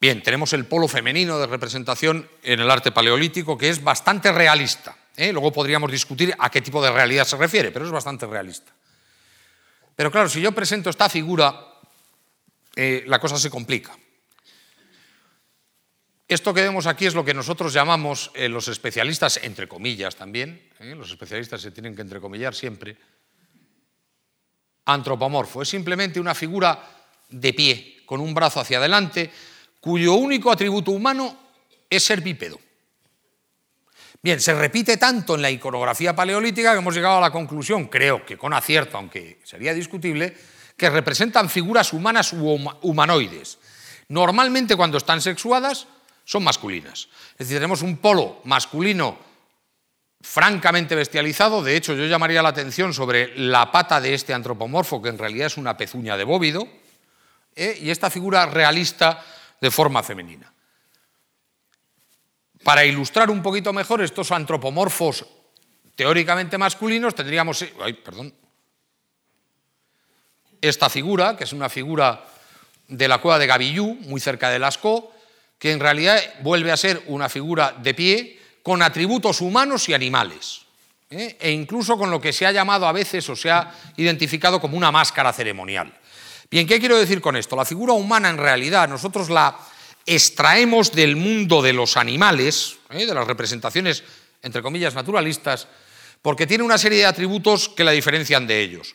Bien, 0.00 0.22
tenemos 0.22 0.54
el 0.54 0.64
polo 0.64 0.88
femenino 0.88 1.38
de 1.38 1.46
representación 1.46 2.26
en 2.42 2.60
el 2.60 2.70
arte 2.70 2.90
paleolítico 2.90 3.58
que 3.58 3.68
es 3.68 3.84
bastante 3.84 4.32
realista. 4.32 4.96
¿eh? 5.14 5.30
Luego 5.30 5.52
podríamos 5.52 5.92
discutir 5.92 6.34
a 6.38 6.48
qué 6.50 6.62
tipo 6.62 6.82
de 6.82 6.90
realidad 6.90 7.26
se 7.26 7.36
refiere, 7.36 7.70
pero 7.70 7.84
es 7.84 7.90
bastante 7.90 8.24
realista. 8.24 8.72
Pero 9.94 10.10
claro, 10.10 10.30
si 10.30 10.40
yo 10.40 10.52
presento 10.52 10.88
esta 10.88 11.10
figura, 11.10 11.71
eh, 12.76 13.04
la 13.06 13.18
cosa 13.18 13.38
se 13.38 13.50
complica. 13.50 13.96
Esto 16.28 16.54
que 16.54 16.62
vemos 16.62 16.86
aquí 16.86 17.04
es 17.04 17.14
lo 17.14 17.24
que 17.24 17.34
nosotros 17.34 17.74
llamamos 17.74 18.30
eh, 18.34 18.48
los 18.48 18.68
especialistas, 18.68 19.38
entre 19.42 19.68
comillas 19.68 20.16
también, 20.16 20.70
los 20.80 21.10
especialistas 21.10 21.60
se 21.60 21.70
tienen 21.70 21.94
que 21.94 22.02
entrecomillar 22.02 22.54
siempre, 22.54 22.96
antropomorfo. 24.86 25.60
Es 25.60 25.68
simplemente 25.68 26.18
una 26.18 26.34
figura 26.34 26.82
de 27.28 27.52
pie, 27.52 28.02
con 28.06 28.20
un 28.20 28.32
brazo 28.32 28.60
hacia 28.60 28.78
adelante, 28.78 29.30
cuyo 29.80 30.14
único 30.14 30.50
atributo 30.50 30.92
humano 30.92 31.36
es 31.90 32.02
ser 32.02 32.20
bípedo. 32.20 32.58
Bien, 34.22 34.40
se 34.40 34.54
repite 34.54 34.96
tanto 34.96 35.34
en 35.34 35.42
la 35.42 35.50
iconografía 35.50 36.14
paleolítica 36.14 36.72
que 36.72 36.78
hemos 36.78 36.94
llegado 36.94 37.18
a 37.18 37.20
la 37.20 37.32
conclusión, 37.32 37.88
creo 37.88 38.24
que 38.24 38.38
con 38.38 38.54
acierto, 38.54 38.96
aunque 38.96 39.40
sería 39.44 39.74
discutible, 39.74 40.34
que 40.76 40.90
representan 40.90 41.50
figuras 41.50 41.92
humanas 41.92 42.32
u 42.32 42.58
humanoides. 42.82 43.58
Normalmente 44.08 44.76
cuando 44.76 44.98
están 44.98 45.20
sexuadas 45.20 45.86
son 46.24 46.44
masculinas. 46.44 47.08
Es 47.32 47.48
decir, 47.48 47.56
tenemos 47.56 47.82
un 47.82 47.96
polo 47.96 48.40
masculino 48.44 49.18
francamente 50.20 50.94
bestializado, 50.94 51.62
de 51.62 51.76
hecho 51.76 51.94
yo 51.94 52.06
llamaría 52.06 52.42
la 52.42 52.50
atención 52.50 52.94
sobre 52.94 53.36
la 53.36 53.72
pata 53.72 54.00
de 54.00 54.14
este 54.14 54.32
antropomorfo, 54.32 55.02
que 55.02 55.08
en 55.08 55.18
realidad 55.18 55.48
es 55.48 55.56
una 55.56 55.76
pezuña 55.76 56.16
de 56.16 56.24
bóvido, 56.24 56.68
¿eh? 57.56 57.78
y 57.80 57.90
esta 57.90 58.08
figura 58.08 58.46
realista 58.46 59.24
de 59.60 59.70
forma 59.70 60.02
femenina. 60.02 60.52
Para 62.62 62.84
ilustrar 62.84 63.30
un 63.30 63.42
poquito 63.42 63.72
mejor 63.72 64.02
estos 64.02 64.30
antropomorfos 64.30 65.26
teóricamente 65.96 66.56
masculinos, 66.56 67.14
tendríamos 67.14 67.64
perdón, 68.04 68.32
esta 70.62 70.88
figura, 70.88 71.36
que 71.36 71.44
es 71.44 71.52
una 71.52 71.68
figura 71.68 72.24
de 72.88 73.08
la 73.08 73.18
cueva 73.18 73.38
de 73.38 73.46
Gavillú, 73.46 73.98
muy 74.02 74.20
cerca 74.20 74.48
de 74.48 74.58
Lascaux, 74.58 75.08
que 75.58 75.72
en 75.72 75.80
realidad 75.80 76.20
vuelve 76.40 76.72
a 76.72 76.76
ser 76.76 77.02
una 77.06 77.28
figura 77.28 77.74
de 77.82 77.94
pie 77.94 78.40
con 78.62 78.80
atributos 78.80 79.40
humanos 79.40 79.88
y 79.88 79.94
animales, 79.94 80.62
¿eh? 81.10 81.36
e 81.38 81.50
incluso 81.50 81.98
con 81.98 82.10
lo 82.10 82.20
que 82.20 82.32
se 82.32 82.46
ha 82.46 82.52
llamado 82.52 82.86
a 82.86 82.92
veces 82.92 83.28
o 83.28 83.36
se 83.36 83.50
ha 83.50 83.74
identificado 83.96 84.60
como 84.60 84.76
una 84.76 84.92
máscara 84.92 85.32
ceremonial. 85.32 85.92
Bien, 86.50 86.66
¿qué 86.66 86.78
quiero 86.78 86.98
decir 86.98 87.20
con 87.20 87.36
esto? 87.36 87.56
La 87.56 87.64
figura 87.64 87.92
humana 87.92 88.28
en 88.28 88.38
realidad 88.38 88.88
nosotros 88.88 89.30
la 89.30 89.56
extraemos 90.04 90.92
del 90.92 91.16
mundo 91.16 91.62
de 91.62 91.72
los 91.72 91.96
animales, 91.96 92.76
¿eh? 92.90 93.06
de 93.06 93.14
las 93.14 93.26
representaciones, 93.26 94.04
entre 94.42 94.62
comillas, 94.62 94.94
naturalistas, 94.94 95.66
porque 96.20 96.46
tiene 96.46 96.62
una 96.62 96.78
serie 96.78 96.98
de 96.98 97.06
atributos 97.06 97.68
que 97.68 97.84
la 97.84 97.90
diferencian 97.90 98.46
de 98.46 98.60
ellos. 98.60 98.94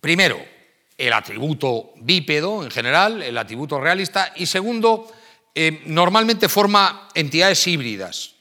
Primero, 0.00 0.53
el 0.96 1.12
atributo 1.12 1.92
bípedo 1.96 2.62
en 2.62 2.70
general, 2.70 3.22
el 3.22 3.36
atributo 3.36 3.80
realista, 3.80 4.32
y 4.36 4.46
segundo, 4.46 5.12
eh, 5.54 5.82
normalmente 5.86 6.48
forma 6.48 7.08
entidades 7.14 7.66
híbridas. 7.66 8.34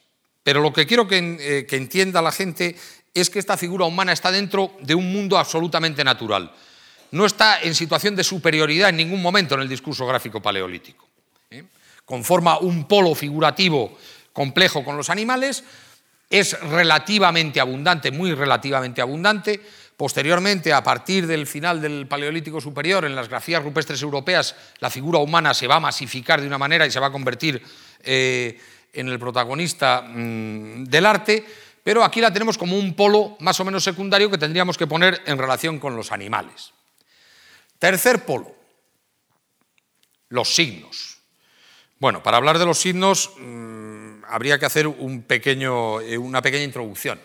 Pero 0.43 0.61
lo 0.61 0.73
que 0.73 0.85
quiero 0.85 1.07
que, 1.07 1.37
eh, 1.39 1.65
que 1.65 1.75
entienda 1.77 2.21
la 2.21 2.31
gente 2.31 2.75
es 3.13 3.29
que 3.29 3.39
esta 3.39 3.57
figura 3.57 3.85
humana 3.85 4.11
está 4.11 4.31
dentro 4.31 4.73
de 4.81 4.95
un 4.95 5.11
mundo 5.11 5.37
absolutamente 5.37 6.03
natural 6.03 6.51
no 7.13 7.27
está 7.27 7.61
en 7.61 7.75
situación 7.75 8.15
de 8.15 8.23
superioridad 8.23 8.89
en 8.89 8.97
ningún 8.97 9.21
momento 9.21 9.53
en 9.53 9.61
el 9.61 9.69
discurso 9.69 10.05
gráfico 10.07 10.41
paleolítico. 10.41 11.07
¿eh? 11.51 11.63
Conforma 12.05 12.57
un 12.57 12.87
polo 12.87 13.13
figurativo 13.13 13.99
complejo 14.33 14.83
con 14.83 14.97
los 14.97 15.11
animales, 15.11 15.63
es 16.27 16.59
relativamente 16.59 17.59
abundante, 17.59 18.09
muy 18.09 18.33
relativamente 18.33 18.99
abundante. 18.99 19.61
Posteriormente, 19.97 20.73
a 20.73 20.83
partir 20.83 21.27
del 21.27 21.45
final 21.45 21.79
del 21.79 22.07
Paleolítico 22.07 22.59
Superior, 22.59 23.05
en 23.05 23.15
las 23.15 23.29
grafías 23.29 23.63
rupestres 23.63 24.01
europeas, 24.01 24.55
la 24.79 24.89
figura 24.89 25.19
humana 25.19 25.53
se 25.53 25.67
va 25.67 25.75
a 25.75 25.79
masificar 25.79 26.41
de 26.41 26.47
una 26.47 26.57
manera 26.57 26.85
y 26.87 26.91
se 26.91 26.99
va 26.99 27.07
a 27.07 27.11
convertir 27.11 27.61
eh, 28.03 28.59
en 28.91 29.07
el 29.07 29.19
protagonista 29.19 30.01
mm, 30.01 30.85
del 30.85 31.05
arte, 31.05 31.45
pero 31.83 32.03
aquí 32.03 32.21
la 32.21 32.33
tenemos 32.33 32.57
como 32.57 32.77
un 32.77 32.95
polo 32.95 33.37
más 33.39 33.59
o 33.59 33.65
menos 33.65 33.83
secundario 33.83 34.31
que 34.31 34.37
tendríamos 34.37 34.77
que 34.77 34.87
poner 34.87 35.21
en 35.25 35.37
relación 35.37 35.79
con 35.79 35.95
los 35.95 36.11
animales. 36.11 36.73
Tercer 37.77 38.25
polo, 38.25 38.55
los 40.29 40.55
signos. 40.55 41.19
Bueno, 41.99 42.23
para 42.23 42.37
hablar 42.37 42.57
de 42.57 42.65
los 42.65 42.79
signos 42.79 43.31
mm, 43.37 44.23
habría 44.27 44.57
que 44.57 44.65
hacer 44.65 44.87
un 44.87 45.23
pequeño, 45.23 46.01
eh, 46.01 46.17
una 46.17 46.41
pequeña 46.41 46.63
introducción. 46.63 47.19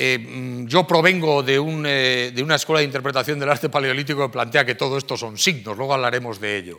Eh, 0.00 0.16
mm, 0.16 0.68
yo 0.68 0.86
provengo 0.86 1.40
eh, 1.44 2.30
de, 2.32 2.40
una 2.40 2.54
escuela 2.54 2.78
de 2.78 2.84
interpretación 2.84 3.36
del 3.40 3.50
arte 3.50 3.68
paleolítico 3.68 4.22
que 4.22 4.32
plantea 4.32 4.64
que 4.64 4.76
todo 4.76 4.96
esto 4.96 5.16
son 5.16 5.36
signos, 5.36 5.76
luego 5.76 5.92
hablaremos 5.92 6.38
de 6.38 6.56
ello. 6.56 6.78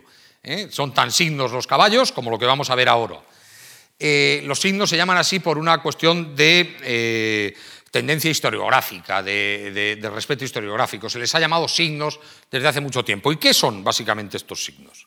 Son 0.70 0.94
tan 0.94 1.12
signos 1.12 1.52
los 1.52 1.66
caballos 1.66 2.12
como 2.12 2.30
lo 2.30 2.38
que 2.38 2.46
vamos 2.46 2.70
a 2.70 2.74
ver 2.74 2.88
ahora. 2.88 3.20
los 3.98 4.58
signos 4.58 4.88
se 4.88 4.96
llaman 4.96 5.18
así 5.18 5.38
por 5.38 5.58
una 5.58 5.82
cuestión 5.82 6.34
de 6.34 7.54
tendencia 7.90 8.30
historiográfica, 8.30 9.22
de, 9.22 10.00
respeto 10.14 10.46
historiográfico. 10.46 11.10
Se 11.10 11.18
les 11.18 11.34
ha 11.34 11.40
llamado 11.40 11.68
signos 11.68 12.18
desde 12.50 12.68
hace 12.68 12.80
mucho 12.80 13.04
tiempo. 13.04 13.30
¿Y 13.30 13.36
qué 13.36 13.52
son 13.52 13.84
básicamente 13.84 14.38
estos 14.38 14.64
signos? 14.64 15.06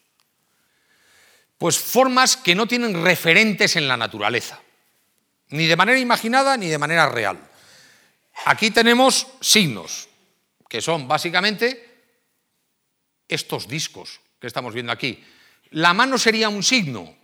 Pues 1.57 1.79
formas 1.79 2.37
que 2.37 2.53
no 2.53 2.67
tienen 2.67 3.03
referentes 3.03 3.75
en 3.75 3.87
la 3.87 3.97
naturaleza, 3.97 4.61
ni 5.49 5.65
de 5.65 5.75
manera 5.75 5.97
imaginada 5.97 6.57
ni 6.57 6.67
de 6.67 6.77
manera 6.77 7.09
real. 7.09 7.49
Aquí 8.45 8.71
tenemos 8.71 9.27
signos, 9.39 10.09
que 10.69 10.81
son 10.81 11.07
básicamente 11.07 11.91
estos 13.27 13.67
discos 13.67 14.19
que 14.39 14.47
estamos 14.47 14.73
viendo 14.73 14.91
aquí. 14.91 15.23
La 15.71 15.93
mano 15.93 16.17
sería 16.17 16.49
un 16.49 16.63
signo, 16.63 17.15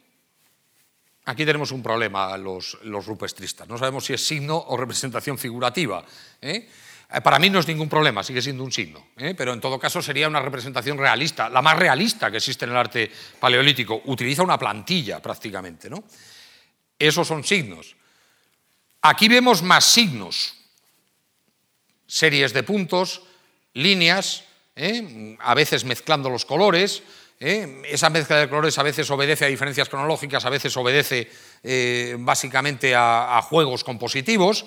Aquí 1.30 1.46
tenemos 1.46 1.72
un 1.72 1.84
problema 1.84 2.36
los, 2.38 2.80
los 2.86 3.06
rupestristas. 3.06 3.68
No 3.68 3.78
sabemos 3.78 4.04
si 4.04 4.14
es 4.14 4.26
signo 4.26 4.58
o 4.58 4.76
representación 4.76 5.38
figurativa. 5.38 6.04
¿eh? 6.42 6.68
Eh, 7.12 7.22
para 7.22 7.38
mí 7.38 7.52
no 7.52 7.60
es 7.60 7.68
ningún 7.68 7.88
problema, 7.88 8.24
sigue 8.24 8.42
siendo 8.42 8.64
un 8.64 8.72
signo, 8.72 9.10
¿eh? 9.16 9.36
pero 9.38 9.54
en 9.54 9.62
todo 9.62 9.78
caso 9.78 10.02
sería 10.02 10.28
una 10.28 10.42
representación 10.42 10.98
realista, 10.98 11.48
la 11.48 11.62
más 11.62 11.78
realista 11.78 12.32
que 12.32 12.38
existe 12.38 12.66
en 12.66 12.72
el 12.72 12.78
arte 12.78 13.12
paleolítico. 13.40 14.02
Utiliza 14.06 14.42
una 14.42 14.58
plantilla 14.58 15.22
prácticamente. 15.22 15.88
¿no? 15.88 16.04
Esos 16.98 17.28
son 17.28 17.44
signos. 17.44 17.96
Aquí 19.04 19.28
vemos 19.28 19.62
más 19.62 19.86
signos, 19.86 20.56
series 22.10 22.52
de 22.52 22.64
puntos, 22.64 23.22
líneas, 23.74 24.44
a 25.40 25.54
veces 25.54 25.86
mezclando 25.86 26.30
los 26.30 26.46
colores, 26.46 27.04
¿eh? 27.40 27.84
Esa 27.86 28.10
mezcla 28.10 28.38
de 28.38 28.50
colores 28.50 28.78
a 28.78 28.84
veces 28.84 29.10
obedece 29.12 29.46
a 29.46 29.48
diferencias 29.48 29.88
cronológicas, 29.88 30.44
a 30.44 30.50
veces 30.50 30.76
obedece 30.76 31.30
eh, 31.64 32.16
básicamente 32.20 32.94
a, 32.96 33.40
juegos 33.44 33.84
compositivos. 33.84 34.66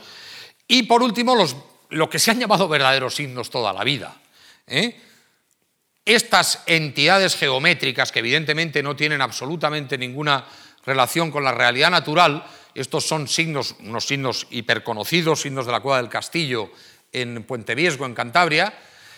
Y 0.66 0.84
por 0.84 1.03
último, 1.03 1.34
los, 1.34 1.57
lo 1.90 2.09
que 2.09 2.18
se 2.18 2.30
han 2.30 2.40
llamado 2.40 2.68
verdaderos 2.68 3.14
signos 3.14 3.51
toda 3.51 3.72
la 3.72 3.84
vida. 3.84 4.16
¿eh? 4.66 4.97
estas 6.05 6.62
entidades 6.66 7.36
geométricas 7.36 8.11
que 8.11 8.18
evidentemente 8.18 8.82
no 8.82 8.97
tienen 8.97 9.20
absolutamente 9.20 9.97
ninguna 9.97 10.45
relación 10.84 11.30
con 11.30 11.45
la 11.45 11.53
realidad 11.53 11.90
natural, 11.90 12.45
estos 12.74 13.07
son 13.07 13.28
signos, 13.28 13.76
unos 13.80 14.07
signos 14.07 14.47
hiperconocidos, 14.51 15.43
signos 15.43 15.66
de 15.66 15.72
la 15.72 15.80
Cueva 15.80 15.99
del 15.99 16.09
Castillo 16.09 16.72
en 17.12 17.44
Puente 17.44 17.74
Viesgo, 17.74 18.06
en 18.06 18.14
Cantabria. 18.14 18.72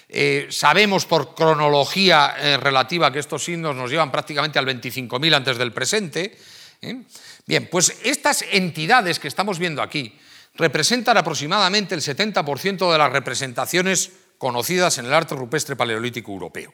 Eh, 0.09 0.49
sabemos 0.51 1.07
por 1.07 1.35
cronología 1.35 2.35
eh, 2.39 2.57
relativa 2.57 3.11
que 3.11 3.19
estos 3.19 3.45
signos 3.45 3.75
nos 3.75 3.91
llevan 3.91 4.13
prácticamente 4.13 4.59
al 4.59 4.67
25.000 4.67 5.35
antes 5.35 5.57
del 5.57 5.73
presente. 5.73 6.37
¿eh? 6.83 7.03
Bien, 7.47 7.69
pues 7.71 7.97
estas 8.03 8.45
entidades 8.51 9.19
que 9.19 9.29
estamos 9.29 9.59
viendo 9.59 9.83
aquí 9.83 10.17
representan 10.55 11.17
aproximadamente 11.17 11.95
el 11.95 12.01
70% 12.01 12.93
de 12.93 12.99
las 12.99 13.13
representaciones 13.13 14.13
conocidas 14.39 14.99
en 14.99 15.07
el 15.07 15.15
arte 15.15 15.35
rupestre 15.35 15.75
paleolítico 15.75 16.33
europeo. 16.33 16.73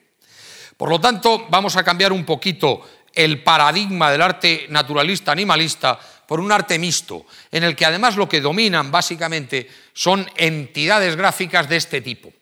Por 0.77 0.89
lo 0.89 1.01
tanto, 1.01 1.47
vamos 1.51 1.77
a 1.77 1.85
cambiar 1.85 2.13
un 2.13 2.25
poquito 2.25 2.81
el 3.15 3.43
paradigma 3.43 4.11
del 4.11 4.23
arte 4.23 4.67
naturalista 4.69 5.33
animalista 5.33 5.99
por 6.27 6.39
un 6.39 6.53
arte 6.53 6.79
mixto, 6.79 7.27
en 7.51 7.65
el 7.65 7.75
que 7.75 7.85
además 7.85 8.17
lo 8.17 8.29
que 8.29 8.41
dominan 8.41 8.93
básicamente 8.93 9.69
son 9.93 10.25
entidades 10.37 11.17
gráficas 11.17 11.69
de 11.69 11.77
este 11.77 12.01
tipo. 12.01 12.33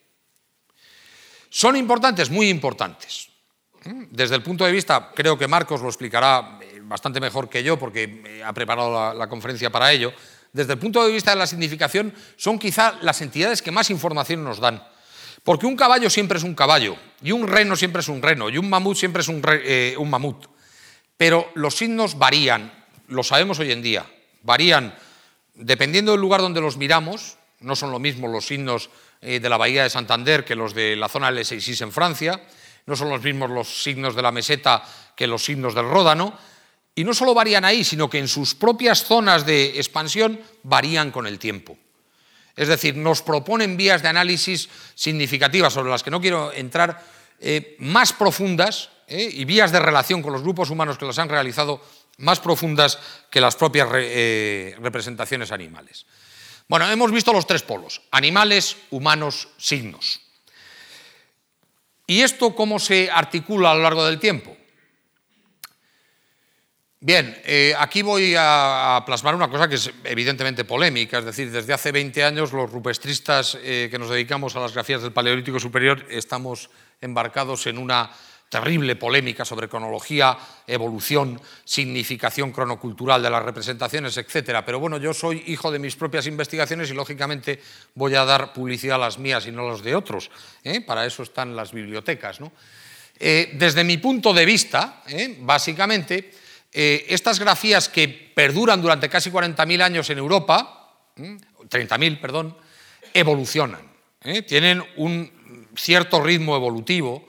¿Son 1.49 1.77
importantes? 1.77 2.29
Muy 2.29 2.51
importantes. 2.51 3.29
Desde 3.85 4.35
el 4.35 4.43
punto 4.43 4.66
de 4.66 4.73
vista, 4.73 5.11
creo 5.14 5.39
que 5.39 5.49
Marcos 5.49 5.81
lo 5.81 5.89
explicará 5.89 6.59
eh, 6.61 6.81
bastante 6.83 7.21
mejor 7.21 7.49
que 7.49 7.62
yo 7.62 7.79
porque 7.79 8.43
ha 8.45 8.53
preparado 8.53 9.14
la, 9.14 9.29
conferencia 9.29 9.71
para 9.71 9.91
ello, 9.91 10.12
desde 10.53 10.75
el 10.75 10.79
punto 10.79 11.03
de 11.07 11.12
vista 11.12 11.31
de 11.31 11.37
la 11.39 11.47
significación, 11.47 12.12
son 12.37 12.59
quizá 12.59 12.99
las 13.01 13.23
entidades 13.23 13.62
que 13.62 13.71
más 13.71 13.89
información 13.89 14.45
nos 14.45 14.61
dan. 14.61 14.83
Porque 15.45 15.66
un 15.66 15.77
caballo 15.77 16.11
siempre 16.11 16.37
es 16.37 16.45
un 16.45 16.55
caballo, 16.55 16.97
y 17.23 17.33
un 17.33 17.47
reno 17.49 17.77
siempre 17.77 18.01
es 18.01 18.09
un 18.09 18.21
reno, 18.21 18.51
y 18.51 18.59
un 18.59 18.69
mamut 18.69 18.97
siempre 18.97 19.23
es 19.23 19.29
un, 19.29 19.41
eh, 19.47 19.97
mamut. 20.05 20.58
Pero 21.19 21.51
los 21.55 21.77
signos 21.77 22.16
varían, 22.16 22.73
lo 23.09 23.23
sabemos 23.23 23.59
hoy 23.59 23.73
en 23.73 23.83
día, 23.83 24.07
varían 24.43 24.95
dependiendo 25.59 26.12
del 26.12 26.21
lugar 26.21 26.41
donde 26.41 26.61
los 26.61 26.77
miramos, 26.77 27.37
no 27.61 27.75
son 27.77 27.91
lo 27.91 27.99
mismo 27.99 28.29
los 28.29 28.47
signos 28.47 28.89
eh, 29.21 29.41
de 29.41 29.49
la 29.49 29.57
bahía 29.57 29.83
de 29.83 29.91
Santander 29.91 30.45
que 30.45 30.55
los 30.55 30.75
de 30.75 30.95
la 30.95 31.09
zona 31.09 31.33
del 31.33 31.45
6 31.45 31.81
en 31.83 31.93
Francia, 31.93 32.41
no 32.87 32.97
son 32.97 33.11
los 33.11 33.23
mismos 33.23 33.51
los 33.51 33.83
signos 33.83 34.14
de 34.14 34.23
la 34.23 34.33
meseta 34.33 34.83
que 35.16 35.27
los 35.27 35.45
signos 35.45 35.75
del 35.75 35.91
Ródano, 35.91 36.39
y 36.95 37.05
no 37.05 37.12
solo 37.12 37.35
varían 37.35 37.64
ahí, 37.64 37.85
sino 37.85 38.09
que 38.09 38.19
en 38.19 38.29
sus 38.29 38.55
propias 38.55 39.05
zonas 39.05 39.45
de 39.45 39.77
expansión 39.77 40.41
varían 40.62 41.11
con 41.11 41.27
el 41.27 41.39
tiempo. 41.39 41.77
Es 42.57 42.69
decir, 42.69 42.97
nos 42.97 43.23
proponen 43.23 43.77
vías 43.77 44.03
de 44.03 44.09
análisis 44.09 44.69
significativas 44.95 45.73
sobre 45.73 45.91
las 45.91 46.03
que 46.03 46.11
no 46.11 46.21
quiero 46.21 46.53
entrar, 46.53 47.05
eh, 47.41 47.77
más 47.79 48.12
profundas 48.12 48.91
eh, 49.09 49.31
y 49.33 49.47
vías 49.47 49.73
de 49.73 49.81
relación 49.81 50.21
con 50.21 50.35
los 50.35 50.43
grupos 50.43 50.69
humanos 50.69 50.99
que 50.99 51.07
las 51.07 51.19
han 51.19 51.31
realizado 51.31 51.81
más 52.19 52.41
profundas 52.41 52.99
que 53.31 53.41
las 53.41 53.57
propias 53.57 53.89
eh, 53.95 54.77
representaciones 54.81 55.51
animales. 55.51 56.05
Bueno, 56.69 56.91
hemos 56.91 57.11
visto 57.11 57.33
los 57.33 57.47
tres 57.47 57.63
polos, 57.63 58.03
animales, 58.11 58.77
humanos, 58.91 59.49
signos. 59.57 60.21
¿Y 62.07 62.21
esto 62.21 62.55
cómo 62.55 62.79
se 62.79 63.11
articula 63.11 63.71
a 63.71 63.75
lo 63.75 63.83
largo 63.83 64.05
del 64.05 64.19
tiempo? 64.19 64.55
Bien, 67.01 67.41
eh, 67.47 67.75
aquí 67.79 68.03
voy 68.03 68.35
a, 68.37 69.03
plasmar 69.07 69.35
una 69.35 69.49
cosa 69.49 69.69
que 69.69 69.77
es 69.77 69.91
evidentemente 70.05 70.67
polémica, 70.67 71.21
es 71.21 71.25
decir, 71.25 71.51
desde 71.51 71.73
hace 71.73 71.93
20 71.93 72.25
años 72.25 72.53
los 72.53 72.71
rupestristas 72.71 73.57
que 73.57 73.97
nos 73.99 74.11
dedicamos 74.11 74.55
a 74.57 74.61
las 74.61 74.75
grafías 74.75 75.01
del 75.01 75.13
Paleolítico 75.13 75.61
Superior 75.61 76.05
estamos 76.11 76.69
embarcados 77.01 77.67
en 77.69 77.79
una 77.79 78.11
terrible 78.49 78.97
polémica 78.97 79.45
sobre 79.45 79.69
cronología, 79.69 80.37
evolución, 80.67 81.41
significación 81.65 82.53
cronocultural 82.53 83.23
de 83.23 83.31
las 83.31 83.43
representaciones, 83.43 84.17
etc. 84.17 84.63
Pero 84.65 84.81
bueno, 84.81 84.99
yo 84.99 85.13
soy 85.13 85.43
hijo 85.47 85.71
de 85.71 85.79
mis 85.79 85.97
propias 85.97 86.27
investigaciones 86.27 86.91
y 86.91 86.95
lógicamente 86.95 87.61
voy 87.95 88.15
a 88.15 88.25
dar 88.25 88.53
publicidad 88.53 88.97
a 88.97 89.07
las 89.07 89.19
mías 89.19 89.47
y 89.47 89.53
no 89.53 89.67
a 89.67 89.73
las 89.73 89.83
de 89.83 89.95
otros. 89.95 90.31
¿eh? 90.65 90.81
Para 90.81 91.05
eso 91.05 91.23
están 91.23 91.55
las 91.55 91.73
bibliotecas. 91.73 92.39
desde 93.19 93.85
mi 93.85 93.99
punto 93.99 94.33
de 94.33 94.45
vista, 94.45 95.03
básicamente, 95.41 96.33
eh, 96.73 97.07
estas 97.09 97.39
grafías 97.39 97.89
que 97.89 98.09
perduran 98.09 98.83
durante 98.83 99.09
casi 99.09 99.31
40.000 99.31 99.83
años 99.83 100.11
en 100.11 100.19
Europa, 100.19 100.93
30.000, 101.17 102.21
perdón, 102.21 102.57
evolucionan. 103.15 103.81
¿eh? 104.23 104.43
Tienen 104.43 104.83
un 104.97 105.71
cierto 105.77 106.23
ritmo 106.23 106.57
evolutivo, 106.57 107.28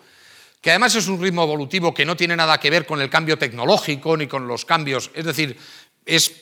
que 0.62 0.72
además 0.72 0.95
es 0.95 1.07
un 1.07 1.22
ritmo 1.22 1.43
evolutivo 1.43 1.93
que 1.93 2.05
no 2.05 2.16
tiene 2.16 2.36
nada 2.36 2.60
que 2.60 2.70
ver 2.70 2.86
con 2.86 3.01
el 3.01 3.10
cambio 3.10 3.38
tecnológico 3.38 4.18
ni 4.18 4.28
con 4.28 4.47
los 4.47 4.66
cambios, 4.66 5.12
es 5.14 5.26
decir, 5.26 5.57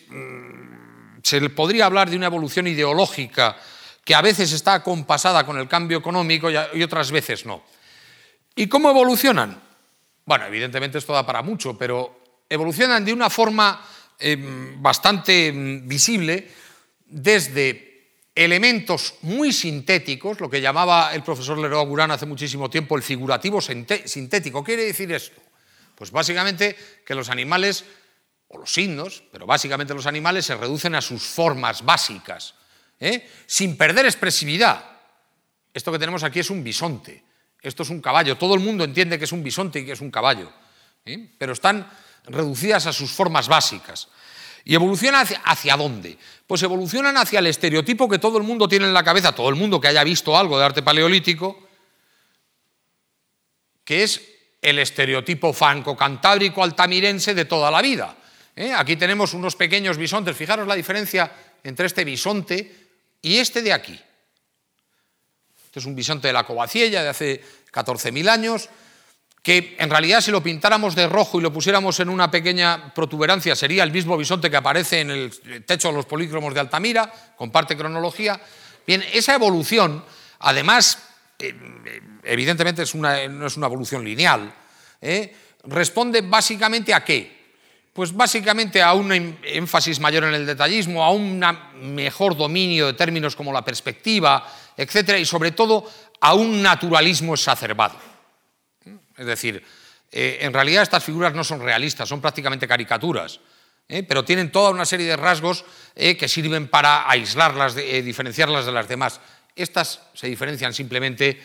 mm, 0.10 1.20
se 1.24 1.50
podría 1.50 1.86
hablar 1.86 2.10
de 2.10 2.18
una 2.18 2.28
evolución 2.28 2.68
ideológica 2.68 3.58
que 4.04 4.16
a 4.16 4.22
veces 4.22 4.54
está 4.54 4.76
acompasada 4.76 5.46
con 5.46 5.58
el 5.58 5.68
cambio 5.68 5.98
económico 5.98 6.50
y 6.50 6.84
otras 6.84 7.12
veces 7.12 7.46
no. 7.46 7.64
¿Y 8.56 8.68
cómo 8.68 8.90
evolucionan? 8.90 9.62
Bueno, 10.26 10.46
evidentemente 10.46 10.98
esto 10.98 11.14
da 11.14 11.26
para 11.26 11.42
mucho, 11.42 11.78
pero 11.78 12.20
evolucionan 12.50 13.06
de 13.06 13.14
una 13.14 13.30
forma 13.30 13.86
em, 14.18 14.82
bastante 14.82 15.48
em, 15.48 15.88
visible 15.88 16.52
desde 17.06 17.87
elementos 18.38 19.16
muy 19.24 19.52
sintéticos, 19.52 20.40
lo 20.40 20.50
que 20.50 20.62
llamaba 20.62 21.14
el 21.16 21.24
profesor 21.24 21.58
Leroy 21.58 21.86
Gurán 21.88 22.12
hace 22.12 22.28
muchísimo 22.28 22.70
tiempo 22.70 22.96
el 22.96 23.02
figurativo 23.02 23.60
sintético. 23.60 24.64
¿Qué 24.64 24.74
quiere 24.74 24.84
decir 24.86 25.12
esto? 25.12 25.42
Pues 25.96 26.12
básicamente 26.12 26.78
que 27.04 27.16
los 27.16 27.30
animales, 27.30 27.84
o 28.50 28.60
los 28.60 28.72
signos, 28.72 29.24
pero 29.32 29.48
básicamente 29.48 29.96
los 29.96 30.06
animales 30.06 30.46
se 30.46 30.56
reducen 30.56 30.94
a 30.94 31.02
sus 31.02 31.24
formas 31.24 31.84
básicas, 31.84 32.54
¿eh? 33.00 33.28
sin 33.48 33.76
perder 33.76 34.06
expresividad. 34.06 34.86
Esto 35.74 35.92
que 35.92 36.00
tenemos 36.00 36.24
aquí 36.24 36.40
es 36.40 36.52
un 36.52 36.64
bisonte, 36.64 37.24
esto 37.60 37.82
es 37.82 37.90
un 37.90 38.02
caballo, 38.02 38.38
todo 38.38 38.54
el 38.54 38.60
mundo 38.60 38.84
entiende 38.84 39.18
que 39.18 39.26
es 39.26 39.32
un 39.32 39.44
bisonte 39.44 39.80
y 39.80 39.86
que 39.86 39.94
es 39.94 40.02
un 40.02 40.12
caballo, 40.12 40.54
¿eh? 41.06 41.34
pero 41.40 41.54
están 41.54 41.90
reducidas 42.26 42.86
a 42.86 42.94
sus 42.94 43.12
formas 43.12 43.48
básicas. 43.48 44.10
¿Y 44.68 44.76
evolucionan 44.76 45.26
hacia, 45.46 45.78
dónde? 45.78 46.18
Pues 46.46 46.62
evolucionan 46.62 47.16
hacia 47.16 47.40
el 47.40 47.48
estereotipo 47.48 48.10
que 48.10 48.20
todo 48.20 48.38
el 48.38 48.44
mundo 48.44 48.68
tiene 48.68 48.86
en 48.86 48.94
la 48.94 49.02
cabeza, 49.02 49.32
todo 49.32 49.48
el 49.48 49.56
mundo 49.56 49.80
que 49.80 49.88
haya 49.88 50.04
visto 50.04 50.38
algo 50.38 50.60
de 50.60 50.66
arte 50.66 50.84
paleolítico, 50.84 51.70
que 53.86 54.04
es 54.04 54.22
el 54.62 54.80
estereotipo 54.80 55.54
franco-cantábrico 55.54 56.62
altamirense 56.62 57.34
de 57.34 57.46
toda 57.46 57.72
la 57.72 57.82
vida. 57.82 58.18
¿eh? 58.58 58.74
Aquí 58.76 58.98
tenemos 58.98 59.34
unos 59.34 59.56
pequeños 59.56 59.96
bisontes, 59.96 60.36
fijaros 60.36 60.68
la 60.68 60.76
diferencia 60.76 61.32
entre 61.64 61.86
este 61.86 62.04
bisonte 62.04 62.90
y 63.22 63.38
este 63.38 63.62
de 63.62 63.72
aquí. 63.72 63.98
Este 65.64 65.80
es 65.80 65.86
un 65.86 65.96
bisonte 65.96 66.28
de 66.28 66.34
la 66.34 66.44
Covaciella 66.44 67.04
de 67.04 67.10
hace 67.10 67.42
14.000 67.72 68.28
años, 68.28 68.68
que 69.48 69.78
en 69.80 69.90
realidad 69.90 70.20
si 70.20 70.30
lo 70.30 70.44
pintáramos 70.44 70.94
de 70.94 71.08
rojo 71.08 71.40
y 71.40 71.42
lo 71.42 71.54
pusiéramos 71.54 71.98
en 72.02 72.10
una 72.10 72.30
pequeña 72.30 72.94
protuberancia 72.94 73.56
sería 73.56 73.86
el 73.86 73.94
mismo 73.94 74.18
bisonte 74.18 74.52
que 74.52 74.58
aparece 74.58 75.00
en 75.00 75.10
el 75.10 75.64
techo 75.66 75.88
de 75.88 75.94
los 75.94 76.06
polícromos 76.06 76.54
de 76.54 76.60
Altamira, 76.60 77.10
comparte 77.38 77.78
cronología. 77.78 78.42
Bien, 78.86 79.02
esa 79.14 79.36
evolución, 79.36 80.04
además, 80.40 81.02
eh, 81.40 81.56
evidentemente 82.26 82.84
no 82.94 83.48
es 83.48 83.56
una 83.56 83.68
evolución 83.68 84.04
lineal, 84.04 84.54
¿eh? 85.00 85.34
responde 85.64 86.20
básicamente 86.24 86.94
a 86.94 87.06
qué? 87.06 87.54
Pues 87.94 88.12
básicamente 88.12 88.82
a 88.82 88.92
un 88.92 89.14
em, 89.14 89.38
énfasis 89.44 90.02
mayor 90.02 90.26
en 90.26 90.34
el 90.34 90.46
detallismo, 90.46 91.06
a 91.06 91.12
un 91.12 91.42
mejor 91.96 92.36
dominio 92.36 92.88
de 92.88 92.96
términos 92.96 93.34
como 93.34 93.54
la 93.54 93.64
perspectiva, 93.64 94.46
etcétera, 94.76 95.18
y 95.18 95.26
sobre 95.26 95.52
todo 95.52 95.90
a 96.20 96.34
un 96.34 96.62
naturalismo 96.62 97.34
exacerbado. 97.34 98.17
Es 99.18 99.26
decir, 99.26 99.64
eh, 100.12 100.40
en 100.42 100.54
realidad 100.54 100.84
estas 100.84 101.04
figuras 101.04 101.34
no 101.34 101.44
son 101.44 101.62
realistas, 101.62 102.08
son 102.08 102.22
prácticamente 102.22 102.68
caricaturas, 102.68 103.40
¿eh? 103.90 104.04
pero 104.04 104.24
tienen 104.24 104.52
toda 104.52 104.72
una 104.72 104.86
serie 104.86 105.08
de 105.08 105.18
rasgos 105.18 105.66
eh, 105.96 106.16
que 106.16 106.28
sirven 106.28 106.68
para 106.68 107.10
aislarlas, 107.10 107.76
diferenciarlas 107.76 108.66
de 108.66 108.72
las 108.72 108.88
demás. 108.88 109.20
Estas 109.56 110.02
se 110.14 110.28
diferencian 110.28 110.74
simplemente 110.74 111.42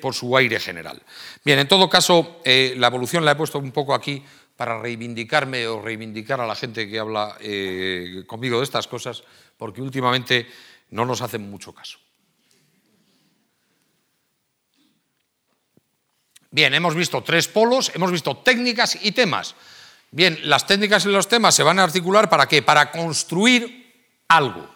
por 0.00 0.14
su 0.14 0.36
aire 0.36 0.58
general. 0.58 1.00
Bien, 1.44 1.58
en 1.58 1.68
todo 1.68 1.88
caso, 1.88 2.40
la 2.44 2.86
evolución 2.86 3.24
la 3.24 3.32
he 3.32 3.36
puesto 3.36 3.58
un 3.58 3.70
poco 3.70 3.94
aquí 3.94 4.22
para 4.56 4.78
reivindicarme 4.78 5.66
o 5.66 5.80
reivindicar 5.80 6.40
a 6.40 6.46
la 6.46 6.54
gente 6.54 6.88
que 6.88 6.98
habla 6.98 7.36
conmigo 8.26 8.58
de 8.58 8.64
estas 8.64 8.88
cosas, 8.88 9.22
porque 9.58 9.82
últimamente 9.82 10.46
no 10.90 11.04
nos 11.04 11.20
hacen 11.20 11.50
mucho 11.50 11.74
caso. 11.74 11.98
Bien, 16.50 16.74
hemos 16.74 16.94
visto 16.94 17.22
tres 17.22 17.46
polos, 17.46 17.92
hemos 17.94 18.10
visto 18.10 18.36
técnicas 18.38 18.98
y 19.00 19.12
temas. 19.12 19.54
Bien, 20.10 20.38
las 20.44 20.66
técnicas 20.66 21.04
y 21.04 21.08
los 21.08 21.28
temas 21.28 21.54
se 21.54 21.62
van 21.62 21.78
a 21.78 21.84
articular 21.84 22.28
para 22.28 22.46
qué? 22.46 22.62
Para 22.62 22.90
construir 22.90 23.92
algo. 24.26 24.68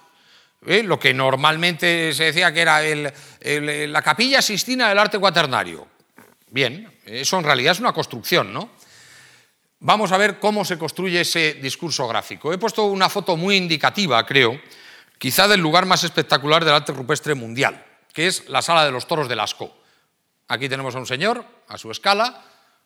¿Eh? 0.67 0.83
Lo 0.85 0.99
que 0.99 1.13
normalmente 1.13 2.15
se 2.15 2.25
decía 2.25 2.53
que 2.53 2.61
era 2.61 2.81
la 2.81 4.03
capilla 4.03 4.41
sistina 4.41 4.89
del 4.89 4.99
arte 4.99 5.19
cuaternario. 5.19 5.89
Bien, 6.51 6.89
eso 7.05 7.39
en 7.39 7.45
realidad 7.45 7.73
es 7.73 7.81
una 7.81 7.93
construcción, 7.93 8.53
¿no? 8.53 8.71
Vamos 9.81 10.13
a 10.13 10.17
ver 10.17 10.39
cómo 10.39 10.65
se 10.65 10.79
construye 10.79 11.21
ese 11.21 11.55
discurso 11.55 12.07
gráfico. 12.07 12.53
He 12.53 12.59
puesto 12.59 12.85
una 12.85 13.11
foto 13.11 13.37
muy 13.37 13.57
indicativa, 13.57 14.25
creo, 14.25 14.59
quizá 15.19 15.49
del 15.49 15.61
lugar 15.61 15.85
más 15.85 16.05
espectacular 16.05 16.65
del 16.65 16.75
arte 16.75 16.93
rupestre 16.93 17.35
mundial, 17.35 17.85
que 18.13 18.29
es 18.29 18.49
la 18.49 18.63
sala 18.63 18.87
de 18.87 18.93
los 18.93 19.07
toros 19.07 19.29
de 19.29 19.37
Lascaux. 19.37 19.84
Aquí 20.49 20.69
tenemos 20.69 20.95
a 20.95 20.99
un 20.99 21.07
señor, 21.07 21.45
a 21.69 21.79
su 21.79 21.91
escala, 21.91 22.43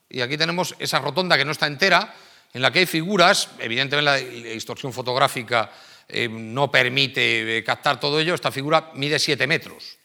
y 0.09 0.21
aquí 0.21 0.37
tenemos 0.37 0.75
esa 0.79 1.01
rotonda 1.01 1.37
que 1.37 1.45
no 1.45 1.53
está 1.53 1.67
entera, 1.67 2.15
en 2.53 2.63
la 2.63 2.71
que 2.71 2.81
hay 2.81 2.87
figuras, 2.87 3.51
evidentemente 3.59 4.05
la 4.05 4.17
distorsión 4.17 4.93
fotográfica 4.93 5.71
eh, 6.09 6.29
no 6.29 6.71
permite 6.71 7.59
eh, 7.59 7.65
captar 7.65 8.01
todo 8.01 8.19
ello, 8.19 8.35
esta 8.35 8.51
figura 8.51 8.91
mide 8.95 9.19
7 9.19 9.47
metros. 9.47 9.99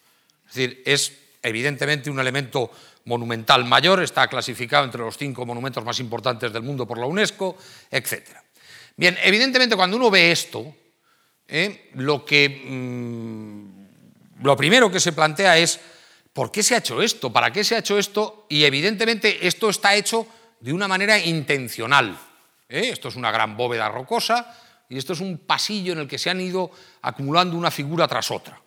Es 0.48 0.54
decir, 0.54 0.82
es 0.84 1.12
evidentemente 1.42 2.10
un 2.10 2.20
elemento 2.20 2.70
monumental 3.06 3.64
mayor, 3.64 4.02
está 4.02 4.28
clasificado 4.28 4.84
entre 4.84 5.00
los 5.00 5.16
cinco 5.16 5.44
monumentos 5.46 5.84
más 5.84 6.00
importantes 6.00 6.52
del 6.52 6.62
mundo 6.62 6.86
por 6.86 6.98
la 6.98 7.06
UNESCO, 7.06 7.56
etc. 7.90 8.28
Bien, 8.96 9.16
evidentemente 9.22 9.76
cuando 9.76 9.96
uno 9.96 10.10
ve 10.10 10.30
esto, 10.30 10.74
eh, 11.46 11.90
lo, 11.94 12.24
que, 12.24 12.48
mm, 12.48 14.42
lo 14.44 14.56
primero 14.56 14.90
que 14.90 15.00
se 15.00 15.12
plantea 15.12 15.58
es, 15.58 15.80
¿por 16.34 16.50
qué 16.50 16.62
se 16.62 16.74
ha 16.74 16.78
hecho 16.78 17.00
esto? 17.00 17.32
¿Para 17.32 17.50
qué 17.50 17.64
se 17.64 17.76
ha 17.76 17.78
hecho 17.78 17.98
esto? 17.98 18.44
Y 18.50 18.64
evidentemente 18.64 19.46
esto 19.46 19.70
está 19.70 19.94
hecho 19.94 20.26
de 20.60 20.72
una 20.74 20.86
manera 20.86 21.18
intencional. 21.18 22.18
¿eh? 22.68 22.90
Esto 22.92 23.08
es 23.08 23.16
una 23.16 23.30
gran 23.30 23.56
bóveda 23.56 23.88
rocosa 23.88 24.54
y 24.88 24.98
esto 24.98 25.14
es 25.14 25.20
un 25.20 25.38
pasillo 25.38 25.94
en 25.94 26.00
el 26.00 26.08
que 26.08 26.18
se 26.18 26.28
han 26.28 26.40
ido 26.40 26.70
acumulando 27.02 27.56
una 27.56 27.70
figura 27.70 28.06
tras 28.06 28.30
otra. 28.30 28.60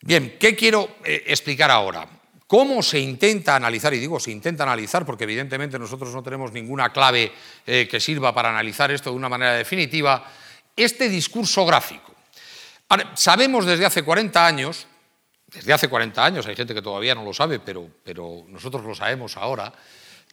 Bien, 0.00 0.36
¿qué 0.40 0.56
quiero 0.56 0.96
eh, 1.04 1.22
explicar 1.26 1.70
ahora? 1.70 2.08
¿Cómo 2.46 2.82
se 2.82 2.98
intenta 2.98 3.56
analizar? 3.56 3.94
Y 3.94 3.98
digo, 3.98 4.18
se 4.18 4.30
intenta 4.30 4.64
analizar 4.64 5.06
porque 5.06 5.24
evidentemente 5.24 5.78
nosotros 5.78 6.12
no 6.12 6.22
tenemos 6.22 6.52
ninguna 6.52 6.92
clave 6.92 7.32
eh, 7.66 7.88
que 7.90 8.00
sirva 8.00 8.34
para 8.34 8.50
analizar 8.50 8.90
esto 8.90 9.10
de 9.10 9.16
una 9.16 9.28
manera 9.28 9.54
definitiva, 9.54 10.26
este 10.76 11.08
discurso 11.08 11.64
gráfico. 11.64 12.14
sabemos 13.14 13.64
desde 13.64 13.86
hace 13.86 14.02
40 14.02 14.46
años, 14.46 14.86
desde 15.54 15.72
hace 15.72 15.88
40 15.88 16.24
años, 16.24 16.46
hay 16.46 16.56
gente 16.56 16.74
que 16.74 16.82
todavía 16.82 17.14
no 17.14 17.24
lo 17.24 17.34
sabe, 17.34 17.60
pero, 17.60 17.88
nosotros 18.48 18.84
lo 18.84 18.94
sabemos 18.94 19.36
ahora, 19.36 19.72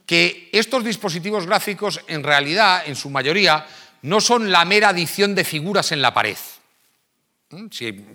que 0.05 0.49
estos 0.51 0.84
dispositivos 0.84 1.45
gráficos 1.45 2.01
en 2.07 2.24
realidad, 2.24 2.84
en 2.86 2.95
su 2.95 3.09
mayoría, 3.09 3.67
no 4.03 4.22
son 4.22 4.51
la 4.51 4.65
mera 4.65 4.89
adición 4.89 5.36
de 5.36 5.43
figuras 5.43 5.91
en 5.91 6.01
la 6.01 6.13
pared. 6.13 6.38
¿Mm? 7.51 7.65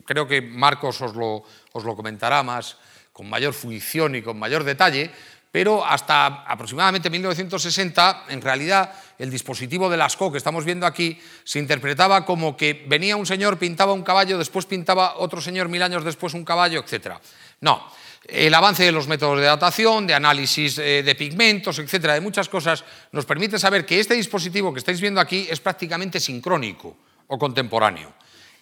creo 0.06 0.28
que 0.28 0.40
Marcos 0.40 1.00
os 1.02 1.14
lo, 1.16 1.42
os 1.72 1.82
lo 1.82 1.96
comentará 1.96 2.44
más 2.44 2.76
con 3.12 3.28
mayor 3.28 3.52
fruición 3.52 4.14
y 4.14 4.22
con 4.22 4.38
mayor 4.38 4.62
detalle, 4.62 5.10
pero 5.50 5.84
hasta 5.84 6.42
aproximadamente 6.46 7.10
1960, 7.10 8.26
en 8.28 8.40
realidad, 8.40 8.92
el 9.18 9.30
dispositivo 9.30 9.88
de 9.88 9.96
Lascaux 9.96 10.32
que 10.32 10.38
estamos 10.38 10.64
viendo 10.64 10.86
aquí 10.86 11.18
se 11.44 11.58
interpretaba 11.58 12.24
como 12.24 12.56
que 12.56 12.84
venía 12.88 13.16
un 13.16 13.26
señor, 13.26 13.58
pintaba 13.58 13.92
un 13.92 14.02
caballo, 14.02 14.38
después 14.38 14.66
pintaba 14.66 15.16
otro 15.16 15.40
señor 15.40 15.68
mil 15.68 15.82
años 15.82 16.04
después 16.04 16.34
un 16.34 16.44
caballo, 16.44 16.84
etc. 16.86 17.14
No, 17.60 17.86
el 18.26 18.54
avance 18.54 18.84
de 18.84 18.92
los 18.92 19.06
métodos 19.06 19.38
de 19.38 19.46
datación, 19.46 20.06
de 20.06 20.14
análisis 20.14 20.78
eh, 20.78 21.02
de 21.02 21.14
pigmentos, 21.14 21.78
etcétera, 21.78 22.14
de 22.14 22.20
muchas 22.20 22.48
cosas, 22.48 22.84
nos 23.12 23.26
permite 23.26 23.58
saber 23.58 23.84
que 23.84 24.00
este 24.00 24.14
dispositivo 24.14 24.72
que 24.72 24.78
estáis 24.78 25.00
viendo 25.00 25.20
aquí 25.20 25.46
es 25.50 25.60
prácticamente 25.60 26.20
sincrónico 26.20 26.96
o 27.26 27.38
contemporáneo. 27.38 28.14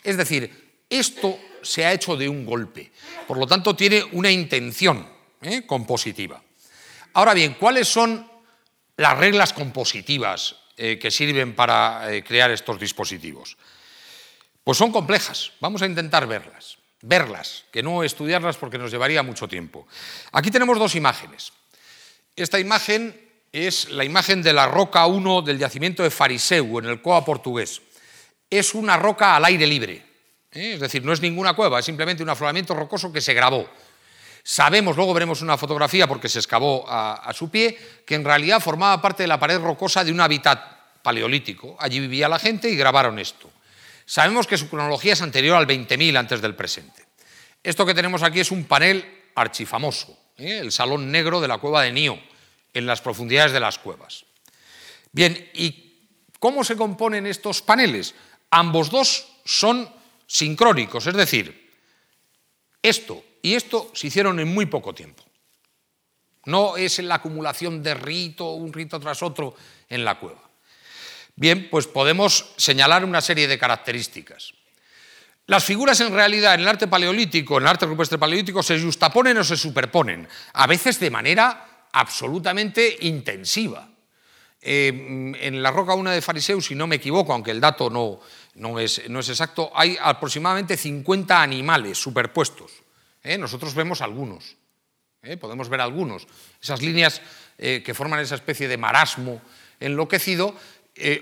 Es 0.03 0.17
decir, 0.17 0.83
esto 0.91 1.39
se 1.63 1.85
ha 1.85 1.93
hecho 1.93 2.17
de 2.17 2.29
un 2.29 2.45
golpe, 2.45 2.91
por 3.27 3.39
lo 3.39 3.47
tanto 3.47 3.77
tiene 3.77 4.05
una 4.13 4.31
intención 4.31 5.07
¿eh? 5.41 5.65
compositiva. 5.65 6.43
Ahora 7.15 7.35
bien, 7.35 7.55
¿cuáles 7.59 7.89
son 7.89 8.27
las 9.03 9.19
reglas 9.19 9.53
compositivas 9.53 10.57
eh, 10.77 10.99
que 10.99 11.11
sirven 11.11 11.55
para 11.55 12.13
eh, 12.13 12.25
crear 12.25 12.51
estos 12.51 12.79
dispositivos? 12.81 13.57
Pues 14.65 14.79
son 14.79 14.93
complejas, 14.93 15.53
vamos 15.61 15.83
a 15.83 15.87
intentar 15.87 16.27
verlas, 16.27 16.79
verlas, 17.03 17.65
que 17.73 17.83
no 17.83 18.05
estudiarlas 18.05 18.57
porque 18.57 18.79
nos 18.79 18.91
llevaría 18.91 19.23
mucho 19.23 19.49
tiempo. 19.49 19.87
Aquí 20.31 20.51
tenemos 20.51 20.79
dos 20.79 20.95
imágenes. 20.95 21.53
Esta 22.37 22.61
imagen 22.61 23.21
es 23.51 23.91
la 23.91 24.05
imagen 24.05 24.41
de 24.43 24.53
la 24.53 24.67
roca 24.67 25.05
1 25.07 25.43
del 25.43 25.59
yacimiento 25.59 26.03
de 26.03 26.11
Fariseu, 26.11 26.79
en 26.79 26.87
el 26.87 27.03
Coa 27.03 27.25
portugués. 27.25 27.83
Es 28.49 28.75
una 28.75 28.97
roca 28.97 29.37
al 29.37 29.45
aire 29.45 29.67
libre, 29.67 30.03
¿eh? 30.53 30.75
es 30.75 30.81
decir, 30.81 31.05
no 31.05 31.13
es 31.13 31.21
ninguna 31.21 31.55
cueva, 31.55 31.81
es 31.81 31.85
simplemente 31.85 32.23
un 32.23 32.31
afloramiento 32.31 32.73
rocoso 32.75 33.13
que 33.13 33.21
se 33.21 33.35
grabó. 33.35 33.69
Sabemos, 34.45 34.97
luego 34.97 35.15
veremos 35.15 35.41
una 35.41 35.57
fotografía 35.57 36.09
porque 36.09 36.29
se 36.29 36.41
excavó 36.41 36.85
a, 36.89 37.33
su 37.33 37.49
pie, 37.49 37.79
que 38.05 38.17
en 38.17 38.25
realidad 38.25 38.61
formaba 38.61 39.01
parte 39.01 39.23
de 39.23 39.29
la 39.29 39.39
pared 39.39 39.61
rocosa 39.61 40.03
de 40.03 40.11
un 40.11 40.21
hábitat 40.21 41.01
paleolítico. 41.03 41.77
Allí 41.79 42.01
vivía 42.01 42.29
la 42.29 42.41
gente 42.41 42.69
y 42.69 42.77
grabaron 42.77 43.19
esto. 43.19 43.51
Sabemos 44.05 44.49
que 44.49 44.59
su 44.59 44.69
cronología 44.69 45.13
es 45.13 45.23
anterior 45.23 45.57
al 45.57 45.67
20.000 45.67 46.19
antes 46.19 46.43
del 46.43 46.57
presente. 46.57 47.07
Esto 47.63 47.87
que 47.87 47.95
tenemos 47.95 48.25
aquí 48.25 48.41
es 48.41 48.51
un 48.51 48.65
panel 48.65 49.23
archifamoso, 49.37 50.19
¿eh? 50.37 50.59
el 50.59 50.73
salón 50.73 51.13
negro 51.13 51.41
de 51.41 51.47
la 51.47 51.59
cueva 51.59 51.83
de 51.83 51.93
Nío, 51.93 52.19
en 52.75 52.87
las 52.87 53.01
profundidades 53.01 53.53
de 53.53 53.61
las 53.61 53.79
cuevas. 53.79 54.25
Bien, 55.13 55.51
¿y 55.55 56.09
cómo 56.41 56.65
se 56.65 56.77
componen 56.77 57.27
estos 57.27 57.63
paneles? 57.63 58.15
Ambos 58.51 58.91
dos 58.91 59.29
son 59.45 59.89
sincrónicos, 60.27 61.07
es 61.07 61.15
decir, 61.15 61.71
esto 62.83 63.23
y 63.43 63.55
esto 63.55 63.91
se 63.93 64.07
hicieron 64.07 64.39
en 64.41 64.49
muy 64.49 64.67
poco 64.67 64.95
tiempo. 64.95 65.25
No 66.47 66.77
es 66.77 66.99
la 67.01 67.17
acumulación 67.17 67.83
de 67.83 67.95
rito, 67.95 68.53
un 68.53 68.73
rito 68.73 68.99
tras 68.99 69.23
otro 69.23 69.55
en 69.89 70.05
la 70.05 70.19
cueva. 70.19 70.41
Bien, 71.35 71.69
pues 71.71 71.87
podemos 71.87 72.53
señalar 72.57 73.05
una 73.05 73.21
serie 73.21 73.49
de 73.49 73.59
características. 73.59 74.53
Las 75.47 75.65
figuras 75.65 76.01
en 76.01 76.13
realidad 76.13 76.55
en 76.55 76.61
el 76.61 76.69
arte 76.69 76.87
paleolítico, 76.87 77.57
en 77.57 77.65
el 77.65 77.69
arte 77.69 77.87
rupestre 77.87 78.19
paleolítico, 78.19 78.63
se 78.63 78.81
justaponen 78.81 79.39
o 79.39 79.45
se 79.45 79.57
superponen, 79.57 80.29
a 80.53 80.67
veces 80.67 81.01
de 81.01 81.11
manera 81.11 81.89
absolutamente 81.93 82.97
intensiva. 83.01 83.89
Eh, 84.61 85.35
en 85.41 85.63
la 85.63 85.73
roca 85.73 85.95
una 85.95 86.13
de 86.13 86.23
Fariseu, 86.23 86.61
si 86.61 86.77
no 86.77 86.87
me 86.87 86.97
equivoco, 86.97 87.33
aunque 87.33 87.51
el 87.51 87.61
dato 87.61 87.91
no, 87.91 88.21
no, 88.55 88.79
es, 88.79 89.09
no 89.11 89.19
es 89.19 89.29
exacto, 89.29 89.73
hay 89.75 89.99
aproximadamente 90.01 90.77
50 90.77 91.43
animales 91.43 91.99
superpuestos. 91.99 92.82
¿Eh? 93.23 93.39
nosotros 93.39 93.75
vemos 93.75 94.01
algunos, 94.01 94.57
¿eh? 95.23 95.37
podemos 95.37 95.69
ver 95.69 95.81
algunos. 95.81 96.27
Esas 96.61 96.83
líneas 96.83 97.21
eh, 97.59 97.83
que 97.85 97.95
forman 97.95 98.21
esa 98.21 98.35
especie 98.35 98.69
de 98.69 98.77
marasmo 98.77 99.41
enloquecido 99.81 100.55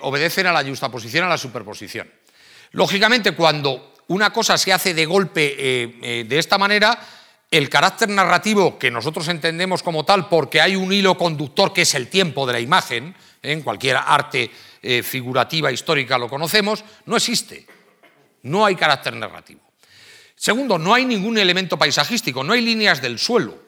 obedecen 0.00 0.48
a 0.48 0.52
la 0.52 0.64
justaposición, 0.64 1.24
a 1.24 1.28
la 1.28 1.38
superposición. 1.38 2.10
Lógicamente, 2.72 3.32
cuando 3.32 3.94
una 4.08 4.32
cosa 4.32 4.58
se 4.58 4.72
hace 4.72 4.94
de 4.94 5.06
golpe 5.06 6.26
de 6.26 6.38
esta 6.38 6.58
manera, 6.58 6.98
el 7.48 7.70
carácter 7.70 8.08
narrativo 8.08 8.80
que 8.80 8.90
nosotros 8.90 9.28
entendemos 9.28 9.84
como 9.84 10.04
tal, 10.04 10.28
porque 10.28 10.60
hay 10.60 10.74
un 10.74 10.92
hilo 10.92 11.16
conductor 11.16 11.72
que 11.72 11.82
es 11.82 11.94
el 11.94 12.08
tiempo 12.08 12.48
de 12.48 12.54
la 12.54 12.60
imagen, 12.60 13.14
en 13.42 13.62
cualquier 13.62 13.96
arte 13.96 14.50
figurativa 15.04 15.70
histórica 15.70 16.18
lo 16.18 16.28
conocemos, 16.28 16.84
no 17.06 17.16
existe. 17.16 17.64
No 18.42 18.66
hay 18.66 18.74
carácter 18.74 19.14
narrativo. 19.14 19.69
Segundo, 20.40 20.78
no 20.78 20.94
hay 20.94 21.04
ningún 21.04 21.36
elemento 21.36 21.76
paisajístico, 21.76 22.42
no 22.42 22.54
hay 22.54 22.62
líneas 22.62 23.02
del 23.02 23.18
suelo. 23.18 23.58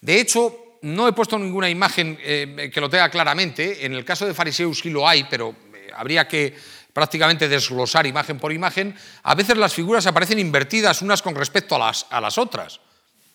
De 0.00 0.18
hecho, 0.18 0.78
no 0.80 1.06
he 1.06 1.12
puesto 1.12 1.38
ninguna 1.38 1.68
imagen 1.68 2.18
eh, 2.22 2.70
que 2.72 2.80
lo 2.80 2.88
tenga 2.88 3.10
claramente. 3.10 3.84
En 3.84 3.92
el 3.92 4.02
caso 4.02 4.24
de 4.24 4.32
Fariseus 4.32 4.78
sí 4.78 4.88
lo 4.88 5.06
hay, 5.06 5.24
pero 5.24 5.54
eh, 5.74 5.90
habría 5.94 6.26
que 6.26 6.56
prácticamente 6.90 7.50
desglosar 7.50 8.06
imagen 8.06 8.38
por 8.38 8.50
imagen. 8.50 8.96
A 9.24 9.34
veces 9.34 9.58
las 9.58 9.74
figuras 9.74 10.06
aparecen 10.06 10.38
invertidas 10.38 11.02
unas 11.02 11.20
con 11.20 11.34
respecto 11.34 11.74
a 11.74 11.80
las, 11.80 12.06
a 12.08 12.18
las 12.18 12.38
otras. 12.38 12.80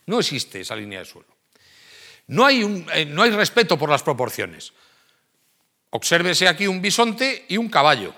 No 0.08 0.18
existe 0.18 0.62
esa 0.62 0.76
línea 0.76 0.98
de 0.98 1.06
suelo. 1.06 1.28
No 2.26 2.48
hay, 2.48 2.86
eh, 2.96 3.06
no 3.06 3.22
hay 3.22 3.30
respeto 3.30 3.78
por 3.78 3.92
las 3.92 4.02
proporciones. 4.02 4.74
Obsérvese 5.92 6.48
aquí 6.48 6.66
un 6.66 6.82
bisonte 6.82 7.46
y 7.48 7.58
un 7.58 7.70
caballo. 7.70 8.16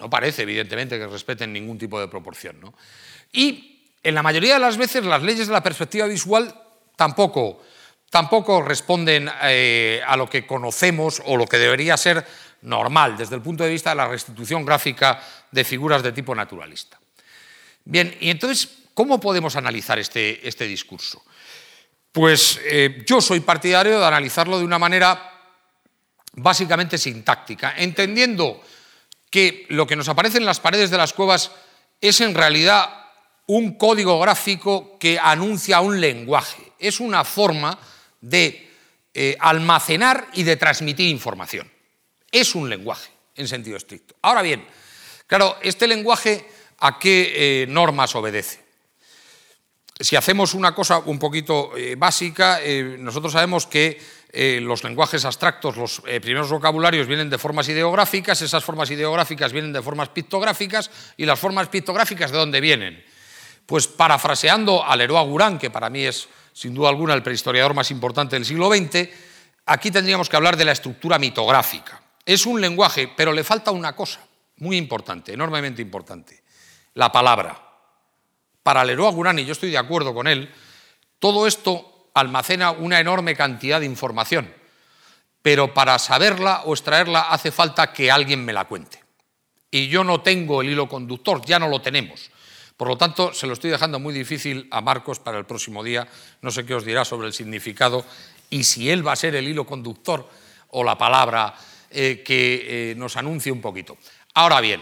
No 0.00 0.08
parece, 0.08 0.42
evidentemente, 0.42 0.98
que 0.98 1.06
respeten 1.06 1.52
ningún 1.52 1.78
tipo 1.78 2.00
de 2.00 2.08
proporción. 2.08 2.58
¿no? 2.58 2.74
Y 3.32 3.84
en 4.02 4.14
la 4.14 4.22
mayoría 4.22 4.54
de 4.54 4.60
las 4.60 4.78
veces 4.78 5.04
las 5.04 5.22
leyes 5.22 5.46
de 5.46 5.52
la 5.52 5.62
perspectiva 5.62 6.06
visual 6.06 6.54
tampoco, 6.96 7.62
tampoco 8.08 8.62
responden 8.62 9.30
eh, 9.42 10.00
a 10.06 10.16
lo 10.16 10.28
que 10.28 10.46
conocemos 10.46 11.22
o 11.26 11.36
lo 11.36 11.46
que 11.46 11.58
debería 11.58 11.98
ser 11.98 12.26
normal 12.62 13.16
desde 13.16 13.36
el 13.36 13.42
punto 13.42 13.62
de 13.62 13.70
vista 13.70 13.90
de 13.90 13.96
la 13.96 14.08
restitución 14.08 14.64
gráfica 14.64 15.22
de 15.50 15.64
figuras 15.64 16.02
de 16.02 16.12
tipo 16.12 16.34
naturalista. 16.34 16.98
Bien, 17.84 18.16
y 18.20 18.30
entonces, 18.30 18.68
¿cómo 18.94 19.20
podemos 19.20 19.56
analizar 19.56 19.98
este, 19.98 20.46
este 20.46 20.66
discurso? 20.66 21.22
Pues 22.12 22.58
eh, 22.64 23.04
yo 23.06 23.20
soy 23.20 23.40
partidario 23.40 24.00
de 24.00 24.06
analizarlo 24.06 24.58
de 24.58 24.64
una 24.64 24.78
manera 24.78 25.30
básicamente 26.32 26.98
sintáctica, 26.98 27.74
entendiendo 27.76 28.62
que 29.30 29.66
lo 29.68 29.86
que 29.86 29.96
nos 29.96 30.08
aparece 30.08 30.38
en 30.38 30.44
las 30.44 30.60
paredes 30.60 30.90
de 30.90 30.98
las 30.98 31.12
cuevas 31.12 31.52
es 32.00 32.20
en 32.20 32.34
realidad 32.34 33.00
un 33.46 33.74
código 33.74 34.20
gráfico 34.20 34.98
que 34.98 35.18
anuncia 35.18 35.80
un 35.80 36.00
lenguaje. 36.00 36.72
Es 36.78 37.00
una 37.00 37.24
forma 37.24 37.78
de 38.20 38.68
eh, 39.14 39.36
almacenar 39.40 40.28
y 40.34 40.42
de 40.42 40.56
transmitir 40.56 41.08
información. 41.08 41.70
Es 42.30 42.54
un 42.54 42.68
lenguaje, 42.68 43.10
en 43.34 43.48
sentido 43.48 43.76
estricto. 43.76 44.14
Ahora 44.22 44.42
bien, 44.42 44.64
claro, 45.26 45.56
este 45.62 45.88
lenguaje 45.88 46.46
a 46.78 46.98
qué 46.98 47.62
eh, 47.62 47.66
normas 47.66 48.14
obedece. 48.14 48.60
Si 49.98 50.16
hacemos 50.16 50.54
una 50.54 50.74
cosa 50.74 50.98
un 50.98 51.18
poquito 51.18 51.76
eh, 51.76 51.94
básica, 51.96 52.60
nosotros 52.98 53.32
sabemos 53.32 53.66
que 53.66 54.00
los 54.32 54.84
lenguajes 54.84 55.24
abstractos, 55.24 55.76
los 55.76 56.00
primeros 56.00 56.50
vocabularios 56.50 57.06
vienen 57.06 57.30
de 57.30 57.38
formas 57.38 57.68
ideográficas, 57.68 58.40
esas 58.42 58.64
formas 58.64 58.90
ideográficas 58.90 59.52
vienen 59.52 59.72
de 59.72 59.82
formas 59.82 60.10
pictográficas, 60.10 60.90
y 61.16 61.26
las 61.26 61.38
formas 61.38 61.68
pictográficas 61.68 62.30
de 62.30 62.38
dónde 62.38 62.60
vienen? 62.60 63.04
Pues 63.66 63.88
parafraseando 63.88 64.84
a 64.84 64.96
Leroy 64.96 65.26
Gurán, 65.26 65.58
que 65.58 65.70
para 65.70 65.90
mí 65.90 66.04
es 66.04 66.28
sin 66.52 66.74
duda 66.74 66.88
alguna 66.88 67.14
el 67.14 67.22
prehistoriador 67.22 67.74
más 67.74 67.90
importante 67.90 68.36
del 68.36 68.44
siglo 68.44 68.68
XX, 68.68 69.08
aquí 69.66 69.90
tendríamos 69.90 70.28
que 70.28 70.36
hablar 70.36 70.56
de 70.56 70.64
la 70.64 70.72
estructura 70.72 71.18
mitográfica. 71.18 72.02
Es 72.24 72.46
un 72.46 72.60
lenguaje, 72.60 73.12
pero 73.16 73.32
le 73.32 73.44
falta 73.44 73.70
una 73.70 73.94
cosa 73.94 74.20
muy 74.56 74.76
importante, 74.76 75.32
enormemente 75.32 75.80
importante, 75.80 76.42
la 76.94 77.10
palabra. 77.10 77.66
Para 78.62 78.84
Leroy 78.84 79.12
Gurán, 79.12 79.38
y 79.38 79.44
yo 79.44 79.52
estoy 79.52 79.70
de 79.70 79.78
acuerdo 79.78 80.12
con 80.12 80.26
él, 80.26 80.52
todo 81.18 81.46
esto 81.46 81.99
almacena 82.14 82.70
una 82.70 83.00
enorme 83.00 83.36
cantidad 83.36 83.80
de 83.80 83.86
información, 83.86 84.52
pero 85.42 85.72
para 85.74 85.98
saberla 85.98 86.62
o 86.64 86.74
extraerla 86.74 87.22
hace 87.30 87.50
falta 87.50 87.92
que 87.92 88.10
alguien 88.10 88.44
me 88.44 88.52
la 88.52 88.66
cuente. 88.66 89.02
Y 89.70 89.88
yo 89.88 90.04
no 90.04 90.20
tengo 90.20 90.62
el 90.62 90.70
hilo 90.70 90.88
conductor, 90.88 91.42
ya 91.44 91.58
no 91.58 91.68
lo 91.68 91.80
tenemos. 91.80 92.30
Por 92.76 92.88
lo 92.88 92.96
tanto, 92.96 93.32
se 93.34 93.46
lo 93.46 93.52
estoy 93.52 93.70
dejando 93.70 94.00
muy 94.00 94.14
difícil 94.14 94.66
a 94.70 94.80
Marcos 94.80 95.18
para 95.18 95.38
el 95.38 95.44
próximo 95.44 95.84
día. 95.84 96.08
No 96.40 96.50
sé 96.50 96.64
qué 96.64 96.74
os 96.74 96.84
dirá 96.84 97.04
sobre 97.04 97.26
el 97.26 97.34
significado 97.34 98.04
y 98.48 98.64
si 98.64 98.90
él 98.90 99.06
va 99.06 99.12
a 99.12 99.16
ser 99.16 99.34
el 99.34 99.46
hilo 99.46 99.66
conductor 99.66 100.28
o 100.68 100.82
la 100.82 100.96
palabra 100.96 101.54
eh, 101.90 102.22
que 102.24 102.92
eh, 102.92 102.94
nos 102.96 103.16
anuncie 103.16 103.52
un 103.52 103.60
poquito. 103.60 103.98
Ahora 104.34 104.60
bien, 104.60 104.80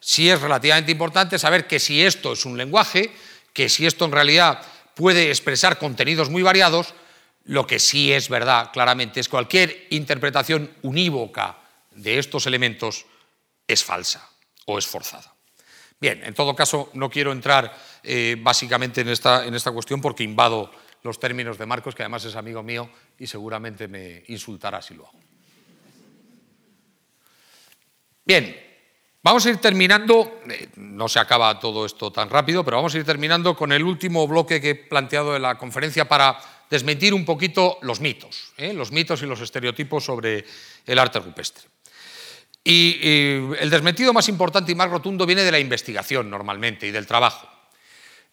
sí 0.00 0.28
es 0.28 0.40
relativamente 0.40 0.92
importante 0.92 1.38
saber 1.38 1.66
que 1.66 1.78
si 1.78 2.02
esto 2.02 2.32
es 2.32 2.44
un 2.44 2.56
lenguaje, 2.56 3.12
que 3.52 3.68
si 3.68 3.86
esto 3.86 4.04
en 4.04 4.12
realidad 4.12 4.60
puede 4.96 5.28
expresar 5.28 5.78
contenidos 5.78 6.30
muy 6.30 6.42
variados, 6.42 6.94
lo 7.44 7.66
que 7.66 7.78
sí 7.78 8.12
es 8.12 8.28
verdad 8.28 8.70
claramente 8.72 9.20
es 9.20 9.28
cualquier 9.28 9.86
interpretación 9.90 10.72
unívoca 10.82 11.58
de 11.90 12.18
estos 12.18 12.46
elementos 12.46 13.04
es 13.68 13.84
falsa 13.84 14.28
o 14.64 14.78
es 14.78 14.86
forzada. 14.86 15.34
Bien, 16.00 16.24
en 16.24 16.34
todo 16.34 16.56
caso, 16.56 16.90
no 16.94 17.10
quiero 17.10 17.30
entrar 17.30 17.76
eh, 18.02 18.36
básicamente 18.40 19.02
en 19.02 19.08
esta, 19.08 19.46
en 19.46 19.54
esta 19.54 19.70
cuestión 19.70 20.00
porque 20.00 20.24
invado 20.24 20.70
los 21.02 21.20
términos 21.20 21.58
de 21.58 21.66
Marcos, 21.66 21.94
que 21.94 22.02
además 22.02 22.24
es 22.24 22.34
amigo 22.34 22.62
mío 22.62 22.90
y 23.18 23.26
seguramente 23.26 23.88
me 23.88 24.24
insultará 24.28 24.80
si 24.80 24.94
lo 24.94 25.06
hago. 25.06 25.20
Bien, 28.24 28.65
vamos 29.26 29.44
a 29.44 29.50
ir 29.50 29.56
terminando, 29.56 30.40
eh, 30.48 30.68
no 30.76 31.08
se 31.08 31.18
acaba 31.18 31.58
todo 31.58 31.84
esto 31.84 32.12
tan 32.12 32.30
rápido, 32.30 32.64
pero 32.64 32.76
vamos 32.76 32.94
a 32.94 32.98
ir 32.98 33.04
terminando 33.04 33.56
con 33.56 33.72
el 33.72 33.82
último 33.82 34.24
bloque 34.28 34.60
que 34.60 34.70
he 34.70 34.74
planteado 34.76 35.34
en 35.34 35.42
la 35.42 35.58
conferencia 35.58 36.08
para 36.08 36.38
desmentir 36.70 37.12
un 37.12 37.24
poquito 37.24 37.78
los 37.82 38.00
mitos, 38.00 38.52
¿eh? 38.56 38.72
los 38.72 38.92
mitos 38.92 39.20
y 39.22 39.26
los 39.26 39.40
estereotipos 39.40 40.04
sobre 40.04 40.44
el 40.86 40.98
arte 41.00 41.18
rupestre. 41.18 41.64
Y, 42.62 43.00
el 43.58 43.68
desmentido 43.68 44.12
más 44.12 44.28
importante 44.28 44.70
y 44.70 44.76
más 44.76 44.90
rotundo 44.90 45.26
viene 45.26 45.42
de 45.42 45.50
la 45.50 45.58
investigación 45.58 46.30
normalmente 46.30 46.86
y 46.86 46.92
del 46.92 47.06
trabajo. 47.08 47.48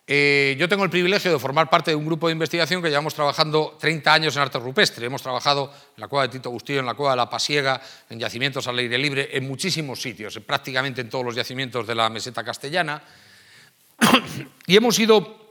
Eh, 0.06 0.58
yo 0.60 0.68
tengo 0.68 0.84
el 0.84 0.90
privilegio 0.90 1.32
de 1.32 1.40
formar 1.40 1.70
parte 1.70 1.92
de 1.92 1.96
un 1.96 2.06
grupo 2.06 2.28
de 2.28 2.34
investigación 2.34 2.82
que 2.82 2.90
llevamos 2.90 3.14
trabajando 3.14 3.78
30 3.80 4.14
años 4.14 4.36
en 4.36 4.42
arte 4.42 4.60
rupestre. 4.60 5.06
Hemos 5.06 5.22
trabajado 5.22 5.72
en 5.96 6.02
la 6.02 6.10
cueva 6.10 6.28
de 6.28 6.34
Tito 6.34 6.52
Bustillo, 6.52 6.82
en 6.82 6.86
la 6.86 6.94
cueva 6.94 7.12
de 7.12 7.18
la 7.18 7.30
Pasiega, 7.30 7.82
en 8.10 8.20
yacimientos 8.20 8.68
al 8.68 8.78
aire 8.80 8.98
libre, 8.98 9.30
en 9.32 9.48
muchísimos 9.48 10.02
sitios, 10.02 10.38
prácticamente 10.46 11.00
en 11.00 11.10
todos 11.10 11.24
los 11.24 11.36
yacimientos 11.36 11.88
de 11.88 11.96
la 11.96 12.10
meseta 12.10 12.44
castellana. 12.44 13.02
y 14.68 14.76
hemos 14.76 14.96
sido 14.96 15.42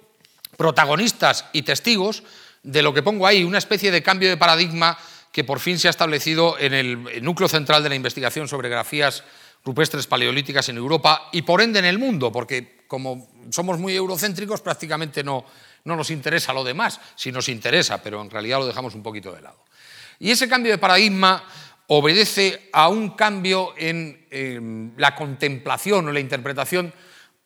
protagonistas 0.58 1.46
y 1.54 1.62
testigos 1.62 2.22
de 2.62 2.82
lo 2.82 2.92
que 2.92 3.02
pongo 3.02 3.26
ahí, 3.26 3.44
una 3.44 3.58
especie 3.58 3.90
de 3.90 4.02
cambio 4.02 4.28
de 4.28 4.36
paradigma 4.36 4.98
que 5.32 5.44
por 5.44 5.60
fin 5.60 5.78
se 5.78 5.88
ha 5.88 5.90
establecido 5.90 6.58
en 6.58 6.74
el 6.74 7.24
núcleo 7.24 7.48
central 7.48 7.82
de 7.82 7.88
la 7.88 7.94
investigación 7.94 8.48
sobre 8.48 8.68
grafías 8.68 9.24
rupestres 9.64 10.06
paleolíticas 10.06 10.68
en 10.68 10.76
Europa 10.76 11.30
y 11.32 11.42
por 11.42 11.62
ende 11.62 11.78
en 11.78 11.86
el 11.86 11.98
mundo, 11.98 12.30
porque 12.30 12.81
como 12.92 13.26
somos 13.48 13.78
muy 13.78 13.96
eurocéntricos 13.96 14.60
prácticamente 14.60 15.24
no, 15.24 15.46
no 15.84 15.96
nos 15.96 16.10
interesa 16.10 16.52
lo 16.52 16.62
demás, 16.62 17.00
si 17.16 17.32
nos 17.32 17.48
interesa, 17.48 18.02
pero 18.02 18.20
en 18.20 18.28
realidad 18.28 18.58
lo 18.58 18.66
dejamos 18.66 18.94
un 18.94 19.02
poquito 19.02 19.32
de 19.32 19.40
lado. 19.40 19.64
Y 20.18 20.30
ese 20.30 20.46
cambio 20.46 20.72
de 20.72 20.76
paradigma 20.76 21.42
obedece 21.86 22.68
a 22.70 22.88
un 22.88 23.16
cambio 23.16 23.72
en 23.78 24.92
la 24.98 25.14
contemplación 25.14 26.06
o 26.06 26.12
la 26.12 26.20
interpretación 26.20 26.92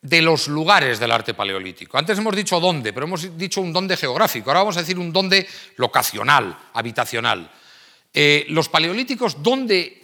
de 0.03 0.21
los 0.21 0.49
lugares 0.49 0.99
del 0.99 1.13
arte 1.13 1.33
paleolítico. 1.33 1.97
Antes 1.97 2.19
hemos 2.19 2.35
dicho 2.35 2.59
dónde, 2.59 2.93
pero 2.93 3.07
hemos 3.07 3.39
dicho 3.39 3.61
un 3.61 3.73
dónde 3.73 3.97
geográfico, 3.97 4.51
ahora 4.51 4.63
vamos 4.63 4.77
a 4.79 4.81
decir 4.81 4.99
un 4.99 5.13
dónde 5.13 5.47
locacional, 5.77 6.59
habitacional. 6.75 7.53
Eh, 8.13 8.47
los 8.49 8.69
paleolíticos, 8.69 9.41
¿dónde 9.45 10.01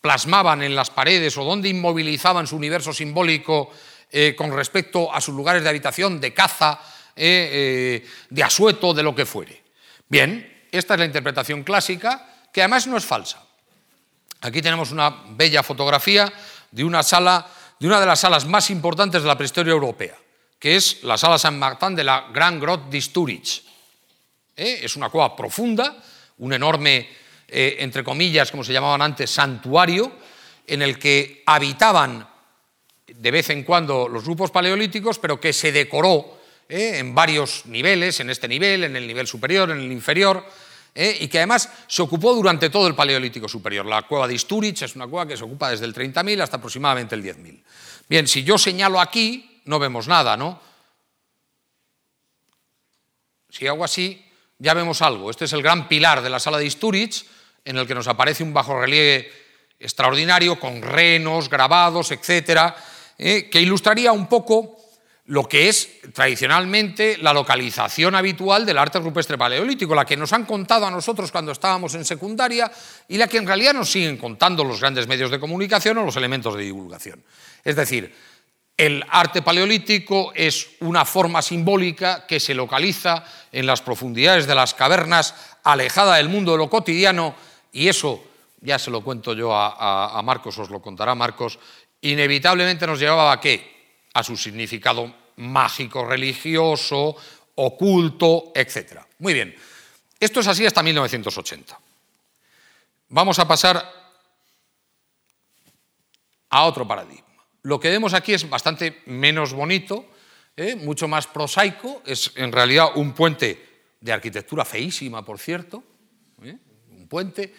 plasmaban 0.00 0.62
en 0.62 0.74
las 0.74 0.88
paredes 0.88 1.36
o 1.36 1.44
dónde 1.44 1.68
inmovilizaban 1.68 2.46
su 2.46 2.56
universo 2.56 2.94
simbólico 2.94 3.70
eh, 4.16 4.36
con 4.36 4.52
respecto 4.54 5.12
a 5.12 5.20
sus 5.20 5.34
lugares 5.34 5.64
de 5.64 5.68
habitación, 5.68 6.20
de 6.20 6.32
caza, 6.32 6.78
eh, 7.16 8.06
de 8.30 8.42
asueto, 8.44 8.94
de 8.94 9.02
lo 9.02 9.12
que 9.12 9.26
fuere? 9.26 9.64
Bien, 10.08 10.66
esta 10.70 10.94
es 10.94 11.00
la 11.00 11.06
interpretación 11.06 11.64
clásica, 11.64 12.46
que 12.52 12.62
además 12.62 12.86
no 12.86 12.96
es 12.96 13.04
falsa. 13.04 13.42
Aquí 14.40 14.62
tenemos 14.62 14.92
una 14.92 15.24
bella 15.30 15.64
fotografía 15.64 16.32
de 16.70 16.84
una 16.84 17.02
sala, 17.02 17.44
de 17.80 17.88
una 17.88 17.98
de 17.98 18.06
las 18.06 18.20
salas 18.20 18.46
más 18.46 18.70
importantes 18.70 19.20
de 19.22 19.26
la 19.26 19.36
prehistoria 19.36 19.72
europea, 19.72 20.14
que 20.60 20.76
es 20.76 21.02
la 21.02 21.18
sala 21.18 21.36
San 21.36 21.58
Martín 21.58 21.96
de 21.96 22.04
la 22.04 22.28
Gran 22.32 22.60
Grotte 22.60 22.88
d'Isturich. 22.88 23.64
Es 24.54 24.94
una 24.94 25.10
cueva 25.10 25.34
profunda, 25.34 25.96
un 26.38 26.52
enorme 26.52 27.08
eh, 27.48 27.76
entre 27.80 28.04
comillas, 28.04 28.50
como 28.50 28.64
se 28.64 28.72
llamaban 28.72 29.02
antes, 29.02 29.30
santuario, 29.30 30.12
en 30.66 30.82
el 30.82 30.98
que 30.98 31.42
habitaban 31.46 32.26
de 33.06 33.30
vez 33.30 33.50
en 33.50 33.64
cuando 33.64 34.08
los 34.08 34.24
grupos 34.24 34.50
paleolíticos, 34.50 35.18
pero 35.18 35.40
que 35.40 35.52
se 35.52 35.72
decoró 35.72 36.38
eh, 36.68 36.98
en 36.98 37.14
varios 37.14 37.66
niveles, 37.66 38.20
en 38.20 38.30
este 38.30 38.48
nivel, 38.48 38.84
en 38.84 38.96
el 38.96 39.06
nivel 39.06 39.26
superior, 39.26 39.70
en 39.70 39.80
el 39.80 39.92
inferior, 39.92 40.44
eh, 40.94 41.18
y 41.20 41.28
que 41.28 41.38
además 41.38 41.68
se 41.86 42.02
ocupó 42.02 42.34
durante 42.34 42.70
todo 42.70 42.86
el 42.86 42.94
Paleolítico 42.94 43.48
Superior. 43.48 43.84
La 43.84 44.02
cueva 44.02 44.28
de 44.28 44.34
Isturich 44.34 44.82
es 44.82 44.94
una 44.94 45.08
cueva 45.08 45.26
que 45.26 45.36
se 45.36 45.44
ocupa 45.44 45.70
desde 45.70 45.86
el 45.86 45.94
30.000 45.94 46.40
hasta 46.40 46.56
aproximadamente 46.56 47.14
el 47.14 47.22
10.000. 47.22 47.62
Bien, 48.08 48.28
si 48.28 48.44
yo 48.44 48.56
señalo 48.56 49.00
aquí, 49.00 49.60
no 49.64 49.78
vemos 49.78 50.06
nada, 50.06 50.36
¿no? 50.36 50.60
Si 53.50 53.66
hago 53.66 53.84
así, 53.84 54.24
ya 54.58 54.72
vemos 54.72 55.02
algo. 55.02 55.30
Este 55.30 55.46
es 55.46 55.52
el 55.52 55.62
gran 55.62 55.88
pilar 55.88 56.22
de 56.22 56.30
la 56.30 56.38
sala 56.38 56.58
de 56.58 56.66
Isturich, 56.66 57.26
en 57.64 57.76
el 57.76 57.86
que 57.86 57.94
nos 57.94 58.06
aparece 58.08 58.42
un 58.42 58.54
bajorrelieve 58.54 59.30
extraordinario 59.78 60.60
con 60.60 60.80
renos, 60.80 61.48
grabados, 61.48 62.10
etcétera, 62.12 62.76
eh, 63.18 63.48
que 63.50 63.60
ilustraría 63.60 64.12
un 64.12 64.26
poco 64.26 64.78
lo 65.26 65.48
que 65.48 65.68
es 65.68 66.00
tradicionalmente 66.12 67.16
la 67.18 67.32
localización 67.32 68.14
habitual 68.14 68.66
del 68.66 68.76
arte 68.76 68.98
rupestre 68.98 69.38
paleolítico, 69.38 69.94
la 69.94 70.04
que 70.04 70.18
nos 70.18 70.32
han 70.34 70.44
contado 70.44 70.86
a 70.86 70.90
nosotros 70.90 71.32
cuando 71.32 71.52
estábamos 71.52 71.94
en 71.94 72.04
secundaria 72.04 72.70
y 73.08 73.16
la 73.16 73.26
que 73.26 73.38
en 73.38 73.46
realidad 73.46 73.72
nos 73.72 73.90
siguen 73.90 74.18
contando 74.18 74.64
los 74.64 74.80
grandes 74.80 75.06
medios 75.06 75.30
de 75.30 75.40
comunicación 75.40 75.96
o 75.98 76.04
los 76.04 76.16
elementos 76.16 76.54
de 76.56 76.64
divulgación. 76.64 77.24
Es 77.64 77.76
decir, 77.76 78.14
el 78.76 79.04
arte 79.08 79.40
paleolítico 79.40 80.32
es 80.34 80.70
una 80.80 81.04
forma 81.04 81.40
simbólica 81.40 82.26
que 82.26 82.40
se 82.40 82.54
localiza 82.54 83.24
en 83.52 83.66
las 83.66 83.80
profundidades 83.80 84.46
de 84.46 84.54
las 84.56 84.74
cavernas, 84.74 85.34
alejada 85.62 86.16
del 86.16 86.28
mundo 86.28 86.52
de 86.52 86.58
lo 86.58 86.68
cotidiano, 86.68 87.34
y 87.72 87.88
eso 87.88 88.22
ya 88.60 88.78
se 88.78 88.90
lo 88.90 89.02
cuento 89.02 89.34
yo 89.34 89.54
a, 89.54 90.20
Marcos, 90.24 90.58
os 90.58 90.70
lo 90.70 90.80
contará 90.80 91.14
Marcos, 91.14 91.58
inevitablemente 92.04 92.86
nos 92.86 92.98
llevaba 92.98 93.32
a 93.32 93.40
qué? 93.40 93.98
A 94.14 94.22
su 94.22 94.36
significado 94.36 95.14
mágico, 95.36 96.04
religioso, 96.04 97.16
oculto, 97.56 98.52
etc. 98.54 99.00
Muy 99.18 99.34
bien, 99.34 99.54
esto 100.20 100.40
es 100.40 100.46
así 100.46 100.66
hasta 100.66 100.82
1980. 100.82 101.78
Vamos 103.08 103.38
a 103.38 103.48
pasar 103.48 104.04
a 106.50 106.64
otro 106.64 106.86
paradigma. 106.86 107.24
Lo 107.62 107.80
que 107.80 107.90
vemos 107.90 108.14
aquí 108.14 108.34
es 108.34 108.48
bastante 108.48 109.02
menos 109.06 109.52
bonito, 109.52 110.06
¿eh? 110.56 110.76
mucho 110.76 111.08
más 111.08 111.26
prosaico, 111.26 112.02
es 112.04 112.32
en 112.36 112.52
realidad 112.52 112.96
un 112.96 113.12
puente 113.12 113.74
de 114.00 114.12
arquitectura 114.12 114.64
feísima, 114.64 115.24
por 115.24 115.38
cierto, 115.38 115.82
¿eh? 116.42 116.56
un 116.90 117.08
puente, 117.08 117.54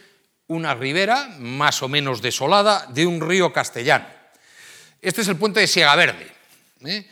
una 0.48 0.76
ribera 0.76 1.36
más 1.40 1.82
o 1.82 1.90
menos 1.90 2.22
desolada 2.22 2.86
de 2.88 3.06
un 3.06 3.20
río 3.20 3.52
castellano. 3.52 4.15
Este 5.06 5.22
es 5.22 5.28
el 5.28 5.38
puente 5.38 5.60
de 5.60 5.68
Siega 5.68 5.96
Verde. 5.96 6.28
¿eh? 6.84 7.08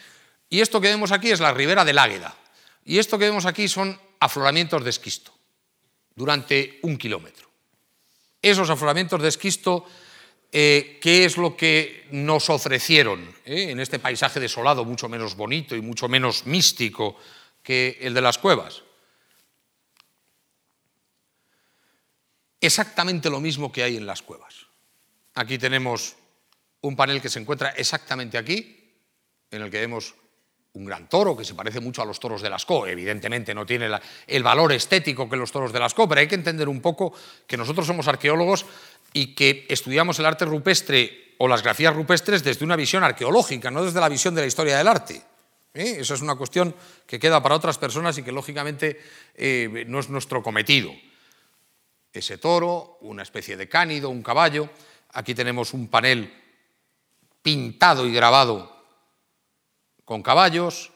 Y 0.49 0.61
esto 0.61 0.81
que 0.81 0.87
vemos 0.87 1.11
aquí 1.11 1.29
es 1.29 1.39
la 1.39 1.53
ribera 1.53 1.85
del 1.85 1.99
Águeda. 1.99 2.35
Y 2.83 2.97
esto 2.97 3.19
que 3.19 3.25
vemos 3.25 3.45
aquí 3.45 3.67
son 3.67 3.99
afloramientos 4.19 4.83
de 4.83 4.89
esquisto 4.89 5.31
durante 6.15 6.79
un 6.81 6.97
kilómetro. 6.97 7.47
Esos 8.41 8.71
afloramientos 8.71 9.21
de 9.21 9.29
esquisto, 9.29 9.85
eh, 10.51 10.97
¿qué 10.99 11.23
es 11.23 11.37
lo 11.37 11.55
que 11.55 12.07
nos 12.09 12.49
ofrecieron 12.49 13.31
eh, 13.45 13.69
en 13.69 13.79
este 13.79 13.99
paisaje 13.99 14.39
desolado, 14.39 14.85
mucho 14.85 15.07
menos 15.07 15.35
bonito 15.35 15.75
y 15.75 15.81
mucho 15.81 16.07
menos 16.07 16.47
místico 16.47 17.15
que 17.61 17.99
el 18.01 18.15
de 18.15 18.21
las 18.21 18.39
cuevas? 18.39 18.81
Exactamente 22.59 23.29
lo 23.29 23.39
mismo 23.39 23.71
que 23.71 23.83
hay 23.83 23.97
en 23.97 24.07
las 24.07 24.23
cuevas. 24.23 24.65
Aquí 25.35 25.59
tenemos 25.59 26.15
un 26.84 26.95
panel 26.95 27.21
que 27.21 27.29
se 27.29 27.39
encuentra 27.39 27.69
exactamente 27.71 28.38
aquí, 28.38 28.93
en 29.49 29.61
el 29.61 29.71
que 29.71 29.79
vemos 29.79 30.15
un 30.73 30.86
gran 30.86 31.07
toro 31.07 31.38
que 31.38 31.45
se 31.45 31.53
parece 31.53 31.79
mucho 31.79 32.01
a 32.01 32.05
los 32.05 32.19
toros 32.19 32.41
de 32.41 32.49
Lascaux. 32.49 32.89
Evidentemente 32.89 33.53
no 33.53 33.65
tiene 33.65 33.89
el 34.27 34.43
valor 34.43 34.71
estético 34.73 35.29
que 35.29 35.38
los 35.38 35.51
toros 35.51 35.71
de 35.71 35.79
Lascaux, 35.79 36.09
pero 36.09 36.21
hay 36.21 36.27
que 36.27 36.36
entender 36.36 36.67
un 36.67 36.81
poco 36.81 37.13
que 37.47 37.57
nosotros 37.57 37.86
somos 37.86 38.07
arqueólogos 38.07 38.65
y 39.13 39.36
que 39.36 39.65
estudiamos 39.69 40.17
el 40.19 40.25
arte 40.25 40.45
rupestre 40.45 41.36
o 41.38 41.47
las 41.47 41.61
grafías 41.61 41.95
rupestres 41.95 42.43
desde 42.43 42.65
una 42.65 42.75
visión 42.75 43.03
arqueológica, 43.03 43.69
no 43.69 43.86
desde 43.86 43.99
la 43.99 44.09
visión 44.09 44.34
de 44.34 44.41
la 44.41 44.47
historia 44.47 44.77
del 44.77 44.88
arte. 44.88 45.21
¿eh? 45.73 45.97
Esa 45.99 46.15
es 46.15 46.21
una 46.21 46.36
cuestión 46.36 46.75
que 47.05 47.19
queda 47.19 47.41
para 47.41 47.55
otras 47.55 47.77
personas 47.77 48.17
y 48.17 48.23
que 48.23 48.31
lógicamente 48.31 48.99
eh, 49.36 49.86
no 49.88 49.99
es 49.99 50.09
nuestro 50.09 50.41
cometido. 50.41 50.91
Ese 52.11 52.38
toro, 52.39 52.97
una 53.01 53.23
especie 53.23 53.55
de 53.57 53.69
cánido, 53.69 54.09
un 54.09 54.23
caballo. 54.23 54.69
Aquí 55.13 55.36
tenemos 55.36 55.73
un 55.73 55.88
panel 55.88 56.42
pintado 57.43 58.07
y 58.07 58.13
grabado 58.13 58.73
con 60.03 60.23
caballos, 60.23 60.91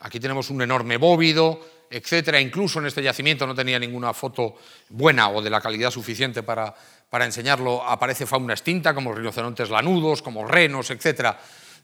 aquí 0.00 0.20
tenemos 0.20 0.50
un 0.50 0.60
enorme 0.60 0.98
bóvido, 0.98 1.60
etcétera. 1.90 2.40
Incluso 2.40 2.80
en 2.80 2.86
este 2.86 3.02
yacimiento 3.02 3.46
no 3.46 3.54
tenía 3.54 3.78
ninguna 3.78 4.12
foto 4.12 4.56
buena 4.90 5.30
o 5.30 5.40
de 5.40 5.50
la 5.50 5.60
calidad 5.60 5.90
suficiente 5.90 6.42
para, 6.42 6.74
para 7.08 7.24
enseñarlo. 7.24 7.82
Aparece 7.82 8.26
fauna 8.26 8.54
extinta 8.54 8.94
como 8.94 9.14
rinocerontes 9.14 9.70
lanudos, 9.70 10.22
como 10.22 10.44
renos, 10.46 10.90
etcétera. 10.90 11.38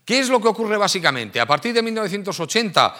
¿Qué 0.05 0.18
es 0.18 0.28
lo 0.28 0.40
que 0.40 0.48
ocurre 0.48 0.76
básicamente? 0.76 1.40
A 1.40 1.46
partir 1.46 1.72
de 1.72 1.82
1980, 1.82 2.94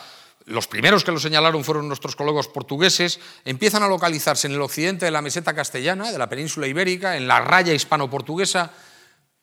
los 0.47 0.67
primeros 0.67 1.05
que 1.05 1.13
lo 1.13 1.19
señalaron 1.19 1.65
fueron 1.65 1.89
nuestros 1.89 2.15
colegas 2.15 2.49
portugueses, 2.49 3.19
empiezan 3.45 3.83
a 3.83 3.89
localizarse 3.89 4.47
en 4.47 4.55
el 4.55 4.63
occidente 4.63 5.05
de 5.05 5.11
la 5.11 5.23
meseta 5.23 5.55
castellana, 5.55 6.13
de 6.13 6.19
la 6.19 6.29
península 6.29 6.67
ibérica, 6.67 7.17
en 7.17 7.27
la 7.27 7.41
raya 7.41 7.75
hispano-portuguesa, 7.75 8.71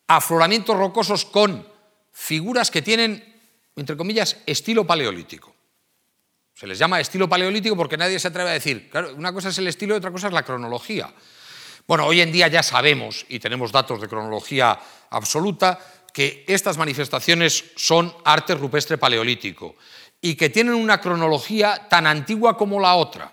afloramientos 0.09 0.75
rocosos 0.75 1.23
con 1.23 1.65
figuras 2.11 2.69
que 2.69 2.81
tienen 2.81 3.29
entre 3.79 3.95
comillas, 3.95 4.37
estilo 4.45 4.85
paleolítico. 4.85 5.55
Se 6.53 6.67
les 6.67 6.77
llama 6.77 6.99
estilo 6.99 7.29
paleolítico 7.29 7.75
porque 7.77 7.97
nadie 7.97 8.19
se 8.19 8.27
atreve 8.27 8.49
a 8.49 8.53
decir, 8.53 8.89
claro, 8.89 9.15
una 9.15 9.31
cosa 9.31 9.49
es 9.49 9.57
el 9.57 9.67
estilo 9.67 9.95
y 9.95 9.97
otra 9.97 10.11
cosa 10.11 10.27
es 10.27 10.33
la 10.33 10.43
cronología. 10.43 11.13
Bueno, 11.87 12.05
hoy 12.05 12.21
en 12.21 12.31
día 12.31 12.49
ya 12.49 12.61
sabemos, 12.61 13.25
y 13.29 13.39
tenemos 13.39 13.71
datos 13.71 14.01
de 14.01 14.09
cronología 14.09 14.77
absoluta, 15.09 15.79
que 16.13 16.43
estas 16.47 16.77
manifestaciones 16.77 17.63
son 17.77 18.13
arte 18.25 18.55
rupestre 18.55 18.97
paleolítico 18.97 19.75
y 20.21 20.35
que 20.35 20.49
tienen 20.49 20.73
una 20.73 20.99
cronología 20.99 21.87
tan 21.89 22.05
antigua 22.05 22.57
como 22.57 22.79
la 22.79 22.95
otra. 22.95 23.31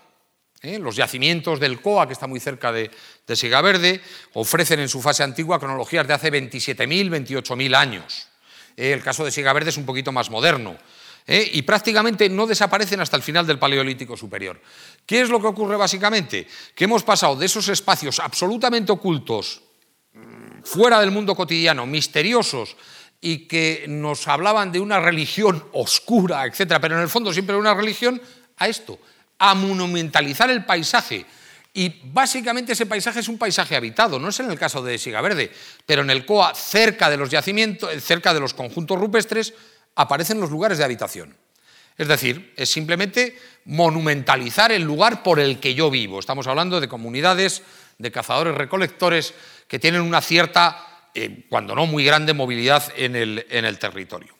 ¿Eh? 0.67 0.79
Los 0.79 0.95
yacimientos 0.95 1.59
del 1.59 1.81
COA, 1.81 2.07
que 2.07 2.13
está 2.13 2.27
muy 2.27 2.39
cerca 2.39 2.71
de, 2.71 2.91
de 3.25 3.35
Sigaverde, 3.35 4.01
ofrecen 4.33 4.79
en 4.79 4.89
su 4.89 5.01
fase 5.01 5.23
antigua 5.23 5.59
cronologías 5.59 6.07
de 6.07 6.13
hace 6.13 6.31
27.000, 6.31 7.25
28.000 7.25 7.75
años. 7.75 8.27
Eh, 8.75 8.91
el 8.91 9.01
caso 9.01 9.25
de 9.25 9.43
Verde 9.53 9.69
es 9.69 9.77
un 9.77 9.85
poquito 9.85 10.11
más 10.11 10.29
moderno. 10.29 10.77
¿eh? 11.27 11.49
y 11.53 11.61
prácticamente 11.61 12.29
no 12.29 12.47
desaparecen 12.47 13.01
hasta 13.01 13.17
el 13.17 13.23
final 13.23 13.45
del 13.45 13.59
Paleolítico 13.59 14.15
Superior. 14.15 14.59
¿Qué 15.05 15.21
es 15.21 15.29
lo 15.29 15.41
que 15.41 15.47
ocurre 15.47 15.75
básicamente? 15.75 16.47
Que 16.73 16.85
hemos 16.85 17.03
pasado 17.03 17.35
de 17.35 17.45
esos 17.45 17.67
espacios 17.67 18.19
absolutamente 18.19 18.91
ocultos, 18.91 19.61
mm, 20.13 20.63
fuera 20.63 20.99
del 21.01 21.11
mundo 21.11 21.35
cotidiano, 21.35 21.85
misteriosos, 21.85 22.77
y 23.19 23.47
que 23.47 23.85
nos 23.87 24.27
hablaban 24.27 24.71
de 24.71 24.79
una 24.79 24.99
religión 24.99 25.65
oscura, 25.73 26.45
etcétera, 26.45 26.79
pero 26.79 26.95
en 26.95 27.01
el 27.01 27.09
fondo 27.09 27.33
siempre 27.33 27.55
una 27.55 27.73
religión, 27.73 28.21
a 28.57 28.67
esto, 28.67 28.99
a 29.39 29.53
monumentalizar 29.55 30.49
el 30.49 30.65
paisaje, 30.65 31.25
y 31.77 32.01
básicamente 32.05 32.73
ese 32.73 32.87
paisaje 32.87 33.19
es 33.19 33.27
un 33.27 33.37
paisaje 33.37 33.75
habitado, 33.75 34.17
no 34.17 34.29
es 34.29 34.39
en 34.39 34.49
el 34.49 34.57
caso 34.57 34.81
de 34.81 34.97
Sigaverde, 34.97 35.51
pero 35.85 36.01
en 36.01 36.09
el 36.09 36.25
COA, 36.25 36.55
cerca 36.55 37.07
de 37.07 37.17
los 37.17 37.29
yacimientos, 37.29 38.03
cerca 38.03 38.33
de 38.33 38.39
los 38.39 38.55
conjuntos 38.55 38.99
rupestres, 38.99 39.53
aparecen 39.93 40.39
los 40.39 40.49
lugares 40.49 40.79
de 40.79 40.85
habitación. 40.85 41.37
Es 41.95 42.07
decir, 42.07 42.51
es 42.57 42.71
simplemente 42.71 43.37
monumentalizar 43.65 44.71
el 44.71 44.81
lugar 44.81 45.21
por 45.21 45.39
el 45.39 45.59
que 45.59 45.75
yo 45.75 45.91
vivo. 45.91 46.19
Estamos 46.19 46.47
hablando 46.47 46.81
de 46.81 46.87
comunidades 46.87 47.61
de 47.99 48.11
cazadores 48.11 48.55
recolectores 48.55 49.35
que 49.67 49.77
tienen 49.77 50.01
una 50.01 50.21
cierta, 50.21 51.09
eh, 51.13 51.45
cuando 51.47 51.75
no 51.75 51.85
muy 51.85 52.03
grande, 52.03 52.33
movilidad 52.33 52.91
en 52.95 53.15
el, 53.15 53.45
en 53.51 53.65
el 53.65 53.77
territorio. 53.77 54.35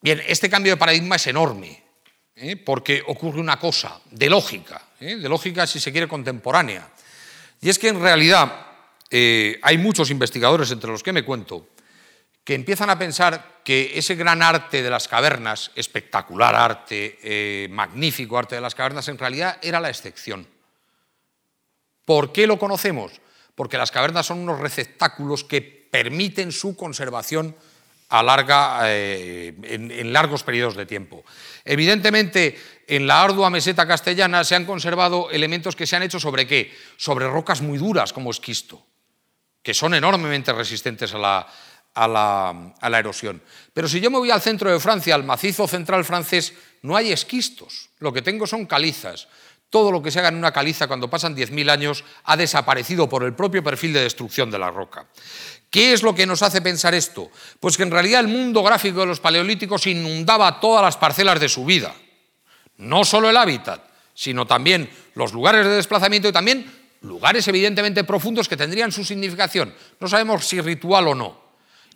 Bien, 0.00 0.22
este 0.26 0.48
cambio 0.48 0.72
de 0.72 0.78
paradigma 0.78 1.16
es 1.16 1.26
enorme. 1.26 1.83
¿Eh? 2.36 2.56
porque 2.56 3.02
ocurre 3.06 3.40
una 3.40 3.58
cosa 3.58 4.00
de 4.10 4.28
lógica, 4.28 4.80
¿eh? 5.00 5.16
de 5.16 5.28
lógica 5.28 5.66
si 5.66 5.80
se 5.80 5.92
quiere 5.92 6.08
contemporánea. 6.08 6.88
Y 7.60 7.68
es 7.68 7.78
que 7.78 7.88
en 7.88 8.00
realidad 8.00 8.66
eh, 9.10 9.58
hay 9.62 9.78
muchos 9.78 10.10
investigadores, 10.10 10.70
entre 10.70 10.90
los 10.90 11.02
que 11.02 11.12
me 11.12 11.24
cuento, 11.24 11.68
que 12.42 12.54
empiezan 12.54 12.90
a 12.90 12.98
pensar 12.98 13.62
que 13.64 13.96
ese 13.98 14.16
gran 14.16 14.42
arte 14.42 14.82
de 14.82 14.90
las 14.90 15.08
cavernas, 15.08 15.70
espectacular 15.74 16.54
arte, 16.54 17.68
magnífico 17.70 18.36
arte 18.36 18.56
de 18.56 18.60
las 18.60 18.74
cavernas, 18.74 19.08
en 19.08 19.16
realidad 19.16 19.58
era 19.62 19.80
la 19.80 19.88
excepción. 19.88 20.46
¿Por 22.04 22.32
qué 22.32 22.46
lo 22.46 22.58
conocemos? 22.58 23.12
Porque 23.54 23.78
las 23.78 23.90
cavernas 23.90 24.26
son 24.26 24.40
unos 24.40 24.60
receptáculos 24.60 25.42
que 25.42 25.62
permiten 25.62 26.52
su 26.52 26.76
conservación 26.76 27.56
a 28.14 28.22
larga, 28.22 28.78
eh, 28.84 29.52
en, 29.64 30.12
largos 30.12 30.44
periodos 30.44 30.76
de 30.76 30.86
tiempo. 30.86 31.24
Evidentemente, 31.64 32.56
en 32.86 33.08
la 33.08 33.24
ardua 33.24 33.50
meseta 33.50 33.88
castellana 33.88 34.44
se 34.44 34.54
han 34.54 34.66
conservado 34.66 35.32
elementos 35.32 35.74
que 35.74 35.84
se 35.84 35.96
han 35.96 36.04
hecho 36.04 36.20
sobre 36.20 36.46
qué? 36.46 36.72
Sobre 36.96 37.26
rocas 37.26 37.60
muy 37.60 37.76
duras 37.76 38.12
como 38.12 38.30
esquisto, 38.30 38.86
que 39.64 39.74
son 39.74 39.94
enormemente 39.94 40.52
resistentes 40.52 41.12
a 41.12 41.18
la, 41.18 41.46
a 41.94 42.88
la, 42.88 42.98
erosión. 43.00 43.42
Pero 43.72 43.88
si 43.88 43.98
yo 43.98 44.12
me 44.12 44.18
voy 44.18 44.30
al 44.30 44.40
centro 44.40 44.70
de 44.70 44.78
Francia, 44.78 45.16
al 45.16 45.24
macizo 45.24 45.66
central 45.66 46.04
francés, 46.04 46.54
no 46.82 46.94
hay 46.94 47.10
esquistos, 47.10 47.90
lo 47.98 48.12
que 48.12 48.22
tengo 48.22 48.46
son 48.46 48.66
calizas. 48.66 49.26
Todo 49.70 49.90
lo 49.90 50.00
que 50.00 50.12
se 50.12 50.20
haga 50.20 50.28
en 50.28 50.36
una 50.36 50.52
caliza 50.52 50.86
cuando 50.86 51.10
pasan 51.10 51.34
10.000 51.34 51.68
años 51.68 52.04
ha 52.22 52.36
desaparecido 52.36 53.08
por 53.08 53.24
el 53.24 53.34
propio 53.34 53.60
perfil 53.64 53.92
de 53.92 54.04
destrucción 54.04 54.48
de 54.48 54.60
la 54.60 54.70
roca. 54.70 55.08
¿Qué 55.74 55.92
es 55.92 56.04
lo 56.04 56.14
que 56.14 56.24
nos 56.24 56.40
hace 56.42 56.62
pensar 56.62 56.94
esto? 56.94 57.32
Pues 57.58 57.76
que 57.76 57.82
en 57.82 57.90
realidad 57.90 58.20
el 58.20 58.28
mundo 58.28 58.62
gráfico 58.62 59.00
de 59.00 59.06
los 59.06 59.18
paleolíticos 59.18 59.88
inundaba 59.88 60.60
todas 60.60 60.84
las 60.84 60.96
parcelas 60.96 61.40
de 61.40 61.48
su 61.48 61.64
vida. 61.64 61.92
No 62.76 63.02
solo 63.02 63.28
el 63.28 63.36
hábitat, 63.36 63.82
sino 64.14 64.46
también 64.46 64.88
los 65.16 65.32
lugares 65.32 65.66
de 65.66 65.72
desplazamiento 65.72 66.28
y 66.28 66.32
también 66.32 66.72
lugares 67.00 67.48
evidentemente 67.48 68.04
profundos 68.04 68.48
que 68.48 68.56
tendrían 68.56 68.92
su 68.92 69.04
significación. 69.04 69.74
No 69.98 70.06
sabemos 70.06 70.46
si 70.46 70.60
ritual 70.60 71.08
o 71.08 71.14
no. 71.16 71.42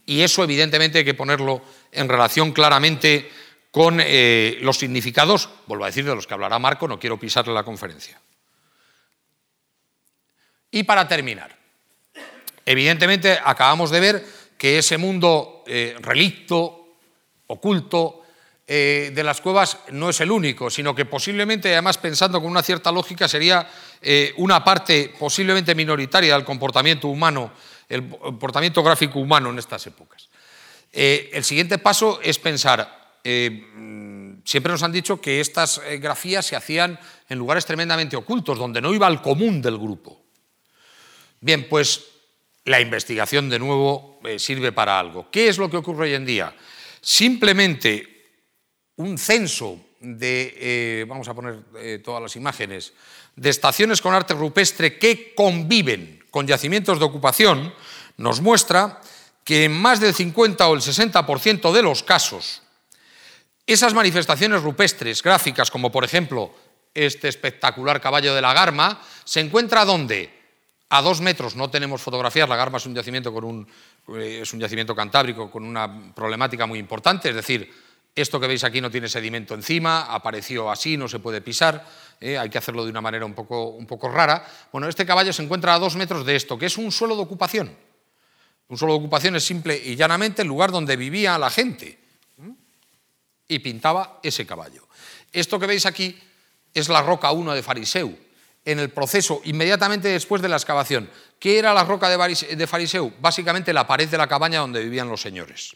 Y 0.04 0.22
eso 0.22 0.42
evidentemente 0.42 0.98
hay 0.98 1.04
que 1.04 1.14
ponerlo 1.14 1.62
en 1.92 2.08
relación 2.08 2.50
claramente 2.50 3.30
con 3.70 4.00
eh, 4.02 4.58
los 4.60 4.76
significados, 4.76 5.50
vuelvo 5.68 5.84
a 5.84 5.86
decir, 5.86 6.04
de 6.04 6.16
los 6.16 6.26
que 6.26 6.34
hablará 6.34 6.58
Marco, 6.58 6.88
no 6.88 6.98
quiero 6.98 7.16
pisarle 7.16 7.54
la 7.54 7.62
conferencia. 7.62 8.20
Y 10.68 10.82
para 10.82 11.06
terminar, 11.06 11.57
Evidentemente, 12.70 13.38
acabamos 13.42 13.88
de 13.88 13.98
ver 13.98 14.26
que 14.58 14.76
ese 14.76 14.98
mundo 14.98 15.64
eh, 15.66 15.96
relicto, 16.00 16.98
oculto, 17.46 18.20
eh, 18.66 19.10
de 19.14 19.24
las 19.24 19.40
cuevas 19.40 19.78
no 19.92 20.10
es 20.10 20.20
el 20.20 20.30
único, 20.30 20.68
sino 20.68 20.94
que 20.94 21.06
posiblemente, 21.06 21.72
además 21.72 21.96
pensando 21.96 22.42
con 22.42 22.50
una 22.50 22.62
cierta 22.62 22.92
lógica, 22.92 23.26
sería 23.26 23.66
eh, 24.02 24.34
una 24.36 24.62
parte 24.62 25.14
posiblemente 25.18 25.74
minoritaria 25.74 26.34
del 26.34 26.44
comportamiento 26.44 27.08
humano, 27.08 27.52
el 27.88 28.06
comportamiento 28.06 28.82
gráfico 28.82 29.18
humano 29.18 29.48
en 29.48 29.58
estas 29.58 29.86
épocas. 29.86 30.28
el 30.92 31.44
siguiente 31.44 31.78
paso 31.78 32.20
es 32.22 32.38
pensar, 32.38 33.16
siempre 34.44 34.72
nos 34.72 34.82
han 34.82 34.92
dicho 34.92 35.22
que 35.22 35.40
estas 35.40 35.80
grafías 36.00 36.44
se 36.44 36.54
hacían 36.56 37.00
en 37.30 37.38
lugares 37.38 37.64
tremendamente 37.64 38.14
ocultos, 38.14 38.58
donde 38.58 38.82
no 38.82 38.92
iba 38.92 39.06
al 39.06 39.22
común 39.22 39.62
del 39.62 39.78
grupo. 39.78 40.20
Bien, 41.40 41.66
pues 41.68 42.07
la 42.68 42.80
investigación 42.80 43.48
de 43.48 43.58
nuevo 43.58 44.20
eh, 44.24 44.38
sirve 44.38 44.72
para 44.72 44.98
algo. 44.98 45.30
¿Qué 45.30 45.48
es 45.48 45.58
lo 45.58 45.70
que 45.70 45.78
ocurre 45.78 46.04
hoy 46.04 46.14
en 46.14 46.26
día? 46.26 46.54
Simplemente 47.00 48.42
un 48.96 49.16
censo 49.16 49.80
de, 50.00 50.54
eh, 50.56 51.04
vamos 51.08 51.28
a 51.28 51.34
poner 51.34 51.60
eh, 51.76 52.00
todas 52.04 52.22
las 52.22 52.36
imágenes, 52.36 52.92
de 53.34 53.50
estaciones 53.50 54.02
con 54.02 54.14
arte 54.14 54.34
rupestre 54.34 54.98
que 54.98 55.34
conviven 55.34 56.24
con 56.30 56.46
yacimientos 56.46 56.98
de 56.98 57.04
ocupación, 57.04 57.72
nos 58.16 58.40
muestra 58.40 59.00
que 59.44 59.64
en 59.64 59.72
más 59.72 60.00
del 60.00 60.14
50 60.14 60.68
o 60.68 60.74
el 60.74 60.80
60% 60.80 61.72
de 61.72 61.82
los 61.82 62.02
casos, 62.02 62.62
Esas 63.66 63.92
manifestaciones 63.92 64.62
rupestres 64.62 65.22
gráficas, 65.22 65.70
como 65.70 65.92
por 65.92 66.02
ejemplo 66.02 66.54
este 66.94 67.28
espectacular 67.28 68.00
caballo 68.00 68.34
de 68.34 68.40
la 68.40 68.54
Garma, 68.54 69.00
se 69.24 69.40
encuentra 69.40 69.84
¿dónde? 69.84 70.38
A 70.91 71.03
dos 71.03 71.20
metros 71.20 71.55
no 71.55 71.68
tenemos 71.68 72.01
fotografías, 72.01 72.49
la 72.49 72.57
Garma 72.57 72.78
es 72.78 72.86
un 72.86 72.95
yacimiento, 72.95 73.32
con 73.32 73.45
un, 73.45 73.68
eh, 74.16 74.41
es 74.43 74.53
un 74.55 74.61
yacimiento 74.61 74.97
cantábrico 74.97 75.51
con 75.51 75.64
una 75.64 76.14
problemática 76.14 76.66
muy 76.66 76.78
importante, 76.78 77.28
es 77.28 77.34
decir, 77.34 77.70
esto 78.14 78.41
que 78.41 78.47
veis 78.47 78.64
aquí 78.64 78.80
no 78.80 78.91
tiene 78.91 79.09
sedimento 79.09 79.55
encima, 79.55 80.12
apareció 80.12 80.70
así, 80.70 80.97
no 80.97 81.07
se 81.07 81.20
puede 81.20 81.41
pisar, 81.41 81.86
eh, 82.20 82.39
hay 82.39 82.51
que 82.51 82.59
hacerlo 82.59 82.84
de 82.84 82.91
una 82.91 83.01
manera 83.01 83.24
un 83.24 83.34
poco, 83.34 83.68
un 83.68 83.86
poco 83.86 84.09
rara. 84.09 84.45
Bueno, 84.72 84.89
este 84.89 85.07
caballo 85.07 85.32
se 85.32 85.43
encuentra 85.43 85.74
a 85.74 85.78
dos 85.78 85.95
metros 85.95 86.26
de 86.26 86.34
esto, 86.34 86.59
que 86.59 86.66
es 86.66 86.78
un 86.78 86.91
suelo 86.91 87.14
de 87.14 87.22
ocupación. 87.22 87.76
Un 88.68 88.76
suelo 88.76 88.95
de 88.95 88.99
ocupación 88.99 89.36
es 89.36 89.45
simple 89.45 89.80
y 89.82 89.95
llanamente 89.95 90.43
el 90.43 90.49
lugar 90.49 90.72
donde 90.72 90.97
vivía 90.97 91.39
la 91.39 91.51
gente. 91.51 91.99
Y 93.47 93.61
pintaba 93.61 94.20
ese 94.22 94.45
caballo. 94.45 94.89
Esto 95.32 95.59
que 95.59 95.66
veis 95.66 95.86
aquí 95.86 96.18
es 96.74 96.89
la 96.89 97.01
roca 97.01 97.30
1 97.30 97.55
de 97.55 97.62
Fariseu, 97.62 98.18
en 98.68 98.78
el 98.78 98.90
proceso 98.90 99.40
inmediatamente 99.44 100.08
después 100.08 100.42
de 100.42 100.48
la 100.48 100.56
excavación. 100.56 101.08
¿Qué 101.38 101.58
era 101.58 101.72
la 101.72 101.84
roca 101.84 102.08
de 102.10 102.66
Fariseu? 102.66 103.12
Básicamente 103.20 103.72
la 103.72 103.86
pared 103.86 104.08
de 104.08 104.18
la 104.18 104.26
cabaña 104.26 104.60
donde 104.60 104.82
vivían 104.82 105.08
los 105.08 105.22
señores. 105.22 105.74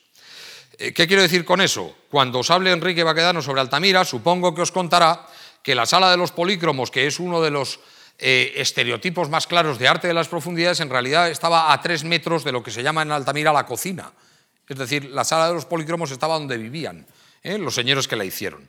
Eh, 0.78 0.92
¿Qué 0.92 1.06
quiero 1.06 1.22
decir 1.22 1.44
con 1.44 1.60
eso? 1.60 1.96
Cuando 2.10 2.40
os 2.40 2.50
hable 2.50 2.70
Enrique 2.70 3.02
Baquedano 3.02 3.40
sobre 3.40 3.62
Altamira, 3.62 4.04
supongo 4.04 4.54
que 4.54 4.60
os 4.60 4.72
contará 4.72 5.26
que 5.62 5.74
la 5.74 5.86
sala 5.86 6.10
de 6.10 6.18
los 6.18 6.32
polícromos, 6.32 6.90
que 6.90 7.06
es 7.06 7.18
uno 7.18 7.40
de 7.40 7.50
los 7.50 7.80
eh, 8.18 8.52
estereotipos 8.56 9.30
más 9.30 9.46
claros 9.46 9.78
de 9.78 9.88
arte 9.88 10.08
de 10.08 10.14
las 10.14 10.28
profundidades, 10.28 10.80
en 10.80 10.90
realidad 10.90 11.30
estaba 11.30 11.72
a 11.72 11.80
tres 11.80 12.04
metros 12.04 12.44
de 12.44 12.52
lo 12.52 12.62
que 12.62 12.70
se 12.70 12.82
llama 12.82 13.02
en 13.02 13.12
Altamira 13.12 13.52
la 13.52 13.64
cocina. 13.64 14.12
Es 14.68 14.76
decir, 14.76 15.06
la 15.06 15.24
sala 15.24 15.48
de 15.48 15.54
los 15.54 15.64
polícromos 15.64 16.10
estaba 16.10 16.34
donde 16.34 16.58
vivían 16.58 17.06
¿eh? 17.42 17.56
los 17.56 17.74
señores 17.74 18.06
que 18.06 18.16
la 18.16 18.24
hicieron. 18.24 18.68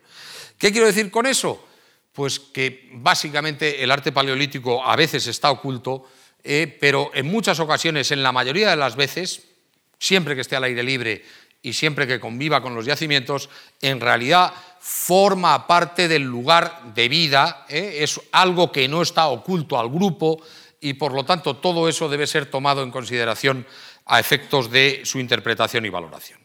¿Qué 0.58 0.72
quiero 0.72 0.88
decir 0.88 1.12
con 1.12 1.26
eso? 1.26 1.68
Pues 2.14 2.40
que 2.40 2.90
básicamente 2.94 3.84
el 3.84 3.92
arte 3.92 4.12
paleolítico 4.12 4.84
a 4.86 4.96
veces 4.96 5.28
está 5.28 5.52
oculto, 5.52 6.08
eh, 6.44 6.78
pero 6.80 7.12
en 7.14 7.26
muchas 7.26 7.60
ocasiones, 7.60 8.12
en 8.12 8.24
la 8.24 8.32
mayoría 8.32 8.70
de 8.70 8.76
las 8.76 8.96
veces, 8.96 9.44
siempre 10.00 10.36
que 10.36 10.42
esté 10.42 10.56
al 10.56 10.66
aire 10.66 10.84
libre 10.84 11.24
y 11.62 11.74
siempre 11.74 12.06
que 12.06 12.20
conviva 12.20 12.62
con 12.62 12.76
los 12.76 12.86
yacimientos, 12.86 13.50
en 13.82 14.00
realidad 14.00 14.54
forma 14.80 15.66
parte 15.66 16.10
del 16.10 16.24
lugar 16.24 16.94
de 16.94 17.08
vida, 17.08 17.66
¿eh? 17.70 18.00
es 18.02 18.20
algo 18.34 18.72
que 18.72 18.88
no 18.90 19.02
está 19.02 19.28
oculto 19.28 19.80
al 19.80 19.90
grupo 19.90 20.42
y 20.82 20.96
por 20.96 21.14
lo 21.14 21.24
tanto 21.24 21.56
todo 21.56 21.88
eso 21.88 22.10
debe 22.10 22.28
ser 22.28 22.48
tomado 22.48 22.84
en 22.84 22.92
consideración 22.92 23.66
a 24.06 24.20
efectos 24.20 24.70
de 24.70 25.02
su 25.06 25.20
interpretación 25.20 25.86
y 25.86 25.90
valoración. 25.90 26.43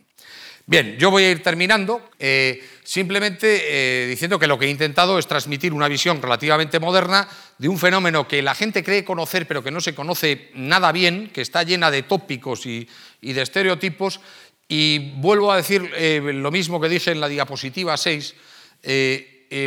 Bien, 0.70 0.98
yo 0.98 1.10
voy 1.10 1.24
a 1.24 1.30
ir 1.30 1.42
terminando 1.42 2.10
eh, 2.18 2.62
simplemente 2.84 4.02
eh, 4.02 4.06
diciendo 4.06 4.38
que 4.38 4.46
lo 4.46 4.58
que 4.58 4.66
he 4.66 4.68
intentado 4.68 5.18
es 5.18 5.26
transmitir 5.26 5.72
una 5.72 5.88
visión 5.88 6.20
relativamente 6.20 6.78
moderna 6.78 7.26
de 7.56 7.70
un 7.70 7.78
fenómeno 7.78 8.28
que 8.28 8.42
la 8.42 8.54
gente 8.54 8.84
cree 8.84 9.02
conocer 9.02 9.48
pero 9.48 9.64
que 9.64 9.70
no 9.70 9.80
se 9.80 9.94
conoce 9.94 10.50
nada 10.52 10.92
bien, 10.92 11.30
que 11.32 11.40
está 11.40 11.62
llena 11.62 11.90
de 11.90 12.02
tópicos 12.02 12.66
y, 12.66 12.86
de 13.22 13.40
estereotipos. 13.40 14.20
Y 14.68 15.12
vuelvo 15.14 15.50
a 15.50 15.56
decir 15.56 15.90
eh, 15.96 16.20
lo 16.34 16.50
mismo 16.50 16.78
que 16.78 16.90
dije 16.90 17.12
en 17.12 17.22
la 17.22 17.28
diapositiva 17.28 17.96
6. 17.96 18.34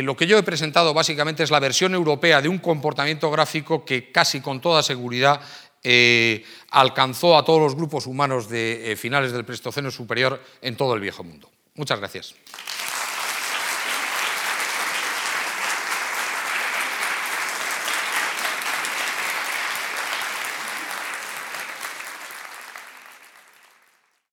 lo 0.04 0.16
que 0.16 0.26
yo 0.28 0.38
he 0.38 0.44
presentado 0.44 0.94
básicamente 0.94 1.42
es 1.42 1.50
la 1.50 1.58
versión 1.58 1.94
europea 1.94 2.40
de 2.40 2.48
un 2.48 2.58
comportamiento 2.58 3.28
gráfico 3.28 3.84
que 3.84 4.12
casi 4.12 4.40
con 4.40 4.60
toda 4.60 4.84
seguridad 4.84 5.40
eh, 5.82 6.44
alcanzó 6.70 7.36
a 7.36 7.44
todos 7.44 7.60
los 7.60 7.74
grupos 7.74 8.06
humanos 8.06 8.48
de 8.48 8.92
eh, 8.92 8.96
finales 8.96 9.32
del 9.32 9.44
Pleistoceno 9.44 9.90
superior 9.90 10.40
en 10.60 10.76
todo 10.76 10.94
el 10.94 11.00
viejo 11.00 11.24
mundo. 11.24 11.50
Muchas 11.74 11.98
gracias. 11.98 12.34